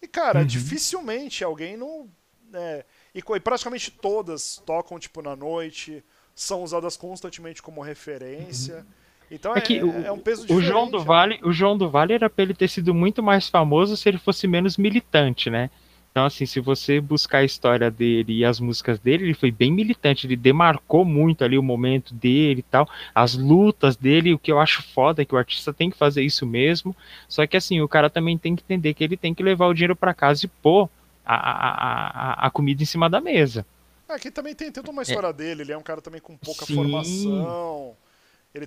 [0.00, 0.46] E, cara, uhum.
[0.46, 2.08] dificilmente alguém não.
[2.54, 6.02] É, e, e, praticamente todas tocam, tipo, na noite,
[6.34, 8.76] são usadas constantemente como referência.
[8.76, 9.05] Uhum.
[9.30, 10.64] Então é, é, que o, é um peso diferente.
[10.64, 11.00] O João do?
[11.00, 14.18] Vale, o João do Vale era pra ele ter sido muito mais famoso se ele
[14.18, 15.70] fosse menos militante, né?
[16.16, 19.70] Então, assim, se você buscar a história dele e as músicas dele, ele foi bem
[19.70, 24.50] militante, ele demarcou muito ali o momento dele e tal, as lutas dele, o que
[24.50, 26.96] eu acho foda é que o artista tem que fazer isso mesmo,
[27.28, 29.74] só que assim, o cara também tem que entender que ele tem que levar o
[29.74, 30.88] dinheiro para casa e pôr
[31.22, 33.66] a, a, a, a, comida em cima da mesa.
[34.08, 35.32] Aqui também tem toda uma história é.
[35.34, 36.76] dele, ele é um cara também com pouca Sim.
[36.76, 37.94] formação.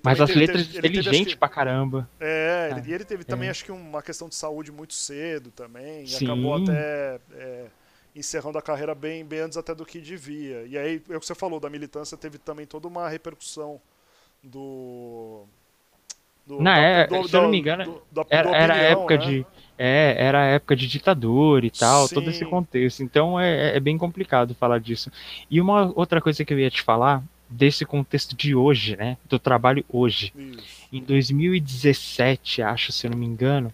[0.04, 2.10] Mas as teve, letras teve, inteligentes pra caramba.
[2.20, 3.26] É, ele, e ele teve é.
[3.26, 6.06] também, acho que uma questão de saúde muito cedo também.
[6.06, 7.66] E acabou até é,
[8.16, 10.66] encerrando a carreira bem, bem antes até do que devia.
[10.66, 13.80] E aí, é o que você falou, da militância teve também toda uma repercussão
[14.44, 15.46] do.
[16.46, 19.26] do Na é, do, se eu não me engano, do, era, era a época né?
[19.26, 19.46] de.
[19.82, 22.16] É, era época de ditadura e tal, Sim.
[22.16, 23.02] todo esse contexto.
[23.02, 25.10] Então é, é bem complicado falar disso.
[25.50, 29.18] E uma outra coisa que eu ia te falar desse contexto de hoje, né?
[29.28, 30.32] Do trabalho hoje.
[30.36, 30.88] Isso.
[30.94, 33.74] Em 2017, acho, se eu não me engano.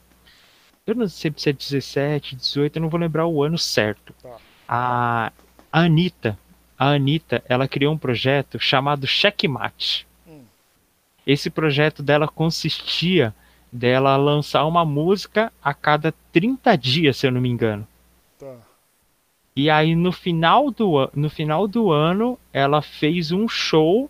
[0.88, 4.14] Eu não sei se é 17, 18, eu não vou lembrar o ano certo.
[4.22, 4.38] Tá.
[4.68, 5.32] A,
[5.72, 6.38] a Anitta,
[6.78, 10.08] a Anitta, ela criou um projeto chamado Checkmate.
[10.28, 10.44] Hum.
[11.26, 13.34] Esse projeto dela consistia
[13.72, 17.86] dela lançar uma música a cada 30 dias, se eu não me engano.
[19.56, 24.10] E aí no final do, no final do ano ela fez um show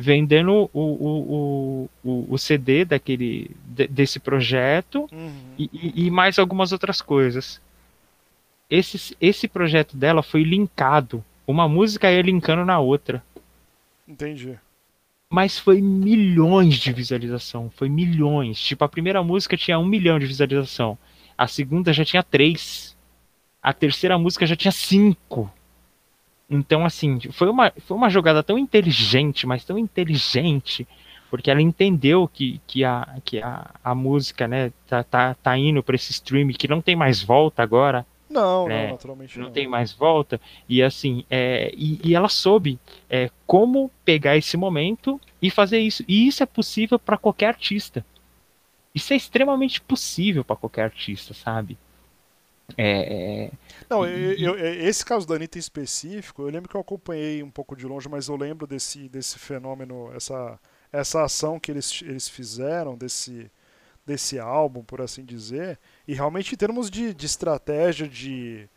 [0.00, 3.50] vendendo o, o, o, o CD daquele,
[3.90, 5.32] desse projeto uhum.
[5.58, 7.60] e, e, mais algumas outras coisas.
[8.70, 11.24] Esse, esse projeto dela foi linkado.
[11.44, 13.24] Uma música ia linkando na outra.
[14.06, 14.56] Entendi.
[15.28, 17.68] Mas foi milhões de visualização.
[17.74, 18.60] Foi milhões.
[18.60, 20.96] Tipo, a primeira música tinha um milhão de visualização.
[21.36, 22.96] A segunda já tinha três
[23.62, 25.50] a terceira música já tinha cinco.
[26.50, 30.88] Então, assim, foi uma, foi uma jogada tão inteligente, mas tão inteligente,
[31.30, 35.82] porque ela entendeu que, que, a, que a, a música, né, tá, tá, tá indo
[35.82, 38.06] para esse stream que não tem mais volta agora.
[38.30, 39.46] Não, né, não, naturalmente não.
[39.46, 40.40] Não tem mais volta.
[40.68, 42.78] E assim, é, e, e ela soube
[43.10, 46.02] é, como pegar esse momento e fazer isso.
[46.08, 48.04] E isso é possível para qualquer artista.
[48.94, 51.76] Isso é extremamente possível para qualquer artista, sabe?
[52.76, 53.50] É, é...
[53.88, 57.50] Não, eu, eu, esse caso da Anitta em específico, eu lembro que eu acompanhei um
[57.50, 60.58] pouco de longe, mas eu lembro desse, desse fenômeno, essa,
[60.92, 63.50] essa ação que eles, eles fizeram, desse,
[64.06, 68.68] desse álbum, por assim dizer, e realmente em termos de, de estratégia de,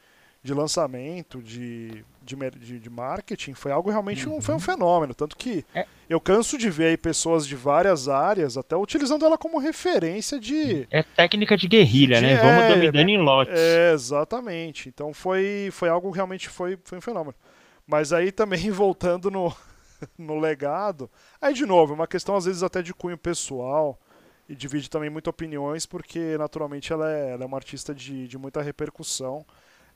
[0.43, 4.37] de lançamento, de, de, de, marketing, foi algo realmente uhum.
[4.37, 4.63] um, foi um uhum.
[4.63, 5.13] fenômeno.
[5.13, 5.85] Tanto que é.
[6.09, 10.87] eu canso de ver pessoas de várias áreas até utilizando ela como referência de.
[10.89, 12.33] É técnica de guerrilha, de, né?
[12.33, 13.53] É, Vamos dominando em lotes.
[13.53, 14.89] É, exatamente.
[14.89, 17.35] Então foi, foi algo realmente foi, foi um fenômeno.
[17.85, 19.55] Mas aí também voltando no,
[20.17, 21.07] no legado,
[21.39, 23.99] aí de novo, é uma questão às vezes até de cunho pessoal
[24.49, 28.39] e divide também muitas opiniões, porque naturalmente ela é, ela é uma artista de, de
[28.39, 29.45] muita repercussão.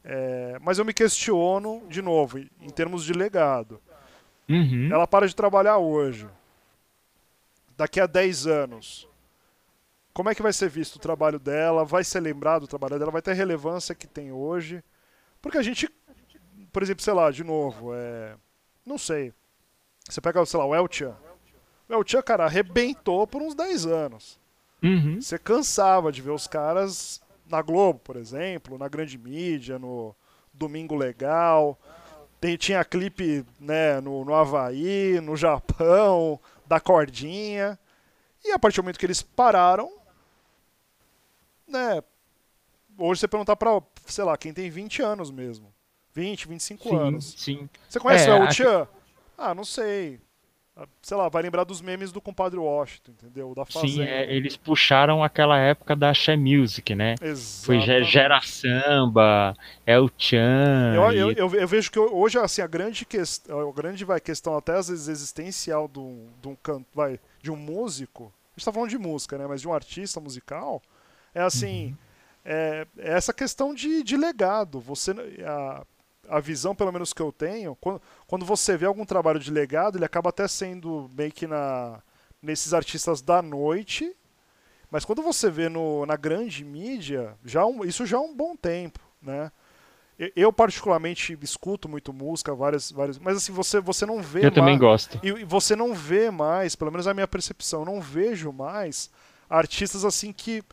[0.08, 3.82] É, mas eu me questiono, de novo, em termos de legado.
[4.48, 4.90] Uhum.
[4.94, 6.30] Ela para de trabalhar hoje.
[7.76, 9.08] Daqui a 10 anos.
[10.14, 11.84] Como é que vai ser visto o trabalho dela?
[11.84, 13.12] Vai ser lembrado o trabalho dela?
[13.12, 14.84] Vai ter a relevância que tem hoje?
[15.42, 15.90] Porque a gente,
[16.72, 18.36] por exemplo, sei lá, de novo, é,
[18.86, 19.34] não sei.
[20.08, 21.18] Você pega, sei lá, o Eltian.
[21.90, 24.40] O Tchan, cara, arrebentou por uns 10 anos.
[24.84, 25.20] Uhum.
[25.20, 30.16] Você cansava de ver os caras na Globo, por exemplo, na grande mídia, no
[30.54, 31.78] Domingo Legal.
[32.42, 37.80] Tem, tinha clipe né, no, no Havaí, no Japão, da cordinha.
[38.44, 39.92] E a partir do momento que eles pararam,
[41.68, 42.02] né?
[42.98, 45.74] Hoje você perguntar pra, sei lá, quem tem 20 anos mesmo.
[46.14, 47.36] 20, 25 Sim, anos.
[47.38, 47.70] sim.
[47.90, 48.88] Você conhece É, o El acho- Chan?
[49.38, 50.22] Ah, não sei.
[50.78, 53.56] Ah, Sei lá, vai lembrar dos memes do compadre Washington, entendeu?
[53.56, 53.88] Da Fazenda.
[53.88, 57.16] Sim, é, eles puxaram aquela época da Axé Music, né?
[57.18, 58.12] Foi Exatamente.
[58.12, 60.94] Gera Samba, El Chan.
[60.96, 64.58] Eu, eu, eu, eu vejo que hoje assim a grande questão, a grande vai questão
[64.58, 68.34] até às vezes existencial de um, de um canto, vai, de um músico.
[68.56, 69.46] A gente tá falando de música, né?
[69.48, 70.82] Mas de um artista musical
[71.34, 71.96] é assim,
[72.44, 74.80] é, é essa questão de, de legado.
[74.80, 75.12] Você
[75.46, 75.86] a,
[76.30, 79.98] a visão pelo menos que eu tenho, quando, quando você vê algum trabalho de legado,
[79.98, 82.02] ele acaba até sendo meio que na
[82.42, 84.16] nesses artistas da noite.
[84.92, 88.36] Mas quando você vê no, na grande mídia, já é um- isso já é um
[88.36, 89.52] bom tempo, né?
[90.34, 94.78] Eu particularmente escuto muito música, várias, várias, mas assim você você não vê eu também
[94.78, 95.20] mais, gosto.
[95.22, 99.10] e e você não vê mais, pelo menos a minha percepção, não vejo mais
[99.50, 100.64] artistas assim que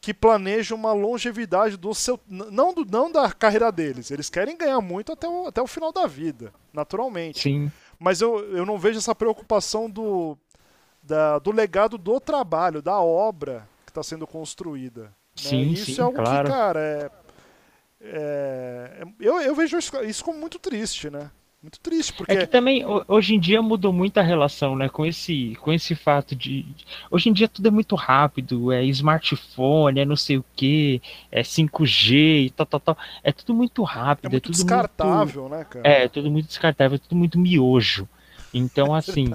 [0.00, 4.10] que planejam uma longevidade do seu não do, não da carreira deles.
[4.10, 7.40] Eles querem ganhar muito até o, até o final da vida, naturalmente.
[7.40, 7.70] Sim.
[7.98, 10.38] Mas eu, eu não vejo essa preocupação do,
[11.02, 15.02] da- do legado do trabalho, da obra que está sendo construída.
[15.02, 15.08] né?
[15.36, 16.48] Sim, E isso sim, é algo claro.
[16.48, 17.10] que, cara, é,
[18.00, 21.30] é- é- eu, eu vejo isso, isso como muito triste, né?
[21.62, 24.88] Muito triste, porque É que também ho- hoje em dia mudou muito a relação, né,
[24.88, 26.64] com esse com esse fato de
[27.10, 31.42] hoje em dia tudo é muito rápido, é smartphone, é não sei o que, é
[31.44, 35.64] 5G e tal, tal, tal, é tudo muito rápido, é é, muito tudo descartável, né,
[35.64, 35.86] cara?
[35.88, 38.08] é, tudo muito descartável, é tudo muito miojo.
[38.52, 39.32] Então, assim,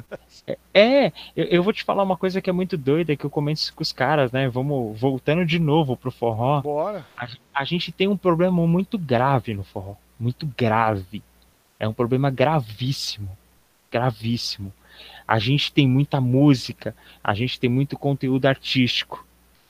[0.48, 3.30] é, é, eu, eu vou te falar uma coisa que é muito doida, que eu
[3.30, 4.50] comento isso com os caras, né?
[4.50, 6.62] Vamos voltando de novo pro forró.
[6.62, 7.06] Bora.
[7.18, 11.24] A, a gente tem um problema muito grave no forró, muito grave.
[11.80, 13.30] É um problema gravíssimo,
[13.92, 14.72] gravíssimo.
[15.28, 19.26] A gente tem muita música, a gente tem muito conteúdo artístico,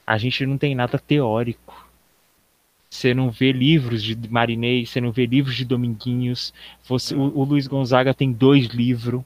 [0.05, 1.85] a gente não tem nada teórico.
[2.89, 6.53] Você não vê livros de Marinês, você não vê livros de Dominguinhos.
[6.87, 9.21] Você, o, o Luiz Gonzaga tem dois livros.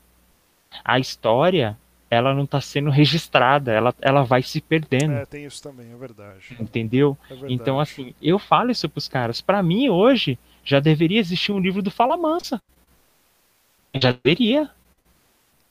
[0.84, 1.77] A história,
[2.10, 5.95] ela não está sendo registrada, ela, ela vai se perdendo, É, tem isso também, é
[5.95, 6.56] verdade.
[6.60, 7.18] entendeu?
[7.26, 7.53] É verdade.
[7.53, 9.41] Então, assim, eu falo isso pros caras.
[9.41, 12.61] Pra mim, hoje, já deveria existir um livro do Fala Mansa.
[13.95, 14.69] Já deveria.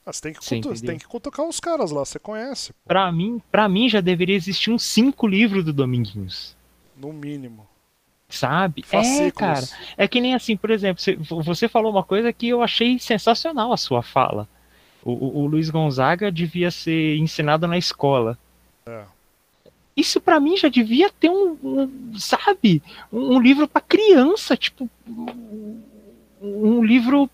[0.05, 3.11] Ah, você tem que, cutu- tem que cutucar os caras lá, você conhece, pô, Pra
[3.11, 6.55] mim, pra mim já deveria existir uns cinco livros do Dominguinhos.
[6.97, 7.67] no mínimo.
[8.27, 8.81] Sabe?
[8.81, 9.31] É, Fascículos.
[9.33, 9.65] cara.
[9.97, 13.71] É que nem assim, por exemplo, você, você falou uma coisa que eu achei sensacional
[13.73, 14.47] a sua fala.
[15.03, 18.37] O, o- o Luiz Gonzaga devia ser ensinado na escola.
[18.85, 19.03] É.
[19.99, 22.81] Isso pra mim já devia ter um, um, sabe,
[23.11, 24.89] um, livro pra criança, tipo
[26.41, 27.29] um, livro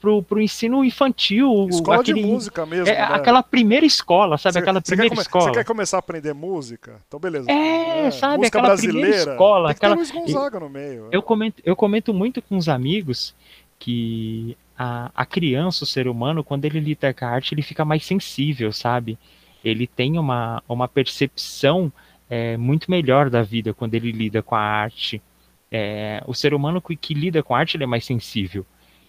[0.00, 3.02] pro, pro ensino infantil, Escola aquele, de música mesmo, é, né?
[3.02, 5.44] aquela primeira escola, sabe, Você- aquela primeira come- escola.
[5.44, 7.00] Você quer começar a aprender música?
[7.06, 7.50] Então, beleza.
[7.50, 9.32] É, sabe, música aquela primeira brasileira.
[9.32, 11.08] escola, que ter aquela- Luiz Gonzaga no meio.
[11.10, 13.34] Eu comento, eu comento muito com os amigos
[13.78, 17.84] que a, a criança, o ser humano, quando ele lida com a arte, ele fica
[17.84, 19.18] mais sensível, sabe?
[19.64, 21.92] Ele tem uma, uma percepção
[22.28, 25.22] é, muito melhor da vida quando ele lida com a arte.
[25.70, 28.64] É, o ser humano que, que lida com a arte ele é mais sensível.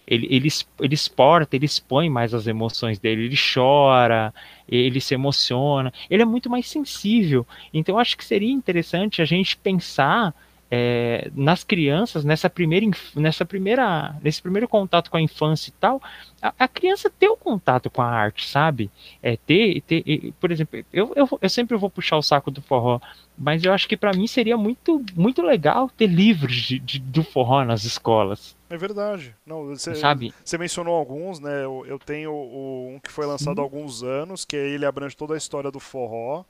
[0.06, 0.50] Ele, ele,
[0.82, 4.34] ele exporta, ele expõe mais as emoções dele, ele chora,
[4.68, 7.48] ele se emociona, ele é muito mais sensível.
[7.74, 10.36] Então, acho que seria interessante a gente pensar
[10.76, 16.02] é, nas crianças, nessa primeira, nessa primeira, nesse primeiro contato com a infância e tal,
[16.42, 18.90] a, a criança ter o contato com a arte, sabe?
[19.22, 23.00] É, ter, ter por exemplo, eu, eu, eu sempre vou puxar o saco do forró,
[23.38, 27.24] mas eu acho que para mim seria muito, muito legal ter livros de, de- do
[27.24, 29.36] forró nas escolas, É verdade.
[29.46, 30.34] Não, você, sabe?
[30.44, 31.64] você mencionou alguns, né?
[31.64, 33.62] Eu, eu tenho o- um que foi lançado Sim.
[33.62, 36.44] há alguns anos, que ele abrange toda a história do forró.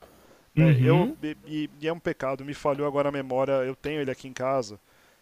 [0.56, 0.76] Né?
[0.78, 0.78] Uhum.
[0.80, 4.28] Eu, e- e, é um pecado, me falhou agora a memória, eu tenho ele aqui
[4.28, 4.78] em casa.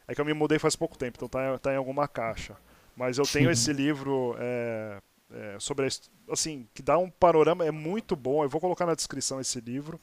[0.06, 2.56] É que eu me mudei faz pouco tempo, então tá, tá em alguma caixa.
[2.96, 3.50] Mas eu tenho Sim.
[3.50, 5.00] esse livro é,
[5.32, 5.88] é, sobre a,
[6.32, 8.42] assim, que dá um panorama, é muito bom.
[8.42, 10.00] Eu vou colocar na descrição esse livro.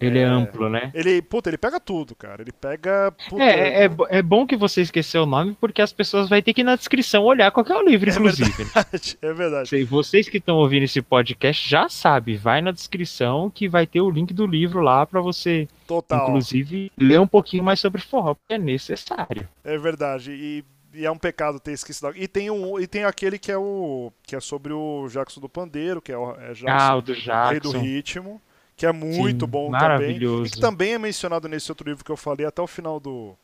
[0.00, 0.90] Ele é, é, amplo, né?
[0.94, 2.42] Ele, puta, ele pega tudo, cara.
[2.42, 3.12] Ele pega.
[3.28, 6.40] Puta, É, é, é é bom que você esqueceu o nome, porque as pessoas vão
[6.40, 8.50] ter que ir na descrição olhar qual que é o livro, inclusive.
[8.50, 9.68] verdade, é verdade.
[9.68, 14.00] Sei, Vocês que estão ouvindo esse podcast já sabem, vai na descrição que vai ter
[14.00, 16.28] o link do livro lá para você, Total.
[16.28, 19.48] inclusive, ler um pouquinho mais sobre forró, porque é necessário.
[19.62, 20.32] É verdade.
[20.32, 20.64] E
[20.96, 22.12] e é um pecado ter esquecido.
[22.14, 24.12] E tem, um, e tem aquele que é o.
[24.22, 27.12] que é sobre o Jackson do Pandeiro, que é o é Jackson, Ah, o do
[27.12, 27.72] Rei Jackson.
[27.72, 28.40] do Ritmo,
[28.76, 30.16] que é muito Sim, bom também.
[30.16, 33.36] E que também é mencionado nesse outro livro que eu falei até o final do,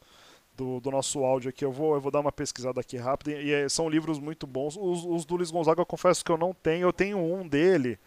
[0.56, 1.64] do, do nosso áudio aqui.
[1.64, 3.32] Eu vou, eu vou dar uma pesquisada aqui rápida.
[3.32, 4.76] E é- são livros muito bons.
[4.76, 6.86] Os, os do Luiz Gonzaga eu confesso que eu não tenho.
[6.88, 7.98] Eu tenho um dele,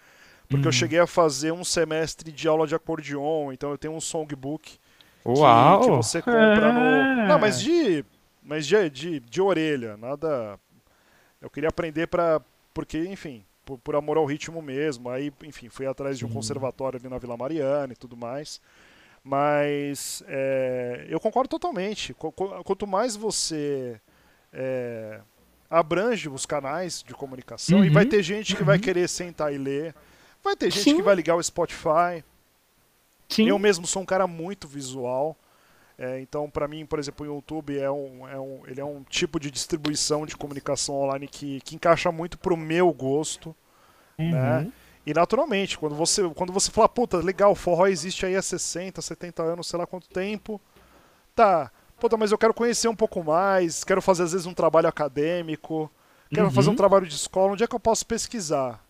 [0.49, 0.73] porque eu Hum.
[0.73, 4.79] cheguei a fazer um semestre de aula de acordeon, então eu tenho um songbook que-
[5.25, 5.81] Uau!
[5.81, 6.79] que, você compra no.
[6.79, 7.27] É.
[7.27, 8.03] Não, mas de.
[8.45, 10.59] Mas de, de, de orelha, nada.
[11.41, 12.41] Eu queria aprender para
[12.73, 15.09] Porque, enfim, por, por amor ao ritmo mesmo.
[15.09, 16.33] Aí, enfim, fui atrás de um Sim.
[16.35, 18.59] conservatório ali na Vila Mariana e tudo mais.
[19.23, 22.13] Mas é, eu concordo totalmente.
[22.13, 23.99] Qu- qu- Quanto mais você
[24.51, 25.21] é,
[25.69, 28.81] abrange os canais de comunicação, e vai Uhum, ter gente que vai uhum.
[28.81, 29.95] querer sentar e ler,
[30.43, 30.95] vai ter gente Sim.
[30.97, 32.23] que vai ligar o Spotify,
[33.29, 33.47] Sim.
[33.47, 35.37] eu mesmo sou um cara muito visual.
[35.97, 39.03] É, então, para mim, por exemplo, o YouTube é um, é um, ele é um
[39.03, 43.55] tipo de distribuição de comunicação online que, que encaixa muito pro meu gosto.
[44.29, 44.65] né?
[44.65, 44.71] Uhum.
[45.05, 49.01] E naturalmente, quando você, quando você fala, puta, legal, o forró existe aí há 60,
[49.01, 50.61] 70 anos, sei lá quanto tempo.
[51.35, 54.87] Tá, puta, mas eu quero conhecer um pouco mais, quero fazer às vezes um trabalho
[54.87, 55.91] acadêmico,
[56.31, 56.51] quero Uhum.
[56.51, 58.83] fazer um trabalho de escola, onde é que eu posso pesquisar?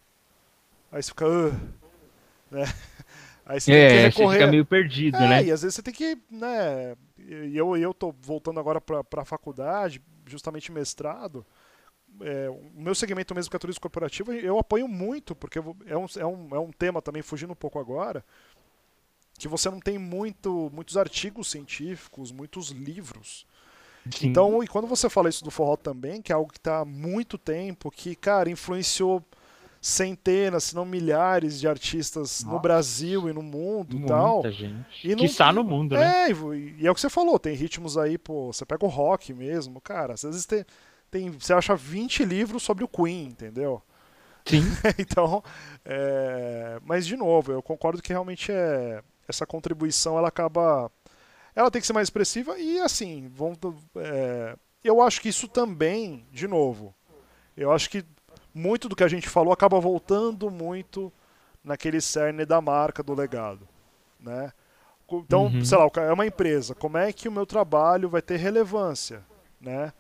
[0.91, 1.53] Aí você fica, "Ugh",
[2.51, 2.65] né?
[3.45, 4.39] Aí você tem que É, você recorrer.
[4.39, 5.43] fica meio perdido, É, né?
[5.43, 9.25] e às vezes você tem que, né, e eu, eu tô voltando agora pra, pra
[9.25, 11.45] faculdade, justamente mestrado,
[12.21, 16.05] é, o meu segmento mesmo que é turismo corporativo, eu apoio muito, porque é um,
[16.17, 18.23] é, um, é um tema também, fugindo um pouco agora,
[19.37, 23.45] que você não tem muito, muitos artigos científicos, muitos livros.
[24.11, 24.27] Sim.
[24.27, 26.85] Então, e quando você fala isso do forró também, que é algo que está há
[26.85, 29.23] muito tempo, que, cara, influenciou
[29.85, 32.61] centenas, se não milhares de artistas no Nossa.
[32.61, 34.41] Brasil e no mundo e muita tal.
[34.49, 35.05] gente.
[35.05, 36.29] E não- que está no mundo, né?
[36.29, 38.87] É, e e é o que você falou, tem ritmos aí, pô, você pega o
[38.87, 40.63] rock mesmo, cara, às vezes tem,
[41.11, 43.81] tem você acha 20 livros sobre o Queen, entendeu?
[44.45, 44.61] Sim.
[44.97, 45.43] então,
[45.83, 50.89] é, mas de novo, eu concordo que realmente é essa contribuição, ela acaba,
[51.53, 53.51] ela tem que ser mais expressiva e assim, vão,
[53.97, 56.95] é, eu acho que isso também, de novo,
[57.57, 58.05] eu acho que
[58.53, 61.11] muito do que a gente falou acaba voltando muito
[61.63, 63.67] naquele cerne da marca, do legado,
[64.19, 64.51] né?
[65.11, 65.63] Então, Uhum.
[65.63, 69.23] sei lá, é uma empresa, como é que o meu trabalho vai ter relevância,
[69.61, 69.93] né?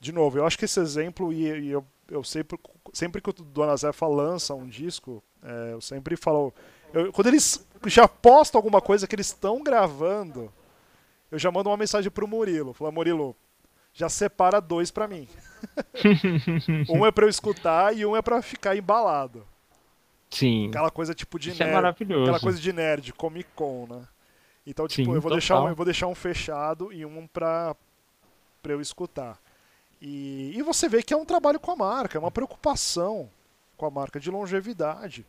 [0.00, 2.58] De novo, eu acho que esse exemplo, e, e eu, eu sempre,
[2.92, 6.52] sempre que o Dona Zefa lança um disco, é, eu sempre falo,
[6.92, 10.52] eu- quando eles já postam alguma coisa que eles estão gravando,
[11.30, 13.36] eu já mando uma mensagem pro Murilo, falo, Murilo,
[13.92, 15.28] já separa dois pra mim.
[16.88, 19.46] um é pra eu escutar e um é pra ficar embalado.
[20.30, 20.68] Sim.
[20.68, 21.74] Aquela coisa tipo de Isso é nerd.
[21.74, 22.22] maravilhoso.
[22.22, 24.08] Aquela coisa de nerd, Comic Con, né?
[24.66, 27.76] Então, tipo, Sim, eu, vou deixar um, eu vou deixar um fechado e um pra,
[28.62, 29.38] pra eu escutar.
[30.00, 33.28] E, e você vê que é um trabalho com a marca, é uma preocupação
[33.76, 35.26] com a marca de longevidade.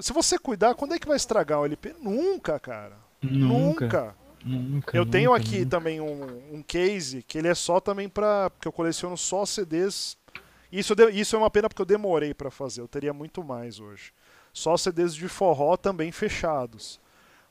[0.00, 1.94] Se você cuidar, quando é que vai estragar o LP?
[2.00, 2.96] Nunca, cara.
[3.20, 3.84] Nunca.
[3.84, 4.16] Nunca.
[4.44, 5.70] Nunca, Eu tenho nunca, aqui nunca.
[5.70, 8.50] também um, um case que ele é só também pra.
[8.50, 10.16] porque eu coleciono só CDs.
[10.70, 14.12] Isso, isso é uma pena porque eu demorei pra fazer, eu teria muito mais hoje.
[14.52, 17.00] Só CDs de forró também fechados.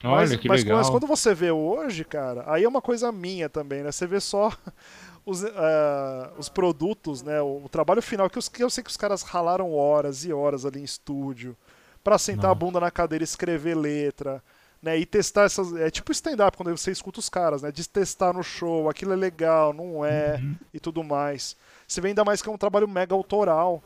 [0.04, 0.78] Olha mas, que mas, legal.
[0.80, 3.92] mas quando você vê hoje, cara, aí é uma coisa minha também, né?
[3.92, 4.52] Você vê só
[5.26, 7.40] os, ah, os produtos, né?
[7.42, 10.34] O, o trabalho final, que, os, que eu sei que os caras ralaram horas e
[10.34, 11.56] horas ali em estúdio
[12.04, 14.44] pra sentar a bunda na cadeira e escrever letra,
[14.82, 14.98] né?
[14.98, 15.74] E testar essas.
[15.76, 17.72] É tipo stand-up, quando você escuta os caras, né?
[17.72, 20.56] De testar no show, aquilo é legal, não é, Uhum.
[20.74, 21.56] e tudo mais.
[21.88, 23.84] Você vê ainda mais que é um trabalho mega autoral.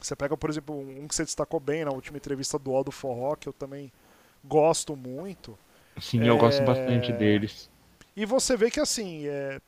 [0.00, 3.36] Você pega, por exemplo, um que você destacou bem na última entrevista do Aldo Forró,
[3.36, 3.92] que eu também
[4.44, 5.58] gosto muito.
[6.00, 7.70] Sim, eu gosto É, bastante deles.
[8.16, 9.60] E você vê que assim, é,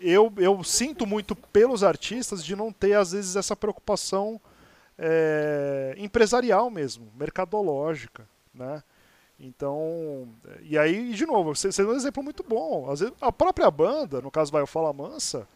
[0.00, 4.40] eu, eu sinto muito pelos artistas de não ter, às vezes, essa preocupação
[4.98, 8.82] é, empresarial mesmo, mercadológica, né?
[9.38, 10.28] Então,
[10.62, 12.90] e aí, de novo, você, você deu um exemplo muito bom.
[12.90, 15.46] Às vezes, a própria banda, no caso vai o Fala Mansa,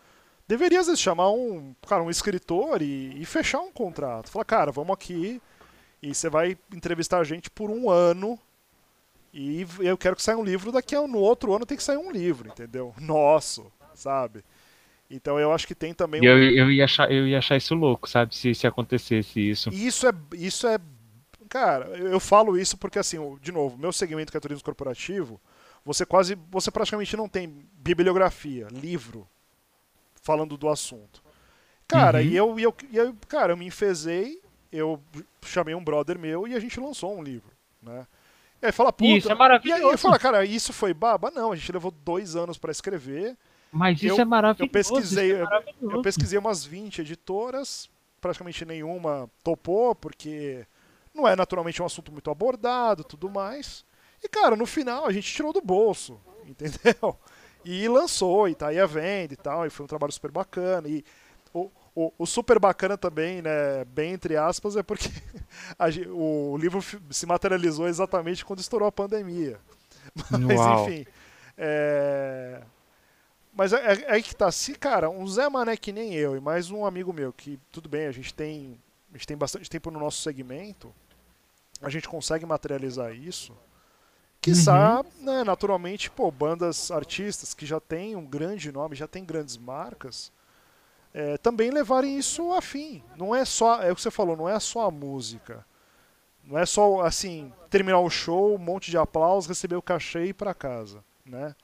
[0.47, 4.31] deveria às vezes chamar um, cara, um escritor e, e fechar um contrato.
[4.31, 5.41] Falar, cara, vamos aqui
[6.03, 8.39] e você vai entrevistar a gente por um ano
[9.33, 11.99] e eu quero que saia um livro daqui a no outro ano tem que sair
[11.99, 12.95] um livro, entendeu?
[12.99, 14.43] Nosso, sabe?
[15.11, 17.75] Então eu acho que tem também E eu, eu, ia achar, eu ia achar isso
[17.75, 18.35] louco, sabe?
[18.35, 19.71] Se, se acontecesse isso.
[19.71, 20.79] Isso é, isso é.
[21.49, 25.41] Cara, eu eu falo isso porque, assim, de novo, meu segmento que é turismo corporativo,
[25.85, 26.37] você quase.
[26.51, 29.27] Você praticamente não tem bibliografia, livro,
[30.23, 31.23] falando do assunto.
[31.87, 32.25] Cara, Uhum.
[32.25, 33.15] e, eu, e eu, e eu.
[33.29, 35.01] Cara, eu me enfezei, eu
[35.43, 37.51] chamei um brother meu e a gente lançou um livro,
[37.83, 38.07] né?
[38.61, 39.09] E aí fala, puta.
[39.11, 39.83] Isso é E aí maravilhoso.
[39.93, 41.31] eu falo, cara, isso foi baba?
[41.31, 43.37] Não, a gente levou dois anos pra escrever.
[43.71, 44.65] Mas isso eu, é maravilhoso.
[44.65, 45.97] Eu pesquisei, é maravilhoso.
[45.97, 47.89] eu pesquisei umas 20 editoras,
[48.21, 50.67] praticamente nenhuma topou, porque
[51.19, 53.85] não é naturalmente um assunto muito abordado tudo mais.
[54.23, 57.17] E, cara, no final a gente tirou do bolso, entendeu?
[57.65, 60.89] E lançou, e tá aí a venda e tal, e foi um trabalho super bacana.
[60.89, 61.05] E
[61.53, 65.11] o, o, o super bacana também, né, bem entre aspas, é porque
[65.77, 66.81] a, o livro
[67.11, 69.59] se materializou exatamente quando estourou a pandemia.
[70.31, 70.89] Mas, Uau.
[70.89, 71.07] enfim.
[71.59, 72.63] É...
[73.53, 74.51] Mas é, é, é que tá.
[74.53, 77.89] Se, cara, um Zé Mané que nem eu e mais um amigo meu, que tudo
[77.89, 78.81] bem, a gente tem,
[79.13, 80.95] a gente tem bastante tempo no nosso segmento,
[81.81, 83.57] a gente consegue materializar isso.
[84.41, 85.25] Quiçá, uhum.
[85.25, 90.33] né, naturalmente, pô, bandas artistas que já têm um grande nome, já têm grandes marcas,
[91.13, 93.03] é, também levarem isso a fim.
[93.17, 95.67] Não é só, é o que você falou, não é só a música.
[96.45, 100.29] Não é só, assim, terminar o show, um monte de aplausos, receber o cachê e
[100.29, 101.55] ir pra casa, né?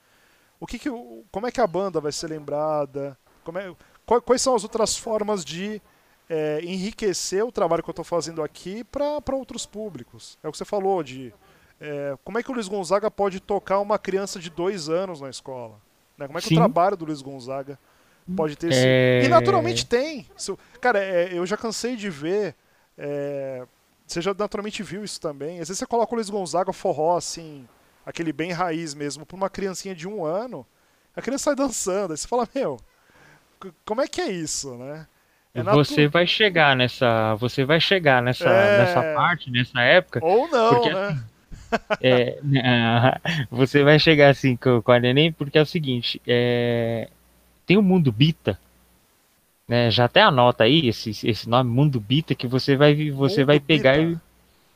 [0.59, 0.89] O que que,
[1.31, 3.17] como é que a banda vai ser lembrada?
[3.43, 3.75] Como é,
[4.21, 5.81] quais são as outras formas de
[6.29, 10.37] é, enriquecer o trabalho que eu estou fazendo aqui para outros públicos?
[10.43, 11.33] É o que você falou de
[11.79, 15.29] é, como é que o Luiz Gonzaga pode tocar uma criança de dois anos na
[15.29, 15.79] escola?
[16.17, 16.27] Né?
[16.27, 16.55] Como é que Sim.
[16.55, 17.77] o trabalho do Luiz Gonzaga
[18.35, 19.23] pode ter é...
[19.23, 20.27] E naturalmente tem.
[20.79, 22.55] Cara, é, eu já cansei de ver.
[22.97, 23.65] É,
[24.07, 25.59] você já naturalmente viu isso também.
[25.59, 27.67] Às vezes você coloca o Luiz Gonzaga forró, assim,
[28.05, 30.65] aquele bem raiz mesmo, pra uma criancinha de um ano,
[31.15, 32.11] a criança sai dançando.
[32.11, 32.79] Aí você fala, meu,
[33.83, 35.07] como é que é isso, né?
[35.55, 37.33] É você vai chegar nessa.
[37.35, 38.79] Você vai chegar nessa, é...
[38.79, 40.19] nessa parte, nessa época.
[40.21, 41.07] Ou não, porque, né?
[41.07, 41.23] Assim,
[42.03, 42.37] é,
[43.49, 47.09] você vai chegar assim com, com a neném, porque é o seguinte: é,
[47.65, 48.59] tem o Mundo Bita.
[49.67, 53.47] Né, já até anota aí esse, esse nome Mundo Bita que você vai você Mundo
[53.47, 54.21] vai pegar Bita.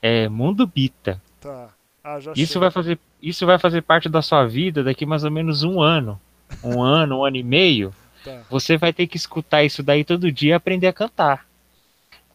[0.01, 1.21] e é Mundo Bita.
[1.39, 1.69] Tá.
[2.03, 5.61] Ah, isso vai fazer isso vai fazer parte da sua vida daqui mais ou menos
[5.61, 6.19] um ano,
[6.63, 7.93] um ano, um ano e meio.
[8.23, 8.43] Tá.
[8.49, 11.47] Você vai ter que escutar isso daí todo dia e aprender a cantar.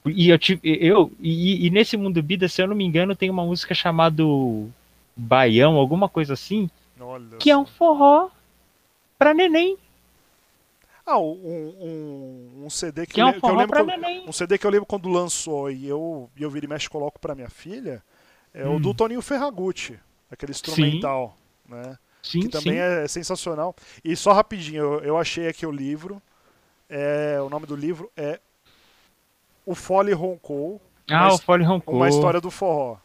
[0.07, 3.45] E eu, eu e, e, nesse mundo Bida, se eu não me engano, tem uma
[3.45, 4.23] música chamada
[5.17, 6.69] Baião, alguma coisa assim,
[7.01, 8.29] Olha que é um forró
[9.19, 9.79] pra neném.
[11.07, 14.33] Ah, um, um, um CD que, que, eu, é um, que eu lembro quando, um
[14.33, 17.35] CD que eu lembro quando lançou e eu e eu viro e mexe coloco para
[17.35, 18.03] minha filha
[18.55, 18.77] é hum.
[18.77, 19.99] o do Toninho Ferragutti,
[20.31, 21.37] aquele instrumental,
[21.67, 21.75] sim.
[21.75, 21.99] né?
[22.25, 22.79] Sim, que também sim.
[22.79, 23.77] é sensacional.
[24.03, 26.21] E só rapidinho, eu, eu achei aqui o livro.
[26.89, 28.41] É, o nome do livro é
[29.67, 30.81] O Fole Roncou.
[31.11, 31.97] Ah, o Fole Roncou.
[31.97, 32.97] Uma história do forró.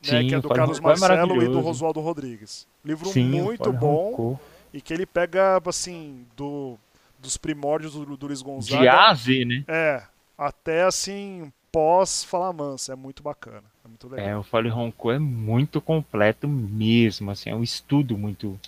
[0.00, 2.66] Sim, né, que é do Carlos é Marcelo é e do Rosualdo Rodrigues.
[2.84, 4.40] Livro Sim, muito bom Roncou.
[4.72, 6.76] e que ele pega, assim, do,
[7.18, 8.80] dos primórdios do, do Luiz Gonzaga.
[8.80, 9.64] De A a Z, né?
[9.66, 10.02] É,
[10.38, 12.92] até assim, pós Fala Mansa.
[12.92, 13.64] É muito bacana.
[13.84, 14.28] É muito legal.
[14.28, 18.60] É, o Fole Roncou é muito completo mesmo, assim, é um estudo muito,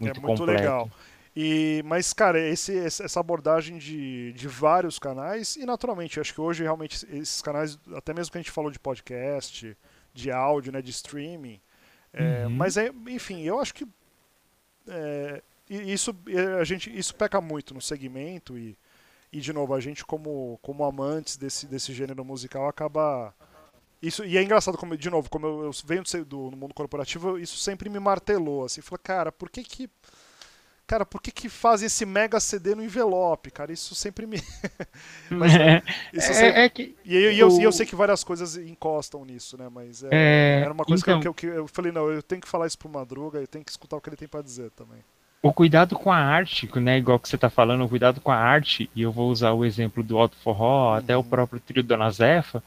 [0.00, 0.60] muito, é muito completo.
[0.60, 0.90] legal.
[1.36, 6.64] E, mas, cara, esse, essa abordagem de, de vários canais, e naturalmente, acho que hoje
[6.64, 9.76] realmente esses canais, até mesmo que a gente falou de podcast,
[10.12, 11.60] de áudio, né, de streaming,
[12.12, 12.50] é, uhum.
[12.50, 13.86] mas é, enfim, eu acho que
[14.88, 16.16] é, isso,
[16.58, 18.76] a gente, isso peca muito no segmento e,
[19.32, 23.34] e de novo, a gente como, como amantes desse, desse gênero musical acaba
[24.00, 27.36] isso, e é engraçado, como, de novo, como eu, eu venho do, do mundo corporativo,
[27.36, 29.90] isso sempre me martelou, assim, falei, cara, por que que
[30.86, 33.70] cara, por que, que fazem esse mega CD no envelope, cara?
[33.70, 34.42] Isso sempre me.
[35.28, 35.82] mas, é,
[36.14, 36.60] isso é, sempre...
[36.62, 36.96] é que...
[37.04, 39.68] e, eu, e, eu, e, eu, sei que várias coisas encostam nisso, né?
[39.70, 40.60] Mas é, é...
[40.62, 41.20] era uma coisa então...
[41.20, 43.64] que, eu, que, eu, falei, não, eu tenho que falar isso pro Madruga, eu tenho
[43.64, 45.04] que escutar o que ele tem para dizer também.
[45.40, 46.98] O cuidado com a arte, né?
[46.98, 49.64] Igual que você tá falando, o cuidado com a arte, e eu vou usar o
[49.64, 50.94] exemplo do Alto Forró, uhum.
[50.94, 52.62] até o próprio trio Dona Zefa,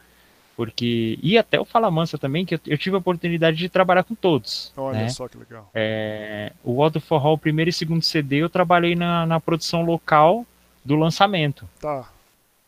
[0.55, 4.03] porque e até o Fala Mansa também, que eu, eu, tive a oportunidade de trabalhar
[4.03, 4.71] com todos.
[4.77, 5.09] Olha né?
[5.09, 5.69] só que legal.
[5.73, 10.45] É, o Aldo Forró, o primeiro e segundo CD, eu trabalhei na, na produção local
[10.83, 11.67] do lançamento.
[11.79, 12.07] Tá.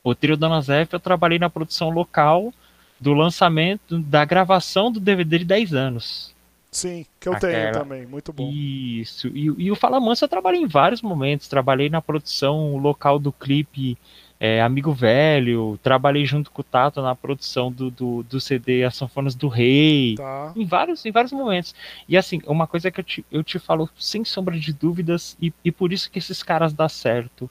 [0.04, 2.54] O Trio Dona Zef, eu trabalhei na produção local
[3.00, 6.34] do lançamento, da gravação do DVD de 10 anos.
[6.74, 7.54] Sim, que eu Aquela...
[7.54, 8.50] tenho também, muito bom.
[8.52, 13.20] Isso, e, e o Fala Mansa eu trabalhei em vários momentos, trabalhei na produção local
[13.20, 13.98] do clipe
[14.46, 18.94] é, amigo velho, trabalhei junto com o Tato na produção do, do, do CD As
[18.94, 20.52] Sanfonas do Rei, tá.
[20.54, 21.74] em, vários, em vários momentos.
[22.10, 25.54] E assim, uma coisa que eu te, eu te falo sem sombra de dúvidas, e,
[25.64, 27.50] e por isso que esses caras dão certo,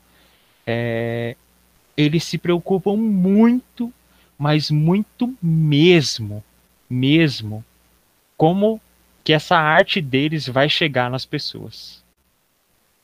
[0.66, 1.34] é,
[1.96, 3.90] eles se preocupam muito,
[4.36, 6.44] mas muito mesmo,
[6.90, 7.64] mesmo,
[8.36, 8.78] como
[9.24, 12.02] que essa arte deles vai chegar nas pessoas.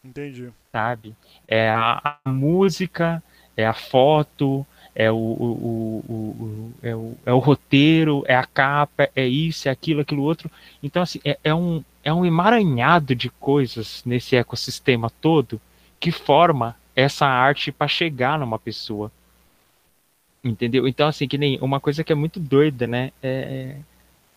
[0.04, 0.50] Entendi.
[0.72, 1.14] Sabe?
[1.46, 3.22] É a, a música,
[3.56, 9.08] é a foto, é o, o, o, é o, é o roteiro, é a capa,
[9.14, 10.50] é isso, é aquilo, aquilo outro.
[10.82, 15.60] Então, assim, é, é, um, é um emaranhado de coisas nesse ecossistema todo
[16.00, 19.10] que forma essa arte para chegar numa pessoa.
[20.42, 20.86] Entendeu?
[20.88, 23.12] Então, assim, que nem uma coisa que é muito doida, né?
[23.22, 23.76] É,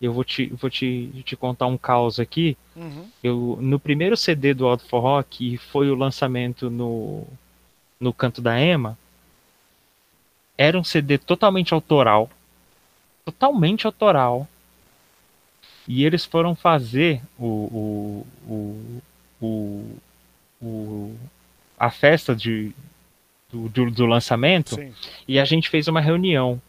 [0.02, 2.56] eu vou te, vou te, te contar um caos aqui.
[2.74, 3.08] Uhum.
[3.22, 7.24] Eu, no primeiro CD do Alto Forró, que foi o lançamento no,
[8.00, 8.98] no Canto da Ema,
[10.58, 12.28] era um CD totalmente autoral.
[13.24, 14.48] Totalmente autoral.
[15.86, 19.02] E eles foram fazer o, o, o,
[19.40, 19.96] o,
[20.60, 21.16] o
[21.78, 22.72] a festa de,
[23.52, 24.92] do, do, do lançamento Sim.
[25.28, 26.60] e a gente fez uma reunião.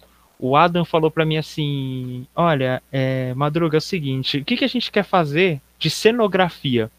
[0.45, 4.65] O Adam falou para mim assim: Olha, é, Madruga, é o seguinte, o que, que
[4.65, 6.91] a gente quer fazer de cenografia?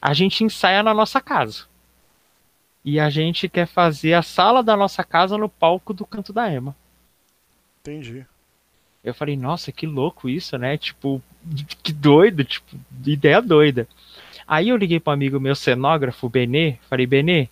[0.00, 1.64] A gente ensaia na nossa casa.
[2.84, 6.52] E a gente quer fazer a sala da nossa casa no palco do Canto da
[6.52, 6.76] Ema.
[7.80, 8.24] Entendi.
[9.02, 10.78] Eu falei, nossa, que louco isso, né?
[10.78, 11.20] Tipo,
[11.82, 13.88] que doido, tipo, ideia doida.
[14.46, 17.48] Aí eu liguei para um amigo meu cenógrafo, o Benê, falei, Benê,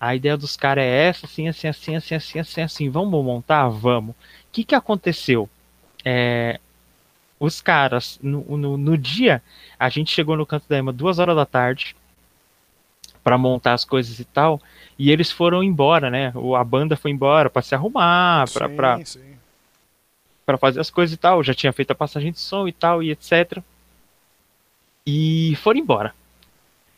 [0.00, 3.68] a ideia dos caras é essa, assim, assim, assim, assim, assim, assim, assim, vamos montar?
[3.68, 4.14] Vamos.
[4.48, 5.48] O que que aconteceu?
[6.04, 6.58] É,
[7.38, 9.42] os caras, no, no, no, dia,
[9.78, 11.94] a gente chegou no Canto da Ema duas horas da tarde
[13.22, 14.60] para montar as coisas e tal,
[14.98, 16.32] e eles foram embora, né?
[16.56, 19.00] A banda foi embora para se arrumar, para pra,
[20.46, 21.42] para fazer as coisas e tal.
[21.42, 23.58] Já tinha feito a passagem de som e tal, e etc.
[25.06, 26.14] E foram embora.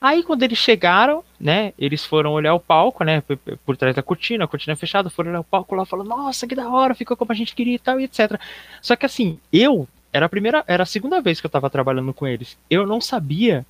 [0.00, 3.22] Aí quando eles chegaram, né, eles foram olhar o palco, né,
[3.66, 6.54] por trás da cortina, a cortina fechada, foram olhar o palco lá, falando, nossa, que
[6.54, 8.40] da hora, ficou como a gente queria e tal, e etc.
[8.80, 12.14] Só que assim, eu, era a primeira, era a segunda vez que eu tava trabalhando
[12.14, 13.66] com eles, eu não sabia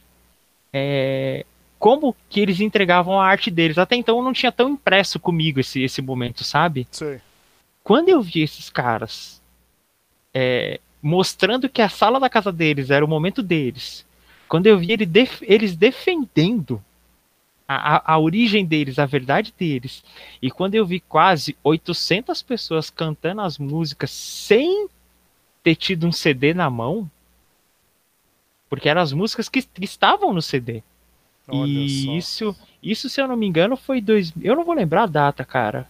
[0.72, 1.44] é,
[1.80, 5.82] como que eles entregavam a arte deles, até então não tinha tão impresso comigo esse,
[5.82, 6.86] esse momento, sabe?
[6.92, 7.20] Sim.
[7.82, 9.42] Quando eu vi esses caras
[10.32, 14.06] é, mostrando que a sala da casa deles era o momento deles,
[14.50, 16.82] quando eu vi ele def eles defendendo
[17.68, 20.02] a, a, a, origem deles, a verdade deles,
[20.42, 24.88] e quando eu vi quase 800 pessoas cantando as músicas sem
[25.62, 27.08] ter tido um CD na mão,
[28.68, 30.82] porque eram as músicas que, que estavam no CD.
[31.46, 32.12] Olha e só.
[32.16, 34.32] isso, isso, se eu não me engano, foi dois.
[34.42, 35.88] Eu não vou lembrar a data, cara.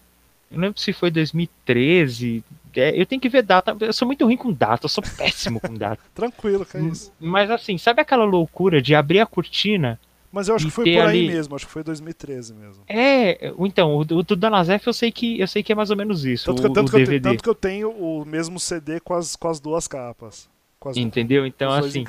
[0.51, 3.77] Eu não lembro se foi 2013, é, eu tenho que ver data.
[3.81, 6.03] Eu sou muito ruim com data, eu sou péssimo com data.
[6.15, 7.13] Tranquilo, que é isso.
[7.19, 9.99] Mas assim, sabe aquela loucura de abrir a cortina?
[10.33, 11.29] Mas eu acho que foi por aí ali...
[11.29, 12.85] mesmo, acho que foi 2013 mesmo.
[12.87, 15.97] É, então, o, o do Danazef eu sei que eu sei que é mais ou
[15.97, 16.47] menos isso.
[16.47, 19.01] Tanto, o, que, tanto, o que, eu tenho, tanto que eu tenho o mesmo CD
[19.01, 20.49] com as, com as duas capas.
[20.83, 21.45] As, Entendeu?
[21.45, 22.05] Então, assim,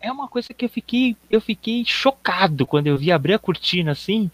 [0.00, 3.92] é uma coisa que eu fiquei, eu fiquei chocado quando eu vi abrir a cortina
[3.92, 4.30] assim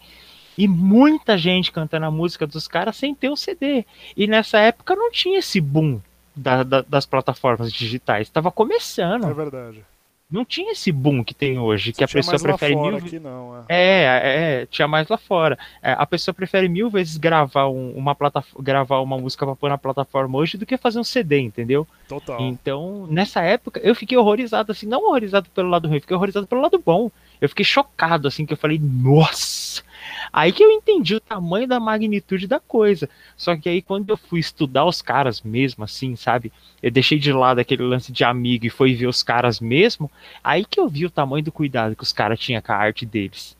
[0.57, 3.85] e muita gente cantando a música dos caras sem ter o CD.
[4.15, 5.99] E nessa época não tinha esse boom
[6.35, 8.27] da, da, das plataformas digitais.
[8.27, 9.25] Estava começando.
[9.27, 9.83] É verdade.
[10.29, 13.63] Não tinha esse boom que tem hoje, Você que a pessoa prefere mil aqui, não,
[13.69, 13.75] é.
[13.77, 15.57] É, é, tinha mais lá fora.
[15.83, 19.69] É, a pessoa prefere mil vezes gravar um, uma plataforma, gravar uma música para pôr
[19.69, 21.87] na plataforma hoje do que fazer um CD, entendeu?
[22.09, 22.41] Total.
[22.41, 26.61] Então, nessa época, eu fiquei horrorizado, assim, não horrorizado pelo lado ruim, fiquei horrorizado pelo
[26.61, 27.11] lado bom.
[27.39, 29.83] Eu fiquei chocado, assim, que eu falei, nossa!
[30.31, 33.09] Aí que eu entendi o tamanho da magnitude da coisa.
[33.35, 36.51] Só que aí quando eu fui estudar os caras mesmo, assim, sabe?
[36.81, 40.09] Eu deixei de lado aquele lance de amigo e fui ver os caras mesmo.
[40.43, 43.05] Aí que eu vi o tamanho do cuidado que os caras tinham com a arte
[43.05, 43.55] deles.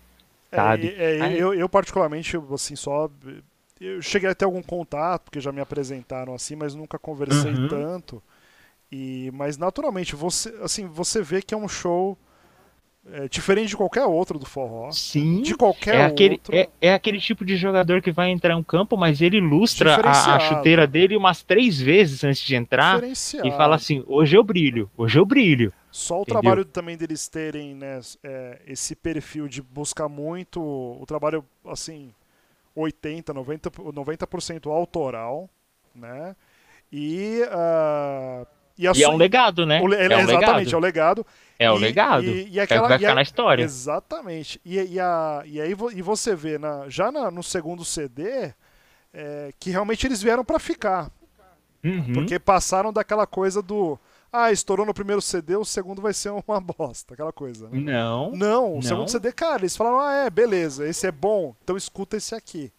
[0.56, 0.96] Sabe?
[0.98, 3.10] É, é, eu, eu, particularmente, assim, só.
[3.80, 7.68] Eu cheguei a ter algum contato, porque já me apresentaram assim, mas nunca conversei uhum.
[7.68, 8.24] tanto.
[8.92, 12.18] E, mas naturalmente, você, assim, você vê que é um show
[13.12, 14.92] é, diferente de qualquer outro do forró.
[14.92, 15.42] Sim.
[15.42, 16.56] De qualquer é aquele, outro.
[16.56, 19.96] É, é, aquele tipo de jogador que vai entrar em um campo, mas ele ilustra
[19.96, 24.44] a, a, chuteira dele umas três vezes antes de entrar e fala assim: hoje eu
[24.44, 25.72] brilho, hoje eu brilho.
[25.92, 26.42] Só o Entendeu?
[26.42, 32.14] trabalho também deles terem né, é, esse perfil de buscar muito o trabalho assim
[32.76, 35.50] 80, 90, 90% autoral,
[35.96, 36.36] né?
[36.92, 38.46] E uh,
[38.78, 39.82] e, e é um legado, né?
[39.82, 40.74] O, é, é um exatamente, legado.
[40.74, 41.28] é o legado.
[41.58, 42.26] É o legado.
[42.26, 43.64] E, e aquela, é vai ficar a, na história.
[43.64, 44.60] Exatamente.
[44.66, 48.54] E, e, a, e aí e você vê na, já na, no segundo CD
[49.14, 51.10] é, que realmente eles vieram para ficar.
[51.84, 52.14] Uhum.
[52.14, 53.98] Porque passaram daquela coisa do.
[54.34, 57.70] Ah, estourou no primeiro CD, o segundo vai ser uma bosta, aquela coisa.
[57.70, 57.80] Né?
[57.80, 58.32] Não.
[58.32, 58.82] Não, o não.
[58.82, 62.70] segundo CD, cara, eles falaram, ah, é, beleza, esse é bom, então escuta esse aqui.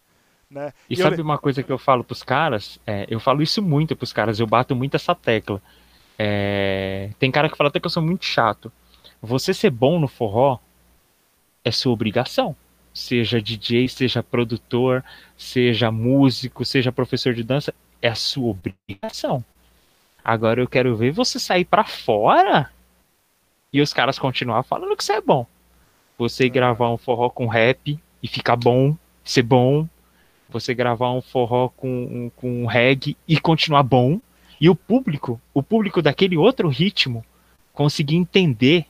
[0.49, 0.71] Né?
[0.87, 1.23] E, e sabe eu...
[1.23, 2.79] uma coisa que eu falo pros caras?
[2.85, 5.61] É, eu falo isso muito pros caras, eu bato muito essa tecla.
[6.17, 7.11] É...
[7.19, 8.71] Tem cara que fala até que eu sou muito chato.
[9.21, 10.59] Você ser bom no forró
[11.63, 12.55] é sua obrigação.
[12.93, 15.03] Seja DJ, seja produtor,
[15.37, 19.43] seja músico, seja professor de dança, é a sua obrigação.
[20.23, 22.71] Agora eu quero ver você sair para fora
[23.71, 25.45] e os caras continuar falando que você é bom.
[26.17, 29.87] Você gravar um forró com rap, e ficar bom, ser bom,
[30.49, 34.19] você gravar um forró com, com reggae e continuar bom,
[34.59, 37.23] e o público, o público daquele outro ritmo,
[37.73, 38.85] conseguir entender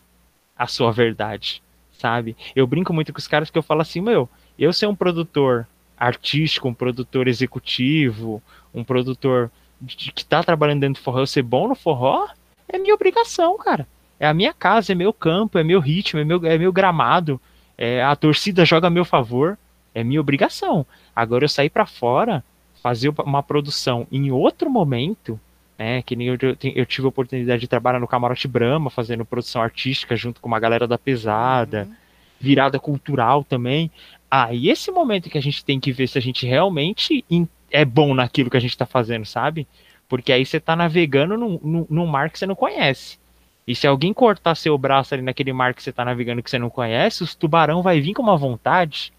[0.58, 1.62] a sua verdade,
[1.98, 2.36] sabe?
[2.56, 5.68] Eu brinco muito com os caras que eu falo assim, meu, eu ser um produtor
[5.98, 8.42] artístico, um produtor executivo,
[8.74, 12.28] um produtor de, que tá trabalhando dentro do forró, eu ser bom no forró,
[12.68, 13.88] é minha obrigação, cara.
[14.20, 17.40] É a minha casa, é meu campo, é meu ritmo, é meu, é meu gramado,
[17.78, 19.58] é, a torcida joga a meu favor,
[19.94, 20.86] é minha obrigação.
[21.16, 22.44] Agora eu sair para fora,
[22.82, 25.40] fazer uma produção em outro momento,
[25.78, 29.24] né, que nem eu, eu, eu, tive a oportunidade de trabalhar no Camarote Brahma, fazendo
[29.24, 31.96] produção artística junto com uma galera da pesada, uhum.
[32.40, 33.92] virada cultural também.
[34.30, 37.24] Aí ah, esse momento que a gente tem que ver se a gente realmente
[37.72, 39.68] é bom naquilo que a gente está fazendo, sabe?
[40.10, 43.20] Porque aí você está navegando num, num, num, mar que você não conhece.
[43.68, 46.58] E se alguém cortar seu braço ali naquele mar que você está navegando que você
[46.58, 49.14] não conhece, os tubarão vai vir com uma vontade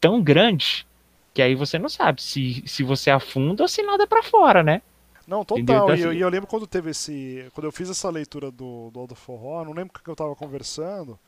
[0.00, 0.86] tão grande
[1.34, 4.80] que aí você não sabe se, se você afunda ou se nada para fora, né?
[5.26, 5.92] Não, total.
[5.92, 7.46] Então, e, eu, lembro quando teve esse.
[7.52, 10.36] Quando eu fiz essa leitura do, do Aldo Forró, não lembro o que eu tava
[10.36, 11.18] conversando.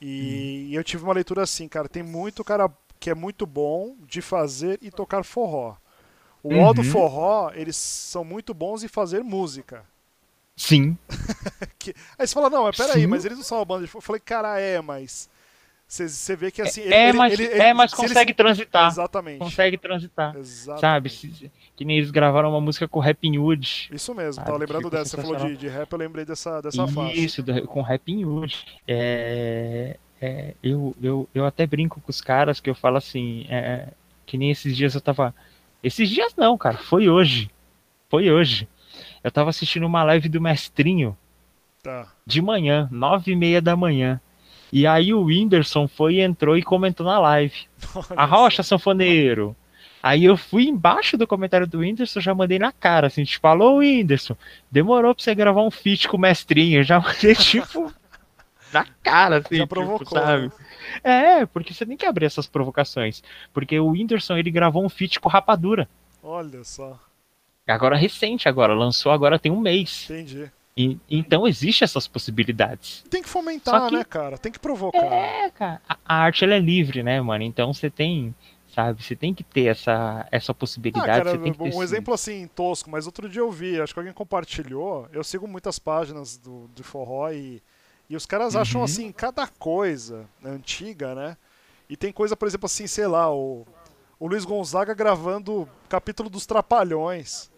[0.00, 0.70] E, hum.
[0.70, 1.88] e eu tive uma leitura assim, cara.
[1.88, 5.76] Tem muito cara que é muito bom de fazer e tocar forró.
[6.42, 6.64] O uhum.
[6.64, 9.84] Aldo Forró, eles são muito bons em fazer música.
[10.56, 10.96] Sim.
[11.76, 11.92] que...
[12.16, 13.06] Aí você fala, não, mas peraí, Sim.
[13.08, 15.28] mas eles não são uma banda de Eu falei, cara, é, mas.
[15.88, 16.80] Você vê que assim.
[16.80, 18.88] Ele, é, mas, ele, ele, é, mas consegue transitar.
[18.88, 19.38] Exatamente.
[19.38, 20.36] Consegue transitar.
[20.36, 20.80] Exatamente.
[20.80, 21.10] Sabe?
[21.10, 23.90] Se, que nem eles gravaram uma música com Rapping Hood.
[23.92, 24.46] Isso mesmo, sabe?
[24.46, 25.16] tava lembrando dessa.
[25.16, 27.14] Você falou de, de rap, eu lembrei dessa, dessa Isso, faixa.
[27.14, 28.80] Isso, com Rapping Hood.
[28.88, 33.46] É, é, eu, eu, eu até brinco com os caras que eu falo assim.
[33.48, 33.88] É,
[34.26, 35.32] que nem esses dias eu tava.
[35.84, 36.78] Esses dias não, cara.
[36.78, 37.48] Foi hoje.
[38.08, 38.68] Foi hoje.
[39.22, 41.16] Eu tava assistindo uma live do Mestrinho.
[41.80, 42.12] Tá.
[42.26, 44.20] De manhã, nove e meia da manhã.
[44.76, 47.66] E aí o Whindersson foi, entrou e comentou na live.
[48.14, 49.56] A rocha, sanfoneiro.
[50.02, 53.78] Aí eu fui embaixo do comentário do Whindersson, já mandei na cara, assim, tipo, alô
[53.78, 54.36] Whindersson,
[54.70, 57.90] demorou pra você gravar um feat com o mestrinho, já mandei, tipo,
[58.70, 60.48] na cara, assim, já tipo, provocou, sabe?
[60.48, 61.40] Né?
[61.40, 63.22] É, porque você tem que abrir essas provocações.
[63.54, 65.88] Porque o Whindersson, ele gravou um feat com Rapadura.
[66.22, 67.00] Olha só.
[67.66, 70.06] Agora recente, agora, lançou agora tem um mês.
[70.10, 70.50] Entendi.
[70.76, 73.02] E, então existe essas possibilidades.
[73.08, 74.36] Tem que fomentar, que, né, cara?
[74.36, 74.98] Tem que provocar.
[74.98, 75.80] É, cara.
[75.88, 77.42] A, a, arte ela é livre, né, mano?
[77.44, 78.34] Então você tem,
[78.74, 79.02] sabe?
[79.02, 81.08] Você tem que ter essa, essa possibilidade.
[81.08, 84.12] Ah, cara, um ter, exemplo assim tosco, mas outro dia eu vi, acho que alguém
[84.12, 85.08] compartilhou.
[85.12, 87.62] Eu sigo muitas páginas do, de forró e,
[88.10, 88.60] e os caras uhum.
[88.60, 91.38] acham assim cada coisa antiga, né?
[91.88, 93.66] E tem coisa, por exemplo, assim, sei lá, o,
[94.20, 97.50] o Luiz Gonzaga gravando capítulo dos Trapalhões.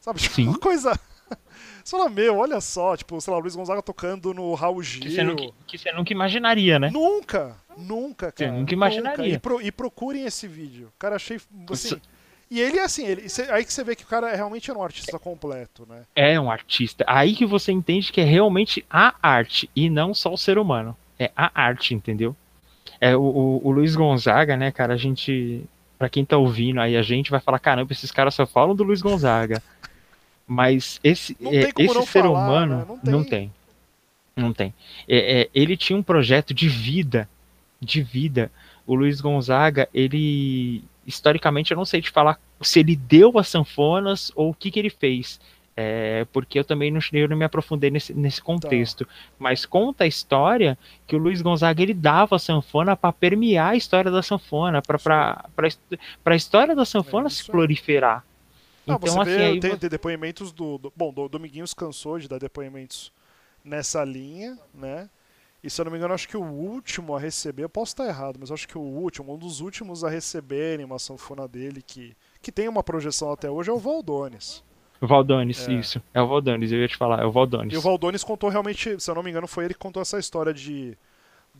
[0.00, 0.20] Sabe?
[0.22, 0.48] Tipo, Sim.
[0.48, 0.98] uma coisa
[1.82, 5.02] você fala, meu, olha só, tipo, sei lá, Luiz Gonzaga tocando no Raul Gil.
[5.02, 6.90] Que você nunca, que você nunca imaginaria, né?
[6.90, 8.50] Nunca, nunca, cara.
[8.50, 9.24] Você nunca imaginaria.
[9.24, 9.36] Nunca.
[9.36, 10.92] E, pro, e, procurem esse vídeo.
[10.98, 11.40] Cara, achei,
[11.70, 12.00] assim...
[12.50, 15.18] E ele, assim, ele, aí que você vê que o cara realmente é um artista
[15.18, 16.02] completo, né?
[16.14, 17.02] É um artista.
[17.08, 20.94] Aí que você entende que é realmente a arte e não só o ser humano.
[21.18, 22.36] É a arte, entendeu?
[23.00, 25.64] É, o, o, o Luiz Gonzaga, né, cara, a gente.
[25.98, 28.84] Pra quem tá ouvindo aí, a gente vai falar: caramba, esses caras só falam do
[28.84, 29.62] Luiz Gonzaga.
[30.46, 32.84] Mas esse, é, esse ser falar, humano né?
[32.86, 33.12] não, tem.
[33.12, 33.52] não tem.
[34.36, 34.74] Não tem.
[35.08, 37.28] É, é, ele tinha um projeto de vida.
[37.80, 38.50] De vida.
[38.86, 40.84] O Luiz Gonzaga, ele.
[41.06, 44.78] Historicamente, eu não sei te falar se ele deu as sanfonas ou o que, que
[44.78, 45.40] ele fez.
[45.74, 48.44] É, porque eu também não, eu não me aprofundei nesse, nesse tá.
[48.44, 49.04] contexto.
[49.04, 49.12] Tá.
[49.38, 53.76] Mas conta a história que o Luiz Gonzaga ele dava a sanfona para permear a
[53.76, 55.44] história da sanfona, para
[56.24, 58.24] a história da sanfona é se proliferar.
[58.86, 62.28] Não, então, você assim, vê, tem, tem, depoimentos do, do Bom, do Dominguinhos cansou de
[62.28, 63.12] dar depoimentos
[63.64, 65.08] nessa linha, né?
[65.62, 68.06] E se eu não me engano, acho que o último a receber, eu posso estar
[68.06, 72.16] errado, mas acho que o último, um dos últimos a receberem uma sanfona dele que,
[72.40, 74.64] que tem uma projeção até hoje é o Valdones.
[75.00, 75.72] Valdones, é.
[75.72, 76.02] isso.
[76.12, 77.72] É o Valdones, eu ia te falar, é o Valdones.
[77.72, 80.18] E o Valdones contou realmente, se eu não me engano, foi ele que contou essa
[80.18, 80.98] história de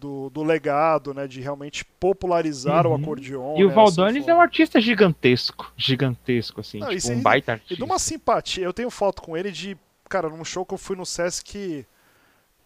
[0.02, 2.92] do, do legado, né, de realmente popularizar uhum.
[2.92, 3.56] o acordeon.
[3.56, 7.74] E o né, Valdones é um artista gigantesco, gigantesco, assim, Não, tipo, um baita artista.
[7.74, 10.78] E de uma simpatia, eu tenho foto com ele de, cara, num show que eu
[10.78, 11.86] fui no Sesc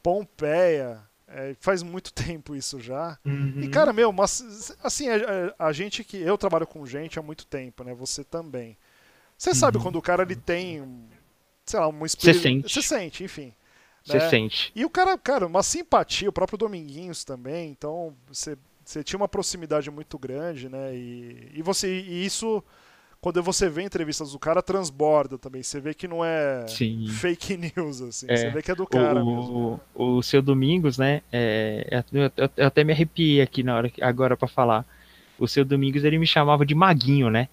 [0.03, 0.99] Pompeia,
[1.29, 3.19] é, faz muito tempo isso já.
[3.23, 3.61] Uhum.
[3.61, 6.17] E, cara, meu, mas, assim, a, a, gente que.
[6.17, 7.93] Eu trabalho com gente há muito tempo, né?
[7.95, 8.79] Você também.
[9.37, 9.55] Você uhum.
[9.57, 11.05] sabe quando o cara ele tem,
[11.67, 12.39] sei lá, um espírito.
[12.39, 12.73] Você sente.
[12.73, 13.53] Você sente, enfim.
[14.07, 14.31] Você né?
[14.31, 14.73] sente.
[14.75, 19.29] E o cara, cara, uma simpatia, o próprio Dominguinhos também, então você, você tinha uma
[19.29, 20.95] proximidade muito grande, né?
[20.95, 22.63] E, e você e isso
[23.21, 25.61] quando você vê entrevistas do cara, transborda também.
[25.61, 27.09] Você vê que não é Sim.
[27.09, 28.27] fake news, assim.
[28.29, 28.37] É.
[28.37, 29.81] Você vê que é do cara o, mesmo.
[29.93, 31.23] O, o seu Domingos, né?
[31.33, 34.87] É, eu, eu, eu, até me arrepiei aqui na hora agora para falar.
[35.39, 37.49] o seu Domingos ele me chamava de Maguinho, né?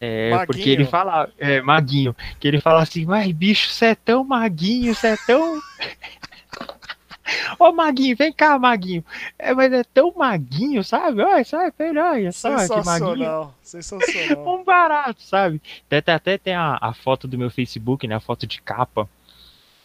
[0.00, 0.46] É, Maguinho.
[0.46, 4.94] porque ele fala, é, Maguinho, que ele fala assim, mas bicho, você é tão maguinho,
[4.94, 5.60] você é tão.
[7.58, 9.04] Ô Maguinho, vem cá, Maguinho.
[9.38, 11.22] É, mas é tão maguinho, sabe?
[11.22, 13.54] Olha, sabe, olha só, que maguinho.
[13.54, 14.60] Sensacional, sensacional.
[14.60, 15.62] Um barato, sabe?
[15.90, 18.14] Até, até tem a, a foto do meu Facebook, né?
[18.14, 19.08] A foto de capa.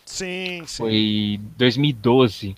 [0.06, 0.78] Sim, sim.
[0.84, 2.56] Foi 2012.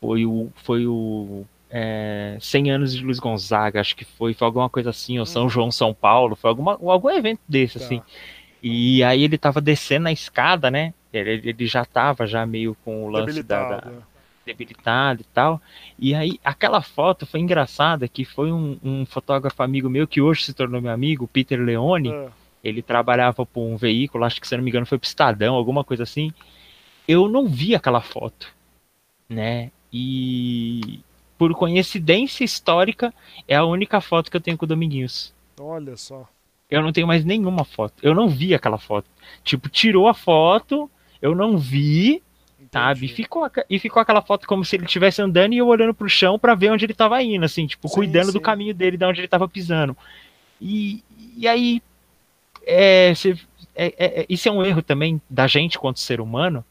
[0.00, 1.44] Foi o, foi o
[1.78, 5.44] é, 100 anos de Luiz Gonzaga, acho que foi, foi alguma coisa assim, ou São
[5.44, 5.48] Hum.
[5.50, 7.84] João, São Paulo, foi alguma, algum evento desse, Tá.
[7.84, 8.00] assim.
[8.62, 10.94] E aí ele tava descendo a escada, né?
[11.12, 14.04] Ele, ele já tava já meio com o lance da, da- Debilitado.
[14.46, 15.60] debilitado e tal.
[15.98, 20.44] E aí, aquela foto foi engraçada, que foi um, um fotógrafo amigo meu, que hoje
[20.44, 22.10] se tornou meu amigo, Peter Leone.
[22.10, 22.28] É.
[22.64, 25.84] Ele trabalhava por um veículo, acho que se não me engano foi pro Estadão, alguma
[25.84, 26.32] coisa assim.
[27.06, 28.48] Eu não vi aquela foto,
[29.28, 29.70] né?
[29.92, 31.00] E
[31.38, 33.12] por coincidência histórica,
[33.46, 35.32] é a única foto que eu tenho com o Dominguinhos.
[35.58, 36.28] Olha só.
[36.70, 37.94] Eu não tenho mais nenhuma foto.
[38.02, 39.08] Eu não vi aquela foto.
[39.44, 40.90] Tipo, tirou a foto,
[41.22, 42.22] eu não vi,
[42.72, 43.06] sabe?
[43.06, 46.08] E ficou, e ficou aquela foto como se ele estivesse andando e eu olhando pro
[46.08, 48.32] chão pra ver onde ele tava indo, assim, tipo, Sim, cuidando sim.
[48.32, 49.96] do caminho dele, de onde ele tava pisando.
[50.60, 51.02] E,
[51.36, 51.80] e aí,
[52.66, 53.12] é,
[53.74, 56.64] é- é- é- isso é um erro também da gente quanto ser humano,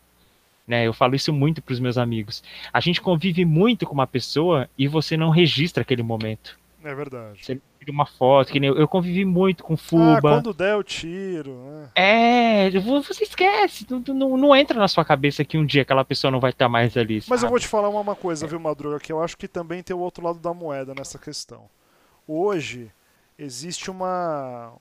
[0.67, 0.85] né?
[0.87, 2.43] Eu falo isso muito pros meus amigos.
[2.73, 6.57] A gente convive muito com uma pessoa e você não registra aquele momento.
[6.83, 7.43] É verdade.
[7.43, 10.21] Você tira uma foto, que nem eu, eu convivi muito com Ah, Fuba.
[10.21, 11.89] quando der eu tiro, né?
[11.95, 16.05] É, vo- você esquece, não, não, não entra na sua cabeça que um dia aquela
[16.05, 17.15] pessoa não vai estar mais ali.
[17.15, 17.49] Mas eu sabe?
[17.49, 19.99] vou te falar uma uma coisa, viu, Madruga, que eu acho que também tem o
[19.99, 21.65] outro lado da moeda nessa questão.
[22.27, 22.91] Hoje
[23.37, 24.73] existe uma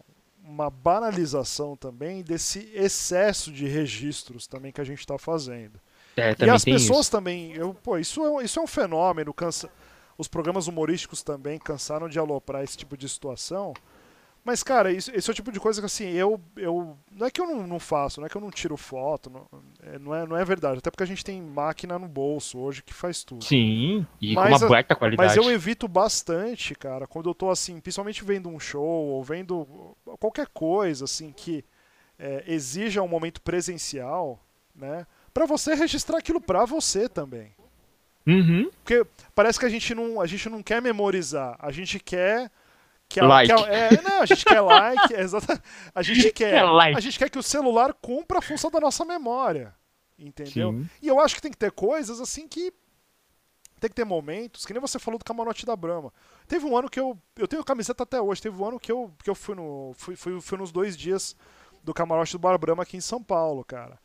[0.44, 5.80] uma banalização também desse excesso de registros também que a gente está fazendo.
[6.16, 7.10] É, E as pessoas isso.
[7.10, 9.70] também, eu, pô, isso é, um- isso é um fenômeno, cansa,
[10.18, 13.74] os programas humorísticos também cansaram de aloprar esse tipo de situação.
[14.44, 16.38] Mas, cara, isso, esse é o tipo de coisa que, assim, eu.
[16.56, 19.30] eu não é que eu não, não faço, não é que eu não tiro foto,
[19.30, 19.46] não
[19.82, 20.78] é, não é, não é verdade.
[20.78, 23.42] Até porque a gente tem máquina no bolso hoje que faz tudo.
[23.42, 25.26] Sim, e Mas com uma baita qualidade.
[25.26, 29.96] Mas eu evito bastante, cara, quando eu tô assim, principalmente vendo um show ou vendo
[30.20, 31.64] qualquer coisa assim que
[32.18, 34.38] é, exija um momento presencial,
[34.76, 35.06] né?
[35.32, 37.52] Pra você registrar aquilo pra você também.
[38.26, 38.70] Uhum.
[38.82, 42.50] Porque parece que a gente não, a gente não quer memorizar, a gente quer
[43.14, 43.54] que a, Like.
[43.54, 45.62] que a- é, não, a gente quer like, é exata,
[45.94, 46.96] a gente quer, Quer like.
[46.98, 49.74] a gente quer que o celular cumpra a função da nossa memória,
[50.18, 50.72] entendeu?
[50.72, 50.88] Sim.
[51.02, 52.72] E eu acho que tem que ter coisas assim que.
[53.80, 56.10] Tem que ter momentos, que nem você falou do camarote da Brahma.
[56.48, 57.18] Teve um ano que eu.
[57.36, 58.40] Eu tenho camiseta até hoje.
[58.40, 61.36] Teve um ano que eu, que eu fui, no, fui, fui, fui nos dois dias
[61.82, 63.98] do camarote do Bar Brahma aqui em São Paulo, cara.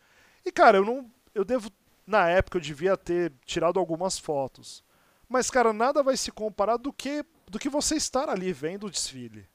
[0.45, 1.09] E, cara, eu não.
[1.33, 1.71] Eu devo.
[2.05, 4.83] Na época eu devia ter tirado algumas fotos.
[5.29, 8.89] Mas, cara, nada vai se comparar do que, do que você estar ali vendo o
[8.91, 9.47] desfile.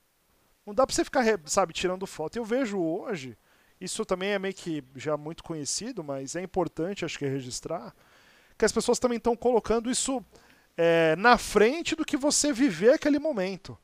[0.67, 2.37] Não dá pra você ficar, sabe, tirando foto.
[2.37, 3.37] Eu vejo hoje,
[3.81, 7.95] isso também é meio que já muito conhecido, mas é importante, acho que, registrar,
[8.59, 10.25] que as pessoas também estão colocando isso
[10.77, 13.79] é, na frente do que você viver aquele momento.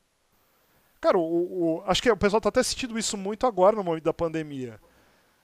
[0.99, 4.03] Cara, o, o- acho que o pessoal tá até sentindo isso muito agora no momento
[4.03, 4.79] da pandemia.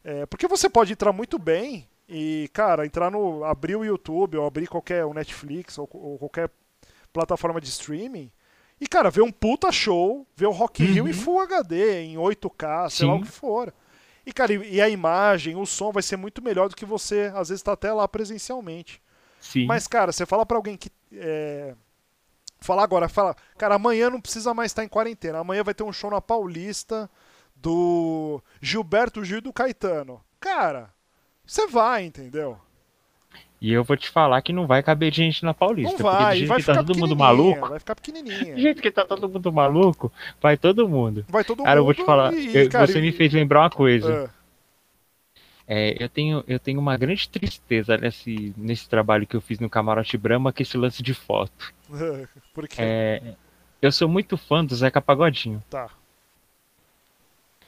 [0.04, 3.44] É, porque você pode entrar muito bem e, cara, entrar no.
[3.44, 6.50] abrir o YouTube ou abrir qualquer o Netflix ou, ou qualquer
[7.14, 8.32] plataforma de streaming
[8.80, 11.10] e, cara, ver um puta show, ver o Rock in Rio Uhum.
[11.10, 13.24] em Full HD, em 8K, sei lá o Sim.
[13.24, 13.74] que for.
[14.26, 17.50] E, cara, e a imagem, o som vai ser muito melhor do que você, às
[17.50, 19.02] vezes, tá até lá presencialmente.
[19.40, 19.66] Sim.
[19.66, 20.92] Mas, cara, você fala pra alguém que.
[21.14, 21.74] É...
[22.60, 25.38] Falar agora, fala, cara, amanhã não precisa mais estar em quarentena.
[25.40, 27.10] Amanhã vai ter um show na Paulista
[27.56, 30.22] do Gilberto Gil e do Caetano.
[30.40, 30.92] Cara,
[31.46, 32.60] você vai, entendeu?
[33.60, 35.92] E eu vou te falar que não vai caber gente na Paulista.
[35.94, 37.68] Não porque do vai, e jeito vai que tá ficar todo mundo maluco.
[37.68, 38.58] vai ficar Do pequenininha.
[38.58, 41.26] jeito que tá todo mundo maluco, vai todo mundo.
[41.28, 43.34] Vai todo Cara, eu mundo vou te falar, e, eu- cara, você e- me fez
[43.34, 44.30] lembrar uma coisa.
[44.32, 44.38] Ah,
[45.70, 49.70] É, eu, tenho, eu tenho uma grande tristeza nesse, nesse trabalho que eu fiz no
[49.70, 51.74] Camarote Brahma, que esse lance de foto.
[52.54, 52.76] porque.
[52.80, 53.22] É,
[53.82, 55.62] eu sou muito fã do Zeca Pagodinho.
[55.70, 55.90] Tá.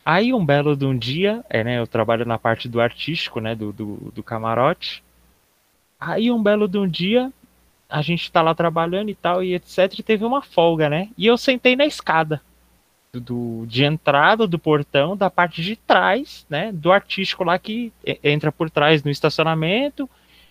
[0.05, 3.53] Aí um belo de um dia, é, né, eu trabalho na parte do artístico, né,
[3.53, 5.03] do, do, do camarote.
[5.99, 7.31] Aí um belo de um dia,
[7.89, 11.09] a gente tá lá trabalhando e tal, e etc, e teve uma folga, né?
[11.17, 12.41] E eu sentei na escada
[13.11, 17.91] do, de entrada do portão, da parte de trás, né, do artístico lá que
[18.23, 20.07] entra por trás no estacionamento,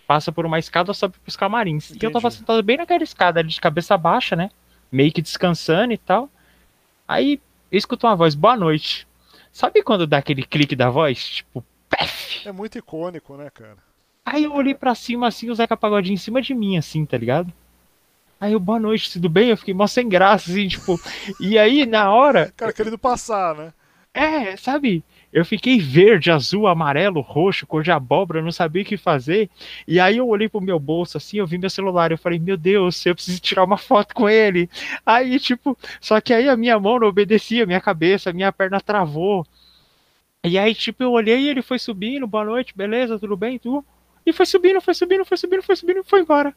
[0.06, 1.90] passa por uma escada, sobe pros camarins.
[1.90, 2.38] E eu tava Entendi.
[2.38, 4.50] sentado bem naquela escada ali de cabeça baixa, né?
[4.90, 6.28] Meio que descansando e tal.
[7.06, 9.06] Aí eu escuto uma voz, boa noite.
[9.52, 11.36] Sabe quando dá aquele clique da voz?
[11.36, 12.48] Tipo, pef!
[12.48, 13.87] É muito icônico, né, cara?
[14.30, 17.16] Aí eu olhei pra cima assim, o Zeca Pagodinho em cima de mim, assim, tá
[17.16, 17.50] ligado?
[18.38, 19.48] Aí eu, boa noite, tudo bem?
[19.48, 21.00] Eu fiquei mó sem graça, assim, tipo.
[21.40, 22.52] E aí, na hora.
[22.54, 23.72] Cara, querendo passar, né?
[24.12, 25.02] É, sabe?
[25.32, 29.48] Eu fiquei verde, azul, amarelo, roxo, cor de abóbora, não sabia o que fazer.
[29.86, 32.56] E aí eu olhei pro meu bolso assim, eu vi meu celular, eu falei, meu
[32.56, 34.68] Deus, eu preciso tirar uma foto com ele.
[35.06, 39.46] Aí, tipo, só que aí a minha mão não obedecia, minha cabeça, minha perna travou.
[40.44, 43.84] E aí, tipo, eu olhei e ele foi subindo, boa noite, beleza, tudo bem, tu?
[44.28, 46.54] E foi subindo, foi subindo, foi subindo, foi subindo, foi embora.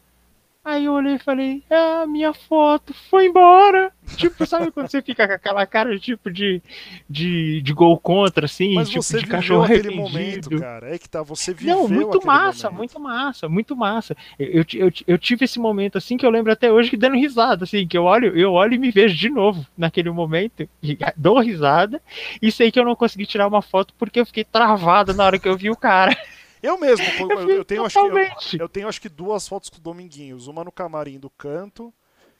[0.63, 3.93] Aí eu olhei e falei, ah, minha foto foi embora.
[4.17, 6.61] Tipo, sabe quando você fica com aquela cara tipo de,
[7.09, 10.01] de, de gol contra, assim, Mas tipo você de cachorro aquele arrependido.
[10.01, 10.93] momento, cara.
[10.93, 12.77] É que tá, você viveu Não, muito massa, momento.
[12.77, 14.17] muito massa, muito massa.
[14.37, 17.15] Eu, eu, eu, eu tive esse momento assim que eu lembro até hoje que dando
[17.15, 20.97] risada, assim, que eu olho, eu olho e me vejo de novo naquele momento, e
[21.15, 22.01] dou risada
[22.41, 25.39] e sei que eu não consegui tirar uma foto porque eu fiquei travado na hora
[25.39, 26.15] que eu vi o cara.
[26.61, 29.77] Eu mesmo, eu, Eu tenho, acho que, eu, eu tenho acho que duas fotos com
[29.77, 30.47] o Dominguinhos.
[30.47, 31.93] Uma no camarim do canto,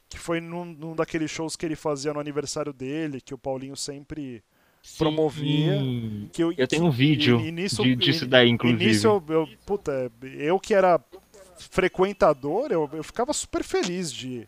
[0.10, 3.76] que foi num, num daqueles shows que ele fazia no aniversário dele, que o Paulinho
[3.76, 4.44] sempre
[4.98, 5.78] promovia.
[5.80, 6.30] Sim.
[6.34, 8.86] Que eu, Eu tenho um vídeo e- e nisso- de- disso daí, E inclusive.
[8.86, 11.00] nisso eu, eu, puta, eu que era
[11.70, 14.48] frequentador, eu, eu ficava super feliz de,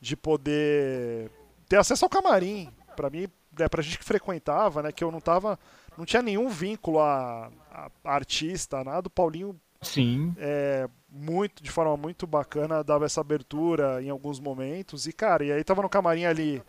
[0.00, 1.30] de poder
[1.68, 2.68] ter acesso ao camarim.
[2.94, 3.26] Pra mim,
[3.58, 5.58] né, pra gente que frequentava, né, que eu não tava,
[5.96, 9.06] não tinha nenhum vínculo a, a- a artista, nada.
[9.08, 10.34] O Paulinho Sim.
[10.38, 15.06] é, muito, de forma muito bacana, dava essa abertura em alguns momentos.
[15.06, 16.62] E, cara, e aí tava no camarim ali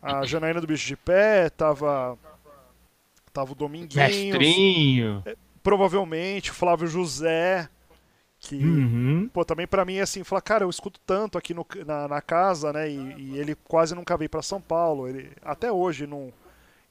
[0.00, 2.18] a Janaína do Bicho de Pé, tava,
[3.32, 5.22] tava o Dominguinhos, Mestrinho.
[5.62, 7.68] provavelmente o Flávio José,
[8.38, 9.30] que, Uhum.
[9.32, 12.72] pô, também pra mim, assim, falar, cara, eu escuto tanto aqui no- na, na casa,
[12.72, 16.30] né, e, e ele quase nunca veio pra São Paulo, ele, até hoje não,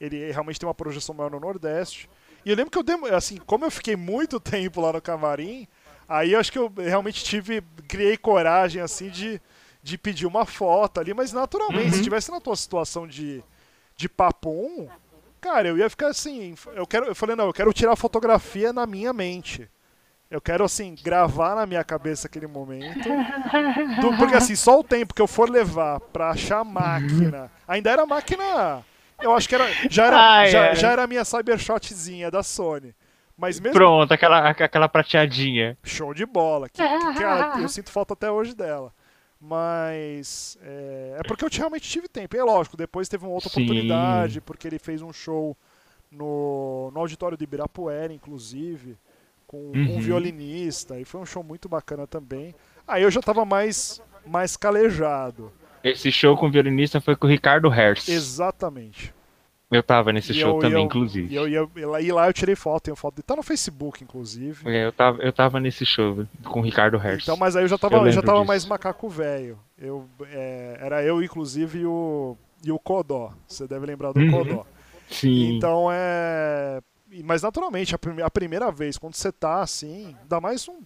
[0.02, 2.10] ele realmente tem uma projeção maior no Nordeste.
[2.46, 5.68] E eu lembro que eu, demo- assim, como eu fiquei muito tempo lá no camarim,
[6.08, 9.42] aí eu acho que eu realmente tive, criei coragem, assim, de,
[9.82, 11.98] de pedir uma foto ali, mas naturalmente, Uhum.
[11.98, 13.44] se tivesse na tua situação de,
[13.96, 14.88] de papum,
[15.42, 18.86] cara, eu ia ficar assim, eu quero, eu falei, não, eu quero tirar fotografia na
[18.86, 19.70] minha mente.
[20.32, 23.08] Eu quero, assim, gravar na minha cabeça aquele momento.
[24.02, 27.52] Do- porque, assim, só o tempo que eu for levar pra achar a máquina.
[27.68, 28.84] Ainda era máquina.
[29.22, 29.68] Eu acho que era.
[29.90, 30.76] Já era, Ai, já, ai.
[30.76, 32.94] já era a minha Cybershotzinha da Sony.
[33.38, 33.74] Mas mesmo.
[33.74, 35.78] Pronto, aquela, aquela prateadinha.
[35.84, 36.70] Show de bola.
[36.70, 38.94] Que, que, cara, eu sinto falta até hoje dela.
[39.40, 40.58] Mas.
[40.62, 42.36] É, é porque eu realmente tive tempo.
[42.36, 43.64] E é lógico, depois teve uma outra Sim.
[43.64, 45.56] oportunidade, porque ele fez um show
[46.12, 48.98] no, no auditório do Ibirapuera, inclusive,
[49.48, 50.00] com um Uhum.
[50.00, 51.00] violinista.
[51.00, 52.54] E foi um show muito bacana também.
[52.88, 55.52] Aí eu já tava mais, mais calejado.
[55.84, 58.08] Esse show com o violinista foi com o Ricardo Hertz.
[58.08, 59.14] Exatamente.
[59.72, 61.34] Eu tava nesse E show eu- também, eu- inclusive.
[61.34, 63.24] E, eu, e lá- e lá eu tirei foto, tenho foto.
[63.24, 64.70] Tá no Facebook, inclusive.
[64.70, 67.24] É, eu, tava, eu tava nesse show com o Ricardo Hertz.
[67.24, 68.48] Então, mas aí eu já tava, Eu já tava disso.
[68.48, 69.58] mais macaco velho.
[69.78, 73.32] Eu, é, era eu, inclusive, e o, e o Codó.
[73.48, 74.32] Você deve lembrar do Uhum.
[74.32, 74.66] Codó.
[75.10, 75.56] Sim.
[75.58, 76.80] Então é.
[77.24, 80.82] Mas naturalmente, a, prime- a primeira vez, quando você tá assim, ainda mais um-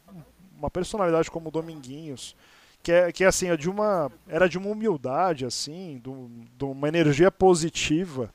[0.58, 2.36] uma personalidade como o Dominguinhos,
[2.84, 4.12] que é, que é assim, é de uma.
[4.28, 8.34] Era de uma humildade, assim, de, um- de uma energia positiva.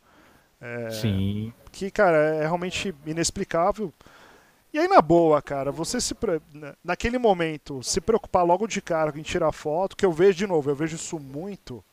[0.61, 1.53] É, Sim.
[1.73, 3.93] que, cara, é realmente inexplicável.
[4.73, 6.15] E aí, na boa, cara, você se.
[6.85, 10.71] Naquele momento, se preocupar logo de cara em tirar foto, que eu vejo de novo,
[10.71, 11.85] eu vejo isso muito.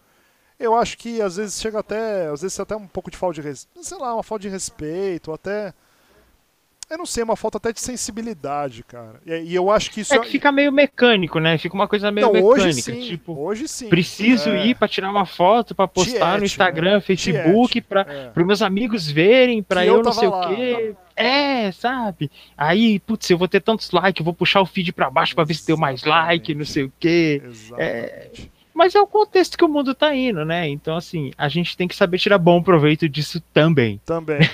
[0.60, 2.28] Eu acho que às vezes chega até.
[2.28, 3.84] Às vezes até um pouco de falta de respeito.
[3.86, 5.74] Sei lá, uma falta de respeito, até.
[6.90, 9.22] Eu não sei, uma falta até de sensibilidade, cara.
[9.24, 11.56] E, e eu acho que isso É que fica meio mecânico, né?
[11.60, 12.62] Fica uma coisa meio Não, mecânica.
[12.68, 13.02] hoje sim.
[13.02, 13.90] Tipo, hoje sim.
[13.90, 17.02] preciso É, ir pra tirar uma foto, pra postar no Instagram, né?
[17.02, 18.30] Facebook, pra, é.
[18.30, 20.50] para meus amigos verem, pra Que eu, eu não sei lá.
[20.52, 20.96] o quê.
[21.16, 22.32] É, sabe?
[22.58, 25.54] Aí, putz, eu vou ter tantos likes, vou puxar o feed pra baixo pra ver
[25.54, 27.42] se deu mais like, não sei o quê.
[27.46, 28.52] Exatamente.
[28.74, 30.68] Mas é o contexto que o mundo tá indo, né?
[30.70, 34.00] Então, assim, a gente tem que saber tirar bom proveito disso também.
[34.06, 34.40] Também.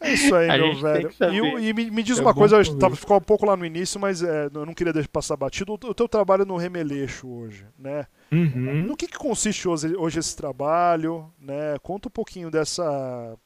[0.00, 1.10] É isso aí, A meu velho.
[1.32, 2.78] E, e me, me diz É uma coisa, saber.
[2.78, 5.72] tava, ficou um pouco lá no início, mas é, eu não queria deixar passar batido.
[5.72, 8.06] O, o teu trabalho no Remeleixo hoje, né?
[8.30, 8.84] Uhum.
[8.86, 11.78] No que, que consiste hoje, hoje esse trabalho, né?
[11.82, 13.36] Conta um pouquinho dessa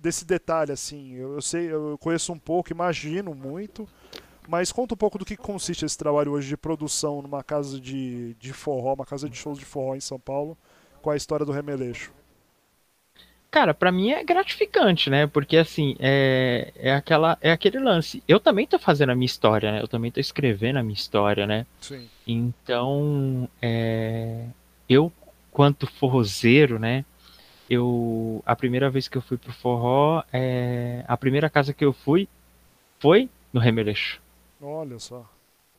[0.00, 1.14] desse detalhe, assim.
[1.14, 3.88] Eu, eu sei, eu conheço um pouco, imagino muito,
[4.48, 8.34] mas conta um pouco do que consiste esse trabalho hoje de produção numa casa de,
[8.34, 10.56] de forró, uma casa de shows de forró em São Paulo,
[11.02, 12.12] com a história do Remeleixo.
[13.50, 15.26] Cara, pra mim é gratificante, né?
[15.26, 18.22] Porque assim, é, é aquela é aquele lance.
[18.28, 19.82] Eu também tô fazendo a minha história, né?
[19.82, 21.64] Eu também tô escrevendo a minha história, né?
[21.80, 22.08] Sim.
[22.26, 24.44] Então, é,
[24.88, 25.10] eu
[25.50, 27.04] quanto forrozeiro, né?
[27.70, 31.92] Eu a primeira vez que eu fui pro forró, é, a primeira casa que eu
[31.92, 32.28] fui
[33.00, 34.20] foi no Remeleixo.
[34.60, 35.24] Olha só.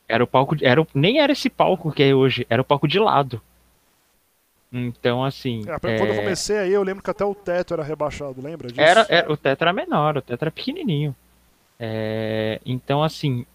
[0.07, 2.97] Era o palco, era, nem era esse palco que é hoje, era o palco de
[2.97, 3.39] lado.
[4.71, 5.63] Então, assim.
[5.67, 6.11] É, quando é...
[6.11, 8.81] eu comecei aí, eu lembro que até o teto era rebaixado, lembra disso?
[8.81, 11.15] Era, era o teto era menor, o teto era pequenininho.
[11.79, 13.45] É, então, assim,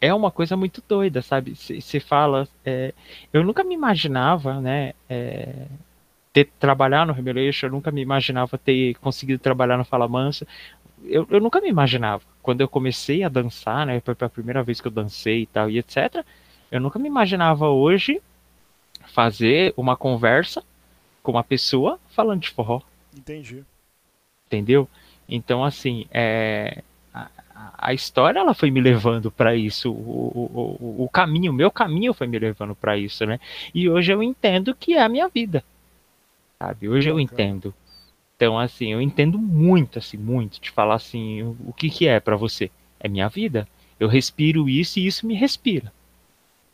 [0.00, 1.54] é uma coisa muito doida, sabe?
[1.54, 2.46] Você fala.
[2.64, 2.92] É,
[3.32, 4.92] eu nunca me imaginava, né?
[5.08, 5.66] É,
[6.32, 10.46] ter trabalhar no Revelation, eu nunca me imaginava ter conseguido trabalhar no Fala Mansa.
[11.04, 12.22] Eu, eu nunca me imaginava.
[12.42, 14.00] Quando eu comecei a dançar, né?
[14.00, 16.24] Foi a primeira vez que eu dancei e tal, e etc.
[16.70, 18.20] Eu nunca me imaginava hoje
[19.18, 20.62] fazer uma conversa
[21.24, 22.80] com uma pessoa falando de forró.
[23.12, 23.64] Entendi.
[24.46, 24.88] Entendeu?
[25.28, 27.28] Então, assim, é, a,
[27.76, 29.90] a história ela foi me levando para isso.
[29.90, 33.40] O, o, o caminho, o meu caminho foi me levando para isso, né?
[33.74, 35.64] E hoje eu entendo que é a minha vida.
[36.56, 36.88] Sabe?
[36.88, 37.74] Hoje eu entendo.
[38.36, 42.20] Então, assim, eu entendo muito, assim, muito de falar assim, o, o que que é
[42.20, 42.70] para você?
[43.00, 43.66] É minha vida.
[43.98, 45.92] Eu respiro isso e isso me respira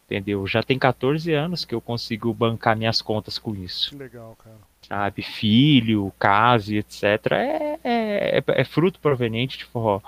[0.06, 0.46] entendeu?
[0.46, 3.90] Já tem 14 anos que eu consigo bancar minhas contas com isso.
[3.90, 4.56] Que legal, cara.
[4.86, 7.02] Sabe, filho, casa, etc.
[7.32, 10.00] É, é, é, é, fruto proveniente de forró.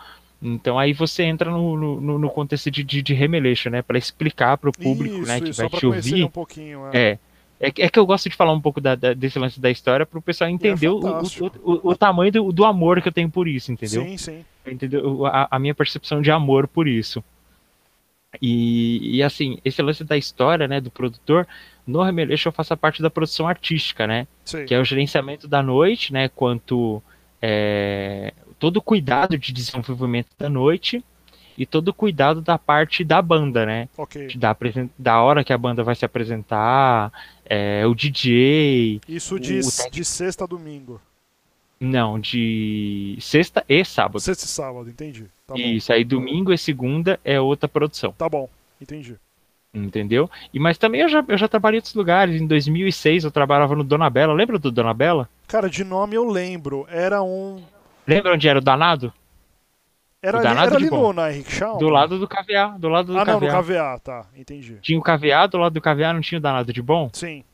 [0.42, 3.80] Então aí você entra no, no, no contexto de, de, de remeleixo, né?
[3.80, 6.24] Para explicar para o público, isso, né, que isso, vai te ouvir.
[6.24, 7.12] Um é.
[7.12, 7.18] é.
[7.58, 10.04] É, é que eu gosto de falar um pouco da, da, desse lance da história
[10.04, 11.22] para o pessoal entender é o, o,
[11.64, 14.02] o, o, tamanho do, do, amor que eu tenho por isso, entendeu?
[14.02, 14.44] Sim, sim.
[14.66, 15.24] Entendeu?
[15.24, 17.24] A, a minha percepção de amor por isso.
[18.40, 21.46] E, e, assim, esse lance da história, né, do produtor,
[21.86, 24.26] no Remeleixo eu faço a parte da produção artística, né?
[24.44, 24.64] Sim.
[24.64, 26.28] Que é o gerenciamento da noite, né?
[26.28, 27.02] Quanto
[27.40, 31.04] é, todo o cuidado de desenvolvimento da noite
[31.56, 33.88] e todo o cuidado da parte da banda, né?
[33.96, 34.28] Ok.
[34.36, 34.56] Da,
[34.98, 37.12] da hora que a banda vai se apresentar,
[37.44, 39.00] é, o DJ.
[39.08, 39.90] Isso de, o...
[39.90, 41.00] de sexta a domingo.
[41.78, 44.20] Não, de sexta e sábado.
[44.20, 45.26] Sexta e sábado, entendi.
[45.46, 48.12] Tá Isso, aí domingo e segunda é outra produção.
[48.12, 48.48] Tá bom,
[48.80, 49.16] entendi.
[49.72, 50.28] Entendeu?
[50.52, 52.40] E mas também eu já, eu já trabalhei em outros lugares.
[52.40, 54.32] Em 2006 eu trabalhava no Dona Bela.
[54.32, 55.28] Lembra do Dona Bela?
[55.46, 56.86] Cara, de nome eu lembro.
[56.88, 57.62] Era um.
[58.06, 59.12] Lembra onde era o Danado?
[60.22, 61.60] Era, o ali, Danado era ali no, na Henrique?
[61.78, 62.76] Do lado do KVA.
[62.78, 63.32] Do lado do ah, KVA.
[63.32, 64.26] não, no KVA, tá.
[64.34, 64.78] Entendi.
[64.80, 67.10] Tinha o KVA, do lado do KVA não tinha o Danado de Bom?
[67.12, 67.44] Sim.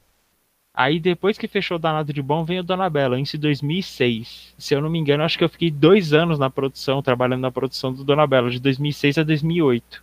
[0.74, 4.55] Aí depois que fechou o Danado de Bom, veio o Dona Bela, em 2006.
[4.57, 7.51] Se eu não me engano, acho que eu fiquei dois anos na produção, trabalhando na
[7.51, 10.03] produção do Dona Bela, de 2006 a 2008.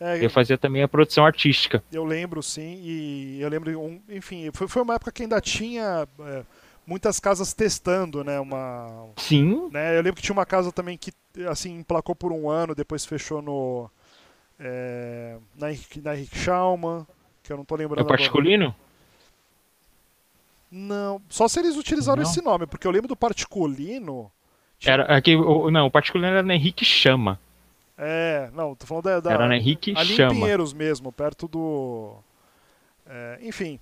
[0.00, 1.84] É, eu fazia também a produção artística.
[1.92, 6.42] Eu lembro, sim, e eu lembro, enfim, foi, foi uma época que ainda tinha é,
[6.86, 9.10] muitas casas testando, né, uma...
[9.16, 9.68] Sim.
[9.70, 11.12] Né, eu lembro que tinha uma casa também que,
[11.48, 13.90] assim, emplacou por um ano, depois fechou no...
[14.58, 15.68] É, na,
[16.02, 17.06] na Henrique Schaumann,
[17.42, 18.64] que eu não tô lembrando É o Particulino?
[18.64, 18.89] Agora.
[20.70, 22.30] Não, só se eles utilizaram não.
[22.30, 24.30] esse nome, porque eu lembro do Particulino.
[24.78, 24.92] Tipo...
[24.92, 27.38] Era aqui, o, não, o Particulino era na Henrique Chama.
[27.98, 29.20] É, não, tô falando da.
[29.20, 30.32] da era na Henrique ali Chama.
[30.32, 32.16] em Pinheiros mesmo, perto do.
[33.06, 33.80] É, enfim.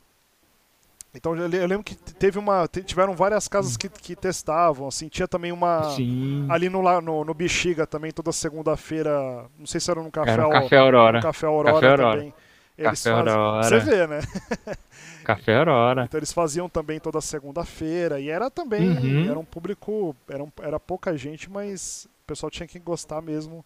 [1.15, 2.66] Então eu lembro que teve uma.
[2.69, 5.90] Tiveram várias casas que, que testavam, assim, tinha também uma.
[5.90, 6.47] Sim.
[6.51, 9.47] Ali no, no, no Bexiga também, toda segunda-feira.
[9.59, 11.20] Não sei se era no Café, era no Café Aurora.
[11.20, 12.16] Café Aurora, Café Aurora.
[12.16, 12.35] também.
[12.77, 13.32] Eles Café fazem...
[13.32, 13.62] Aurora.
[13.62, 14.20] Você vê, né?
[15.28, 16.05] Café Aurora.
[16.05, 18.18] Então eles faziam também toda segunda-feira.
[18.18, 18.88] E era também.
[18.88, 19.30] Uhum.
[19.30, 20.16] Era um público.
[20.26, 23.62] Era, um, era pouca gente, mas o pessoal tinha que gostar mesmo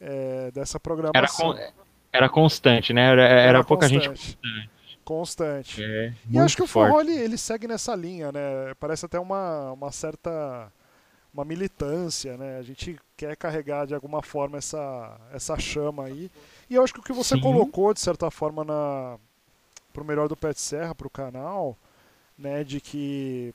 [0.00, 1.56] é, dessa programação.
[1.56, 1.74] Era, con...
[2.12, 3.12] era constante, né?
[3.12, 4.08] Era, era, era pouca constante.
[4.08, 4.70] gente constante.
[5.04, 5.84] Constante.
[5.84, 8.74] É, e acho que o forró ele, ele, segue nessa linha, né?
[8.80, 10.70] Parece até uma, uma certa
[11.32, 12.58] uma militância, né?
[12.58, 16.28] A gente quer carregar de alguma forma essa, essa chama aí.
[16.68, 17.40] E eu acho que o que você Sim.
[17.40, 19.16] colocou, de certa forma, na
[19.92, 21.76] pro melhor do Pet Serra, pro canal,
[22.38, 23.54] né, de que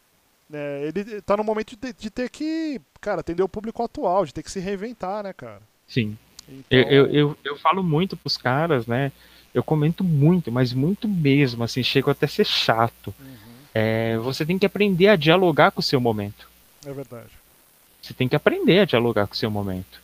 [0.50, 4.34] né, ele tá no momento de, de, ter que, cara, atender o público atual, de
[4.34, 5.62] ter que se reinventar, né, cara?
[5.88, 6.18] Sim.
[6.48, 6.80] Então...
[6.80, 9.12] Eu, eu, eu, eu, falo muito pros caras, né?
[9.54, 13.14] Eu comento muito, mas muito mesmo, assim, chego até a ser chato.
[13.20, 13.36] Uhum.
[13.74, 16.48] É, você tem que aprender a dialogar com o seu momento.
[16.86, 17.30] É verdade.
[18.02, 20.02] Você tem que aprender a dialogar com o seu momento,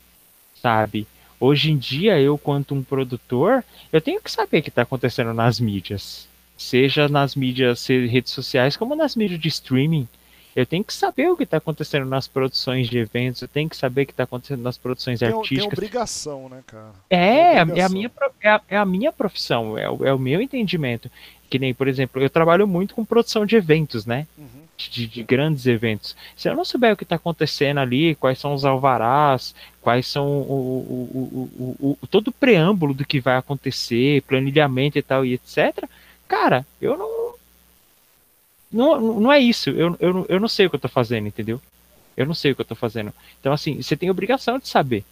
[0.61, 1.05] sabe?
[1.39, 3.63] Hoje em dia, eu, quanto um produtor,
[3.93, 6.27] eu tenho que saber o que está acontecendo nas mídias.
[6.57, 10.07] Seja nas mídias redes sociais, como nas mídias de streaming.
[10.55, 13.77] Eu tenho que saber o que está acontecendo nas produções de eventos, eu tenho que
[13.77, 15.63] saber o que está acontecendo nas produções tem, artísticas.
[15.63, 16.91] Tem obrigação, né, cara?
[17.09, 18.11] É, é, a minha,
[18.41, 21.09] é, a, é a minha profissão, é o, é o meu entendimento.
[21.49, 24.27] Que nem, por exemplo, eu trabalho muito com produção de eventos, né?
[24.37, 24.68] Uhum.
[24.79, 26.15] De, de, grandes eventos.
[26.37, 30.25] Se eu não souber o que está acontecendo ali, quais são os alvarás, quais são
[30.25, 35.83] o, o, o, todo o preâmbulo do que vai acontecer, planilhamento e tal e etc.
[36.29, 37.33] Cara, eu não.
[38.71, 39.69] Não, não é isso.
[39.71, 41.61] Eu, eu, eu não sei o que eu estou fazendo, entendeu?
[42.15, 43.13] Eu não sei o que eu estou fazendo.
[43.39, 45.03] Então, assim, você tem obrigação de saber.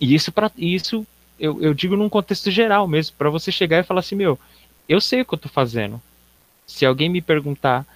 [0.00, 1.06] E isso, pra, isso
[1.38, 4.38] eu, eu digo num contexto geral mesmo, para você chegar e falar assim, meu,
[4.88, 6.00] eu sei o que eu tô fazendo.
[6.66, 7.86] Se alguém me perguntar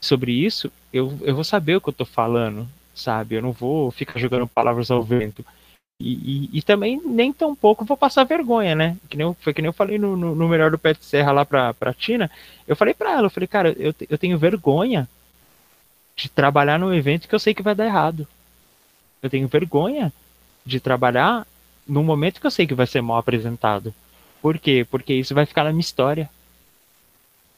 [0.00, 3.36] sobre isso, eu, eu vou saber o que eu tô falando, sabe?
[3.36, 5.44] Eu não vou ficar jogando palavras ao vento.
[6.00, 8.96] E, e, e, também nem tão pouco vou passar vergonha, né?
[9.08, 11.32] Que nem eu, foi que nem eu falei no, no, no melhor do Pet Serra
[11.32, 12.30] lá pra, pra Tina.
[12.68, 15.08] Eu falei pra ela, eu falei, cara, eu, eu tenho vergonha
[16.14, 18.28] de trabalhar num evento que eu sei que vai dar errado.
[19.20, 20.12] Eu tenho vergonha
[20.64, 21.44] de trabalhar
[21.86, 23.92] num momento que eu sei que vai ser mal apresentado.
[24.40, 24.86] Por quê?
[24.88, 26.30] Porque isso vai ficar na minha história.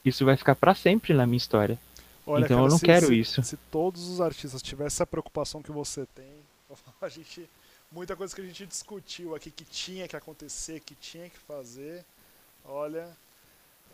[0.03, 1.77] Isso vai ficar para sempre na minha história.
[2.25, 3.43] Olha, então cara, eu não se, quero se, isso.
[3.43, 6.33] Se todos os artistas tivessem essa preocupação que você tem,
[7.01, 7.49] a gente
[7.91, 12.05] muita coisa que a gente discutiu aqui que tinha que acontecer, que tinha que fazer,
[12.65, 13.07] olha,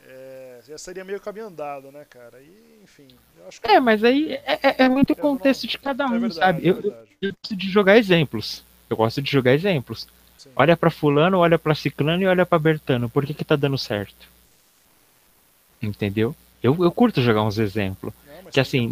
[0.06, 2.40] é, já seria meio caminho andado, né, cara?
[2.40, 3.08] E, enfim,
[3.40, 3.68] eu acho que.
[3.68, 5.70] É, mas aí é, é, é muito contexto não...
[5.70, 6.68] de cada é um, é verdade, sabe?
[6.68, 8.64] Eu, eu, eu gosto de jogar exemplos.
[8.90, 10.08] Eu gosto de jogar exemplos.
[10.38, 10.52] Sim.
[10.56, 13.10] Olha para fulano, olha para ciclano e olha para Bertano.
[13.10, 14.28] Por que que tá dando certo?
[15.82, 16.36] Entendeu?
[16.62, 18.14] Eu, eu curto jogar uns exemplos.
[18.52, 18.88] Que assim,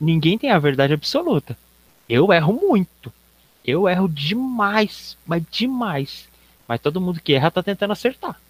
[0.00, 1.56] ninguém tem a verdade absoluta.
[2.08, 3.12] Eu erro muito.
[3.64, 6.28] Eu erro demais, mas demais.
[6.68, 8.40] Mas todo mundo que erra tá tentando acertar.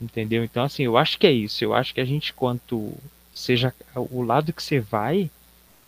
[0.00, 0.42] Entendeu?
[0.42, 1.62] Então, assim, eu acho que é isso.
[1.62, 2.94] Eu acho que a gente, quanto
[3.34, 5.30] seja o lado que você vai,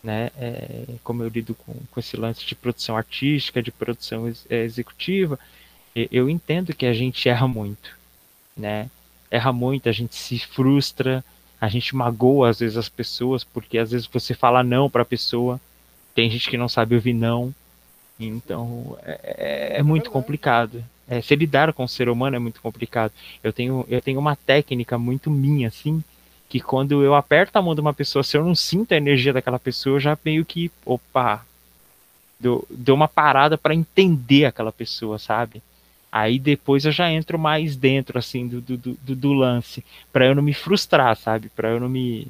[0.02, 4.46] né, é, como eu lido com, com esse lance de produção artística, de produção ex
[4.50, 5.38] é, executiva,
[5.94, 7.96] eu entendo que a gente erra muito,
[8.56, 8.90] né?
[9.30, 11.24] Erra muito, a gente se frustra,
[11.60, 15.06] a gente magoa às vezes as pessoas, porque às vezes você fala não para a
[15.06, 15.60] pessoa,
[16.14, 17.54] tem gente que não sabe ouvir não.
[18.18, 20.84] Então é, é, é muito complicado.
[21.08, 23.12] É, se lidar com o ser humano é muito complicado.
[23.42, 26.02] Eu tenho, eu tenho uma técnica muito minha, assim,
[26.48, 29.32] que quando eu aperto a mão de uma pessoa, se eu não sinto a energia
[29.32, 31.44] daquela pessoa, eu já meio que, opa,
[32.38, 35.62] dou, dou uma parada para entender aquela pessoa, sabe?
[36.14, 40.32] Aí depois eu já entro mais dentro, assim, do, do, do, do lance, para eu
[40.32, 41.48] não me frustrar, sabe?
[41.48, 42.28] Para eu não me.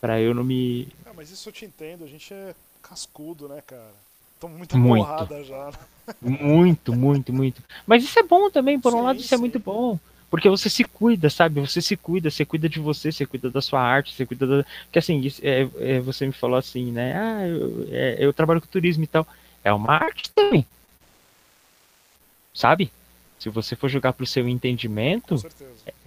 [0.00, 0.88] para eu não me.
[1.04, 3.92] Ah, mas isso eu te entendo, a gente é cascudo, né, cara?
[4.40, 5.04] Tô muito, muito.
[5.04, 5.70] porrada já.
[6.22, 7.62] Muito, muito, muito.
[7.86, 9.34] Mas isso é bom também, por sim, um lado isso é sim.
[9.34, 9.98] é muito bom.
[10.30, 11.60] Porque você se cuida, sabe?
[11.60, 14.64] Você se cuida, você cuida de você, você cuida da sua arte, você cuida da.
[14.84, 17.14] Porque assim, é, é, você me falou assim, né?
[17.14, 19.26] Ah, eu, é, eu trabalho com turismo e tal.
[19.62, 20.66] É uma arte também.
[22.54, 22.90] Sabe?
[23.42, 25.34] Se você for jogar pro seu entendimento,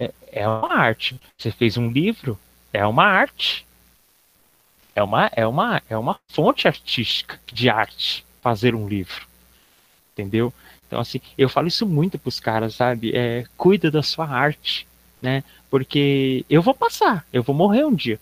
[0.00, 1.20] é, é uma arte.
[1.36, 2.38] Você fez um livro,
[2.72, 3.66] é uma arte
[4.94, 9.26] é uma, é uma, é uma fonte artística de arte fazer um livro.
[10.14, 10.50] Entendeu?
[10.86, 13.14] Então, assim, eu falo isso muito pros caras, sabe?
[13.14, 14.86] É, cuida da sua arte,
[15.20, 15.44] né?
[15.68, 18.18] Porque eu vou passar, eu vou morrer um dia.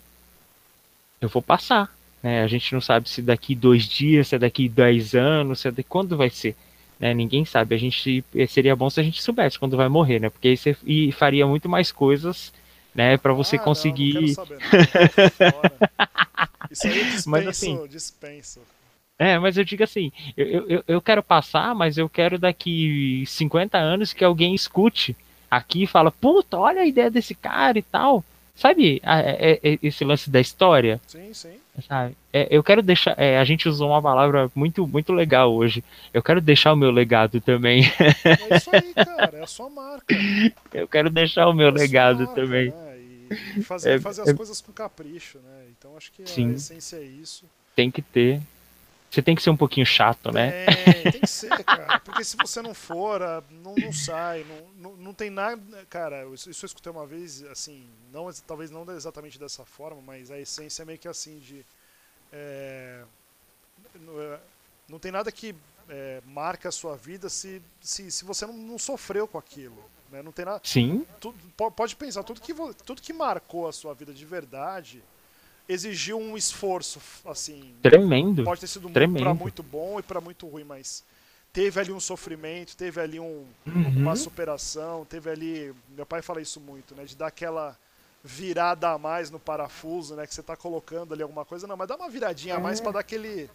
[1.21, 1.95] Eu vou passar.
[2.21, 2.43] Né?
[2.43, 5.71] A gente não sabe se daqui dois dias, se é daqui dez anos, se é
[5.71, 6.57] de quando vai ser.
[6.99, 7.13] Né?
[7.13, 7.75] Ninguém sabe.
[7.75, 10.29] A gente seria bom se a gente soubesse quando vai morrer, né?
[10.29, 12.53] Porque aí você e faria muito mais coisas,
[12.93, 13.17] né?
[13.17, 14.13] Para você ah, conseguir.
[14.13, 14.57] Não, não saber,
[15.39, 15.87] não.
[16.71, 18.61] Isso aí eu dispenso, mas, assim, dispenso.
[19.17, 23.77] É, mas eu digo assim, eu, eu, eu quero passar, mas eu quero daqui 50
[23.77, 25.15] anos que alguém escute
[25.49, 28.23] aqui e fala, puta, olha a ideia desse cara e tal.
[28.55, 30.99] Sabe é, é, esse lance da história?
[31.07, 31.59] Sim, sim.
[31.87, 32.15] Sabe?
[32.31, 33.13] É, eu quero deixar.
[33.19, 35.83] É, a gente usou uma palavra muito, muito legal hoje.
[36.13, 37.83] Eu quero deixar o meu legado também.
[38.49, 39.37] É isso aí, cara.
[39.37, 40.15] É a sua marca.
[40.73, 42.71] Eu quero deixar o meu é legado marca, também.
[42.71, 42.85] Né?
[43.57, 44.33] E fazer, é, fazer as é...
[44.33, 45.65] coisas com capricho, né?
[45.77, 46.51] Então acho que Sim.
[46.51, 47.45] a essência é isso.
[47.75, 48.41] Tem que ter.
[49.09, 50.65] Você tem que ser um pouquinho chato, né?
[50.65, 51.99] É, tem que ser, cara.
[52.01, 54.43] Porque se você não for, não, não sai.
[54.43, 55.61] Não, não, não tem nada.
[55.89, 60.39] Cara, isso eu escutei uma vez, assim, não, talvez não exatamente dessa forma, mas a
[60.39, 61.65] essência é meio que assim de.
[62.33, 63.03] É,
[64.89, 65.55] não tem nada que
[65.89, 69.81] é, marca a sua vida se, se, se você não, não sofreu com aquilo.
[70.11, 70.21] Né?
[70.21, 70.61] Não tem nada.
[70.63, 71.05] Sim.
[71.19, 71.33] Tu,
[71.75, 72.53] pode pensar, tudo que,
[72.83, 75.03] tudo que marcou a sua vida de verdade
[75.67, 77.73] exigiu um esforço, assim.
[77.81, 78.43] Tremendo.
[78.43, 81.03] Pode ter sido para muito bom e para muito ruim, mas
[81.51, 83.93] teve ali um sofrimento, teve ali um, uhum.
[83.97, 85.73] uma superação, teve ali.
[85.95, 87.05] Meu pai fala isso muito, né?
[87.05, 87.77] De dar aquela
[88.23, 90.25] virada a mais no parafuso, né?
[90.25, 92.57] Que você está colocando ali alguma coisa, não, mas dá uma viradinha é.
[92.57, 93.49] a mais para dar aquele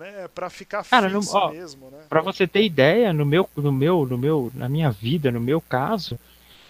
[0.00, 1.98] né, para ficar Cara, fixo no, ó, mesmo, né?
[2.08, 5.60] Para você ter ideia, no meu, no meu, no meu, na minha vida, no meu
[5.60, 6.18] caso,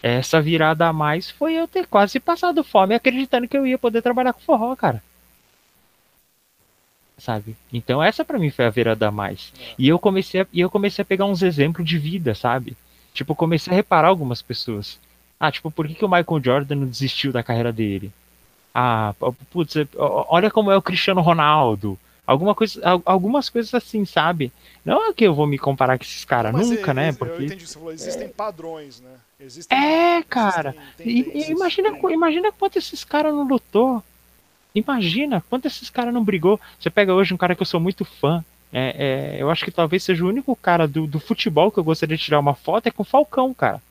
[0.02, 4.02] essa virada a mais foi eu ter quase passado fome acreditando que eu ia poder
[4.02, 5.02] trabalhar com forró, cara.
[7.18, 7.54] Sabe?
[7.72, 9.52] Então essa para mim foi a virada a mais.
[9.58, 9.74] É.
[9.78, 12.76] E eu comecei a, e eu comecei a pegar uns exemplos de vida, sabe?
[13.12, 14.98] Tipo, comecei a reparar algumas pessoas.
[15.38, 18.12] Ah, tipo, por que, que o Michael Jordan não desistiu da carreira dele?
[18.74, 19.14] Ah,
[19.50, 21.98] putz, olha como é o Cristiano Ronaldo
[22.30, 24.52] Alguma coisa, algumas coisas assim, sabe?
[24.84, 27.12] Não é que eu vou me comparar com esses caras, nunca, é, né?
[27.12, 27.42] Porque...
[27.42, 28.28] Eu entendi, você falou, existem é...
[28.28, 29.10] padrões, né?
[29.40, 30.76] Existem, é, cara.
[30.96, 34.00] Existem e, imagina, imagina quanto esses caras não lutou.
[34.72, 36.60] Imagina quanto esses caras não brigou.
[36.78, 38.44] Você pega hoje um cara que eu sou muito fã.
[38.72, 41.84] É, é, eu acho que talvez seja o único cara do, do futebol que eu
[41.84, 43.82] gostaria de tirar uma foto é com o Falcão, cara.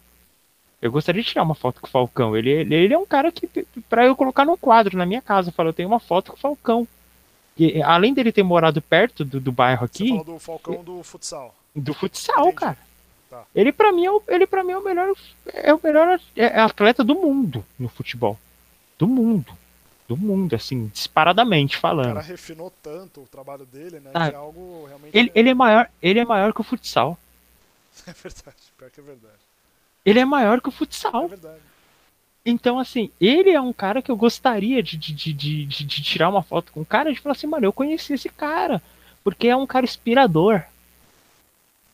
[0.82, 2.38] Eu gostaria de tirar uma foto com o Falcão.
[2.38, 3.50] Ele, ele, ele é um cara que,
[3.90, 6.38] para eu colocar num quadro na minha casa, eu falo, eu tenho uma foto com
[6.38, 6.88] o Falcão.
[7.60, 10.08] E, além dele ter morado perto do, do bairro aqui.
[10.08, 11.54] Você falou do Falcão do futsal.
[11.76, 12.56] Do futsal, Entendi.
[12.56, 12.78] cara.
[13.30, 13.44] Tá.
[13.54, 15.14] Ele para mim é o, ele para mim é o melhor
[15.54, 18.40] é o melhor é, é atleta do mundo no futebol.
[18.98, 19.54] Do mundo.
[20.08, 22.12] Do mundo, assim, disparadamente falando.
[22.12, 24.10] O cara refinou tanto o trabalho dele, né?
[24.14, 25.16] Ah, que é algo realmente.
[25.16, 27.18] Ele, ele é maior, ele é maior que o futsal.
[28.08, 29.34] É verdade, pior que é verdade.
[30.06, 31.26] Ele é maior que o futsal.
[31.26, 31.60] É verdade.
[32.46, 36.30] Então, assim, ele é um cara que eu gostaria de, de, de, de, de tirar
[36.30, 38.82] uma foto com o cara e falar assim, mano, eu conheci esse cara.
[39.24, 40.64] Porque é um cara inspirador.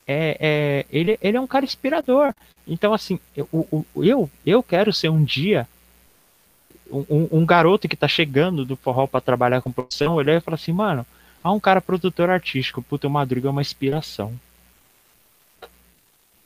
[0.07, 2.34] É, é, ele, ele é um cara inspirador.
[2.67, 3.47] Então, assim, eu,
[3.95, 5.67] eu, eu quero ser um dia
[6.89, 10.55] um, um garoto que tá chegando do forró para trabalhar com produção, ele vai falar
[10.55, 11.05] assim, mano,
[11.43, 14.34] há um cara produtor artístico, puta, o Madruga é uma inspiração.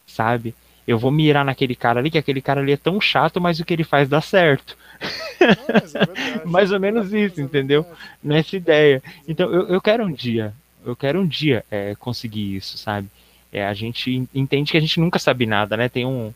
[0.07, 0.55] Sabe?
[0.89, 3.63] Eu vou mirar naquele cara ali, que aquele cara ali é tão chato, mas o
[3.63, 4.75] que ele faz dá certo.
[5.39, 7.85] é Mais ou menos isso, entendeu?
[8.23, 8.99] Nessa ideia.
[9.27, 10.51] Então, eu, eu quero um dia,
[10.83, 13.07] eu quero um dia é, conseguir isso, sabe?
[13.53, 15.87] É, a gente entende que a gente nunca sabe nada, né?
[15.87, 16.33] Tem um.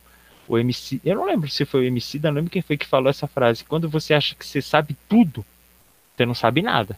[0.47, 1.01] O MC.
[1.03, 3.63] Eu não lembro se foi o MC, não lembro quem foi que falou essa frase.
[3.63, 5.43] Quando você acha que você sabe tudo,
[6.15, 6.95] você não sabe nada.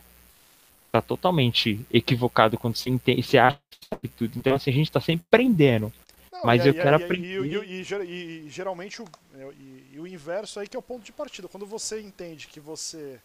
[0.92, 4.32] Tá totalmente equivocado quando você entende, você acha que sabe tudo.
[4.36, 5.94] Então, assim, a gente tá sempre aprendendo.
[6.44, 7.46] Mas e, eu quero e, aprender.
[7.46, 9.06] E, e, geralmente o,
[9.92, 11.48] e, o inverso aí que é o ponto de partida.
[11.48, 13.20] Quando você entende que você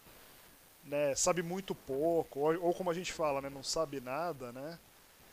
[0.84, 4.78] né, sabe muito pouco, ou, ou, como a gente fala, né, não sabe nada, né?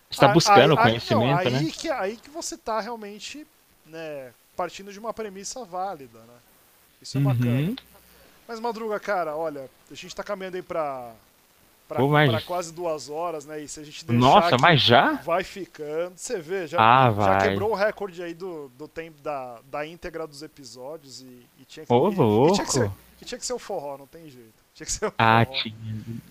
[0.10, 1.60] Está buscando aí, conhecimento, aí, né?
[1.60, 3.45] Aí que, aí que você está realmente
[3.86, 6.36] né, partindo de uma premissa válida, né?
[7.02, 7.26] Isso é uhum.
[7.28, 7.76] bacana.
[8.48, 11.14] Mas Madruga, cara, olha, a gente está caminhando aí para
[11.88, 12.43] para mas...
[12.43, 13.61] quase duas horas, né?
[13.61, 15.14] E se a gente deixar Nossa, mas já?
[15.14, 16.18] Vai ficando.
[16.18, 20.27] Você vê, já, ah, já quebrou o recorde aí do, do tempo da, da íntegra
[20.27, 22.51] dos episódios e, e tinha que, Ô, e, louco.
[22.51, 22.91] E tinha, que ser,
[23.26, 24.68] tinha que ser o forró, não tem jeito.
[24.73, 25.61] Tinha que ser o ah, forró.
[25.61, 25.76] Tinha.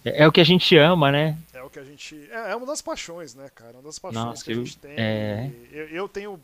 [0.05, 1.39] É o que a gente ama, né?
[1.55, 2.29] É o que a gente.
[2.31, 3.73] É, é uma das paixões, né, cara?
[3.73, 4.95] Uma das paixões Nossa, que a gente tem.
[4.97, 5.51] É...
[5.73, 6.39] Eu, eu tenho,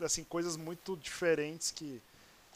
[0.00, 2.00] assim, coisas muito diferentes que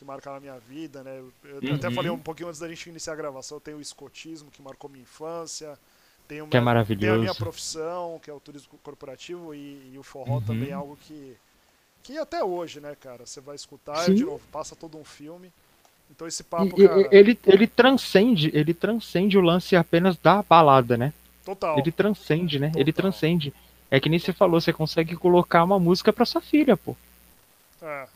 [0.00, 1.22] que marcaram a minha vida, né?
[1.44, 1.74] Eu uhum.
[1.74, 4.62] até falei um pouquinho antes da gente iniciar a gravação, eu tenho o escotismo que
[4.62, 5.78] marcou minha infância,
[6.26, 7.16] tenho, que é maravilhoso.
[7.16, 10.40] A minha profissão, que é o turismo corporativo, e, e o forró uhum.
[10.40, 11.36] também é algo que,
[12.02, 15.52] que até hoje, né, cara, você vai escutar, de novo, passa todo um filme.
[16.10, 17.08] Então esse papo, e, cara...
[17.12, 21.12] Ele, ele transcende, ele transcende o lance apenas da balada, né?
[21.44, 21.78] Total.
[21.78, 22.68] Ele transcende, né?
[22.68, 22.80] Total.
[22.80, 23.52] Ele transcende.
[23.90, 26.96] É que nem você falou, você consegue colocar uma música pra sua filha, pô.
[27.82, 28.06] É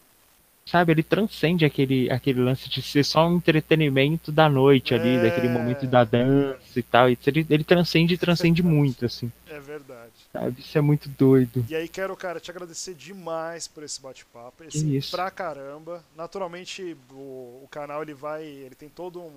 [0.67, 5.23] sabe, ele transcende aquele, aquele lance de ser só um entretenimento da noite ali, é...
[5.23, 7.09] daquele momento da dança e tal.
[7.09, 9.31] Ele, ele transcende e transcende é muito, assim.
[9.49, 10.13] É verdade.
[10.33, 11.65] Sabe, isso é muito doido.
[11.69, 14.65] E aí quero, cara, te agradecer demais por esse bate-papo.
[14.65, 15.11] Esse isso.
[15.11, 16.03] pra caramba.
[16.17, 18.45] Naturalmente, o, o canal ele vai.
[18.45, 19.33] Ele tem todo um.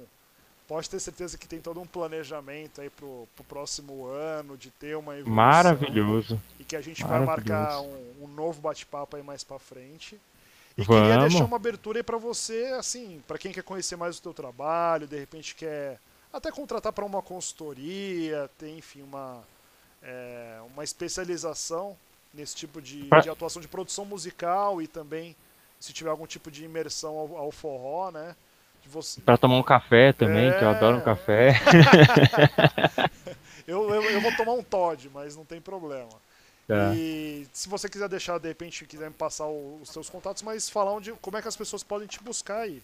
[0.68, 4.98] Pode ter certeza que tem todo um planejamento aí pro, pro próximo ano, de ter
[4.98, 5.34] uma evolução.
[5.34, 6.42] Maravilhoso.
[6.60, 10.18] E que a gente vai marcar um, um novo bate-papo aí mais pra frente.
[10.78, 11.10] E Vamos.
[11.10, 14.34] queria deixar uma abertura aí para você, assim, para quem quer conhecer mais o teu
[14.34, 16.00] trabalho, de repente quer
[16.32, 19.44] até contratar para uma consultoria, tem, enfim, uma,
[20.04, 21.98] é, uma especialização
[22.32, 23.22] nesse tipo de, pra...
[23.22, 25.36] de, atuação de produção musical e também
[25.80, 28.36] se tiver algum tipo de imersão ao, ao forró, né?
[28.86, 29.20] Você...
[29.20, 30.58] Para tomar um café também, é...
[30.58, 31.60] que eu adoro um café.
[33.68, 36.10] eu, eu, eu vou tomar um Todd, mas não tem problema.
[36.68, 36.94] Tá.
[36.94, 40.92] E se você quiser deixar, de repente, quiser me passar os seus contatos, mas falar
[40.92, 42.84] onde, como é que as pessoas podem te buscar aí.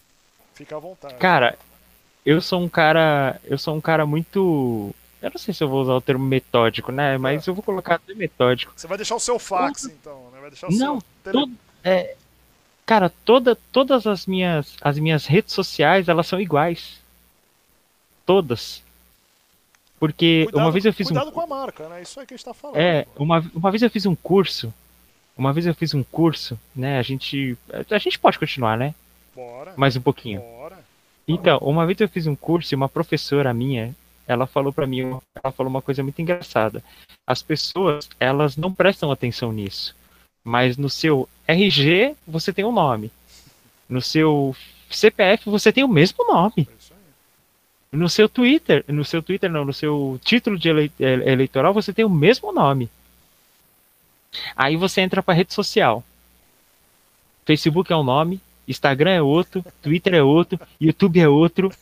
[0.54, 1.16] Fica à vontade.
[1.16, 1.58] Cara,
[2.24, 3.38] eu sou um cara.
[3.44, 4.94] Eu sou um cara muito.
[5.20, 7.18] Eu não sei se eu vou usar o termo metódico, né?
[7.18, 7.50] Mas é.
[7.50, 8.72] eu vou colocar até metódico.
[8.74, 10.40] Você vai deixar o seu fax, então, né?
[10.40, 11.32] Vai deixar o não, seu.
[11.32, 11.52] Todo,
[11.82, 12.16] é,
[12.86, 17.00] cara, toda, todas as minhas, as minhas redes sociais, elas são iguais.
[18.24, 18.82] Todas.
[19.98, 21.32] Porque cuidado, uma vez eu fiz cuidado um.
[21.32, 22.02] com a marca, né?
[22.02, 22.76] Isso é que a gente tá falando.
[22.76, 24.72] É, uma, uma vez eu fiz um curso.
[25.36, 26.98] Uma vez eu fiz um curso, né?
[26.98, 27.56] A gente.
[27.90, 28.94] A gente pode continuar, né?
[29.34, 29.74] Bora.
[29.76, 30.40] Mais um pouquinho.
[30.40, 30.78] Bora.
[31.26, 33.94] Então, uma vez eu fiz um curso e uma professora minha,
[34.26, 36.82] ela falou para mim, ela falou uma coisa muito engraçada.
[37.26, 39.96] As pessoas, elas não prestam atenção nisso.
[40.44, 43.10] Mas no seu RG você tem um nome.
[43.88, 44.54] No seu
[44.90, 46.68] CPF você tem o mesmo nome.
[47.94, 51.72] É No seu Twitter, no seu Twitter não, no seu título de ele, é, eleitoral
[51.72, 52.90] você tem o mesmo nome.
[54.56, 56.02] Aí você entra para rede social.
[57.46, 61.72] Facebook é um nome, Instagram é outro, Twitter é outro, YouTube é outro.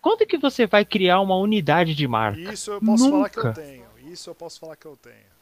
[0.00, 2.52] Quando que você vai criar uma unidade de marca?
[2.52, 3.42] Isso eu posso Nunca.
[3.42, 4.12] falar que eu tenho.
[4.12, 5.32] Isso eu posso falar que eu tenho.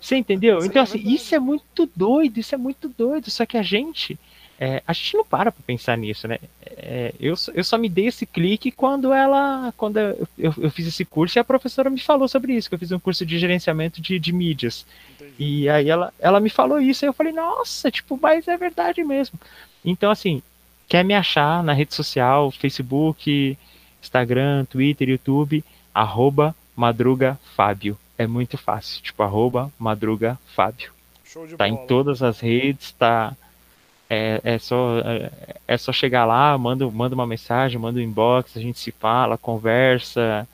[0.00, 0.64] Você entendeu?
[0.64, 3.30] então, assim, isso é muito doido, isso é muito doido.
[3.30, 4.18] Só que a gente,
[4.58, 6.38] é, a gente não para pra pensar nisso, né?
[6.64, 10.86] É, eu, eu só me dei esse clique quando ela, quando eu, eu, eu, fiz
[10.86, 13.38] esse curso e a professora me falou sobre isso, que eu fiz um curso de
[13.38, 14.86] gerenciamento de, de mídias.
[15.14, 15.32] Entendi.
[15.38, 19.02] E aí ela, ela me falou isso, e eu falei, nossa, tipo, mas é verdade
[19.02, 19.38] mesmo.
[19.84, 20.42] Então, assim,
[20.88, 23.58] quer me achar na rede social, Facebook,
[24.00, 25.64] Instagram, Twitter, YouTube,
[25.94, 27.98] arroba Madruga Fábio.
[28.16, 30.92] É muito fácil, tipo, arroba Madruga Fábio.
[31.56, 31.68] tá bola.
[31.68, 33.34] em todas as redes, tá.
[34.14, 35.30] É, é, só, é,
[35.66, 39.38] é só chegar lá, manda, manda uma mensagem, manda um inbox, a gente se fala,
[39.38, 40.46] conversa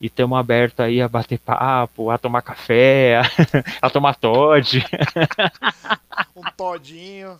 [0.00, 3.22] e estamos abertos aí a bater papo, a tomar café, a,
[3.86, 4.82] a tomar Todd.
[6.34, 7.38] um todinho.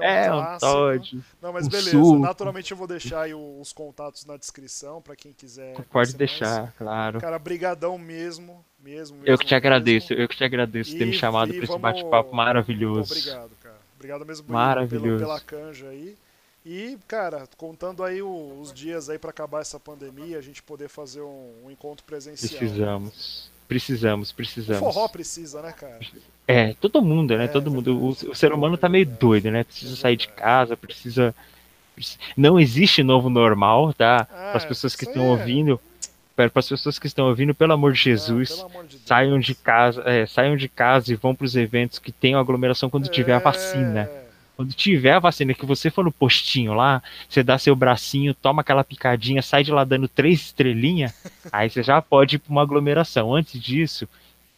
[0.00, 1.20] É, é um Todd.
[1.40, 1.90] Não, mas um beleza.
[1.92, 2.18] Suco.
[2.18, 5.74] Naturalmente eu vou deixar aí os contatos na descrição para quem quiser.
[5.90, 6.74] Pode deixar, mais.
[6.76, 7.20] claro.
[7.20, 9.22] Cara, brigadão mesmo, mesmo, mesmo.
[9.24, 10.22] Eu que te agradeço, mesmo.
[10.22, 13.14] eu que te agradeço por ter me chamado para esse bate-papo maravilhoso.
[13.14, 13.65] Muito obrigado, cara.
[13.96, 15.18] Obrigado mesmo Maravilhoso.
[15.18, 16.16] pela, canja aí.
[16.64, 21.22] E, cara, contando aí os dias aí para acabar essa pandemia, a gente poder fazer
[21.22, 22.58] um, um encontro presencial.
[22.58, 23.50] Precisamos.
[23.68, 24.82] Precisamos, precisamos.
[24.82, 25.98] O forró precisa, né, cara?
[26.46, 27.46] É, todo mundo, né?
[27.46, 27.98] É, todo mundo.
[27.98, 29.64] O, o, ser humano tá meio doido, né?
[29.64, 31.34] Precisa sair de casa, precisa.
[32.36, 34.28] Não existe novo normal, tá?
[34.30, 35.32] É, para as pessoas que estão é...
[36.36, 39.54] Para as pessoas que estão ouvindo, pelo amor de é, Jesus, amor de saiam de
[39.54, 43.32] casa, é, saiam de casa e vão para os eventos que tenham aglomeração quando tiver
[43.32, 44.08] a vacina.
[44.54, 48.62] Quando tiver a vacina, que você for no postinho lá, você dá seu bracinho, toma
[48.62, 51.14] aquela picadinha, sai de lá dando três estrelinhas,
[51.52, 53.34] aí você já pode ir para uma aglomeração.
[53.34, 54.08] Antes disso,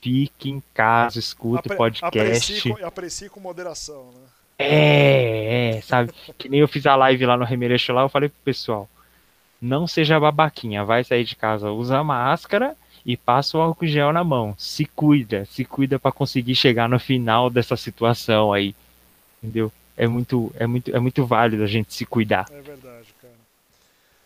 [0.00, 2.06] fique em casa, escuta Apre podcast.
[2.06, 4.20] Aprecie com, aprecie com moderação, né?
[4.60, 6.12] É, é, sabe?
[6.36, 8.88] que nem eu fiz a live lá no Remereixo lá, eu falei pro pessoal,
[9.60, 14.22] não seja babaquinha, vai sair de casa, usa máscara e passa o álcool gel na
[14.22, 14.54] mão.
[14.58, 18.74] Se cuida, se cuida para conseguir chegar no final dessa situação aí.
[19.42, 19.72] Entendeu?
[19.98, 22.46] é muito, é muito, é muito válido a gente se cuidar.
[22.52, 23.34] É verdade, cara.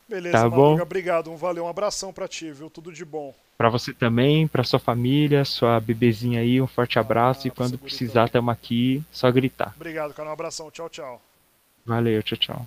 [0.07, 0.79] Beleza, tá bom?
[0.79, 2.69] obrigado, um valeu, um abração para ti, viu?
[2.69, 3.35] Tudo de bom.
[3.57, 7.79] Para você também, para sua família, sua bebezinha aí, um forte abraço ah, e quando
[7.79, 9.73] precisar, estamos aqui, só gritar.
[9.77, 11.23] Obrigado, cara, um abração, tchau, tchau.
[11.87, 12.67] Valeu, tchau, tchau.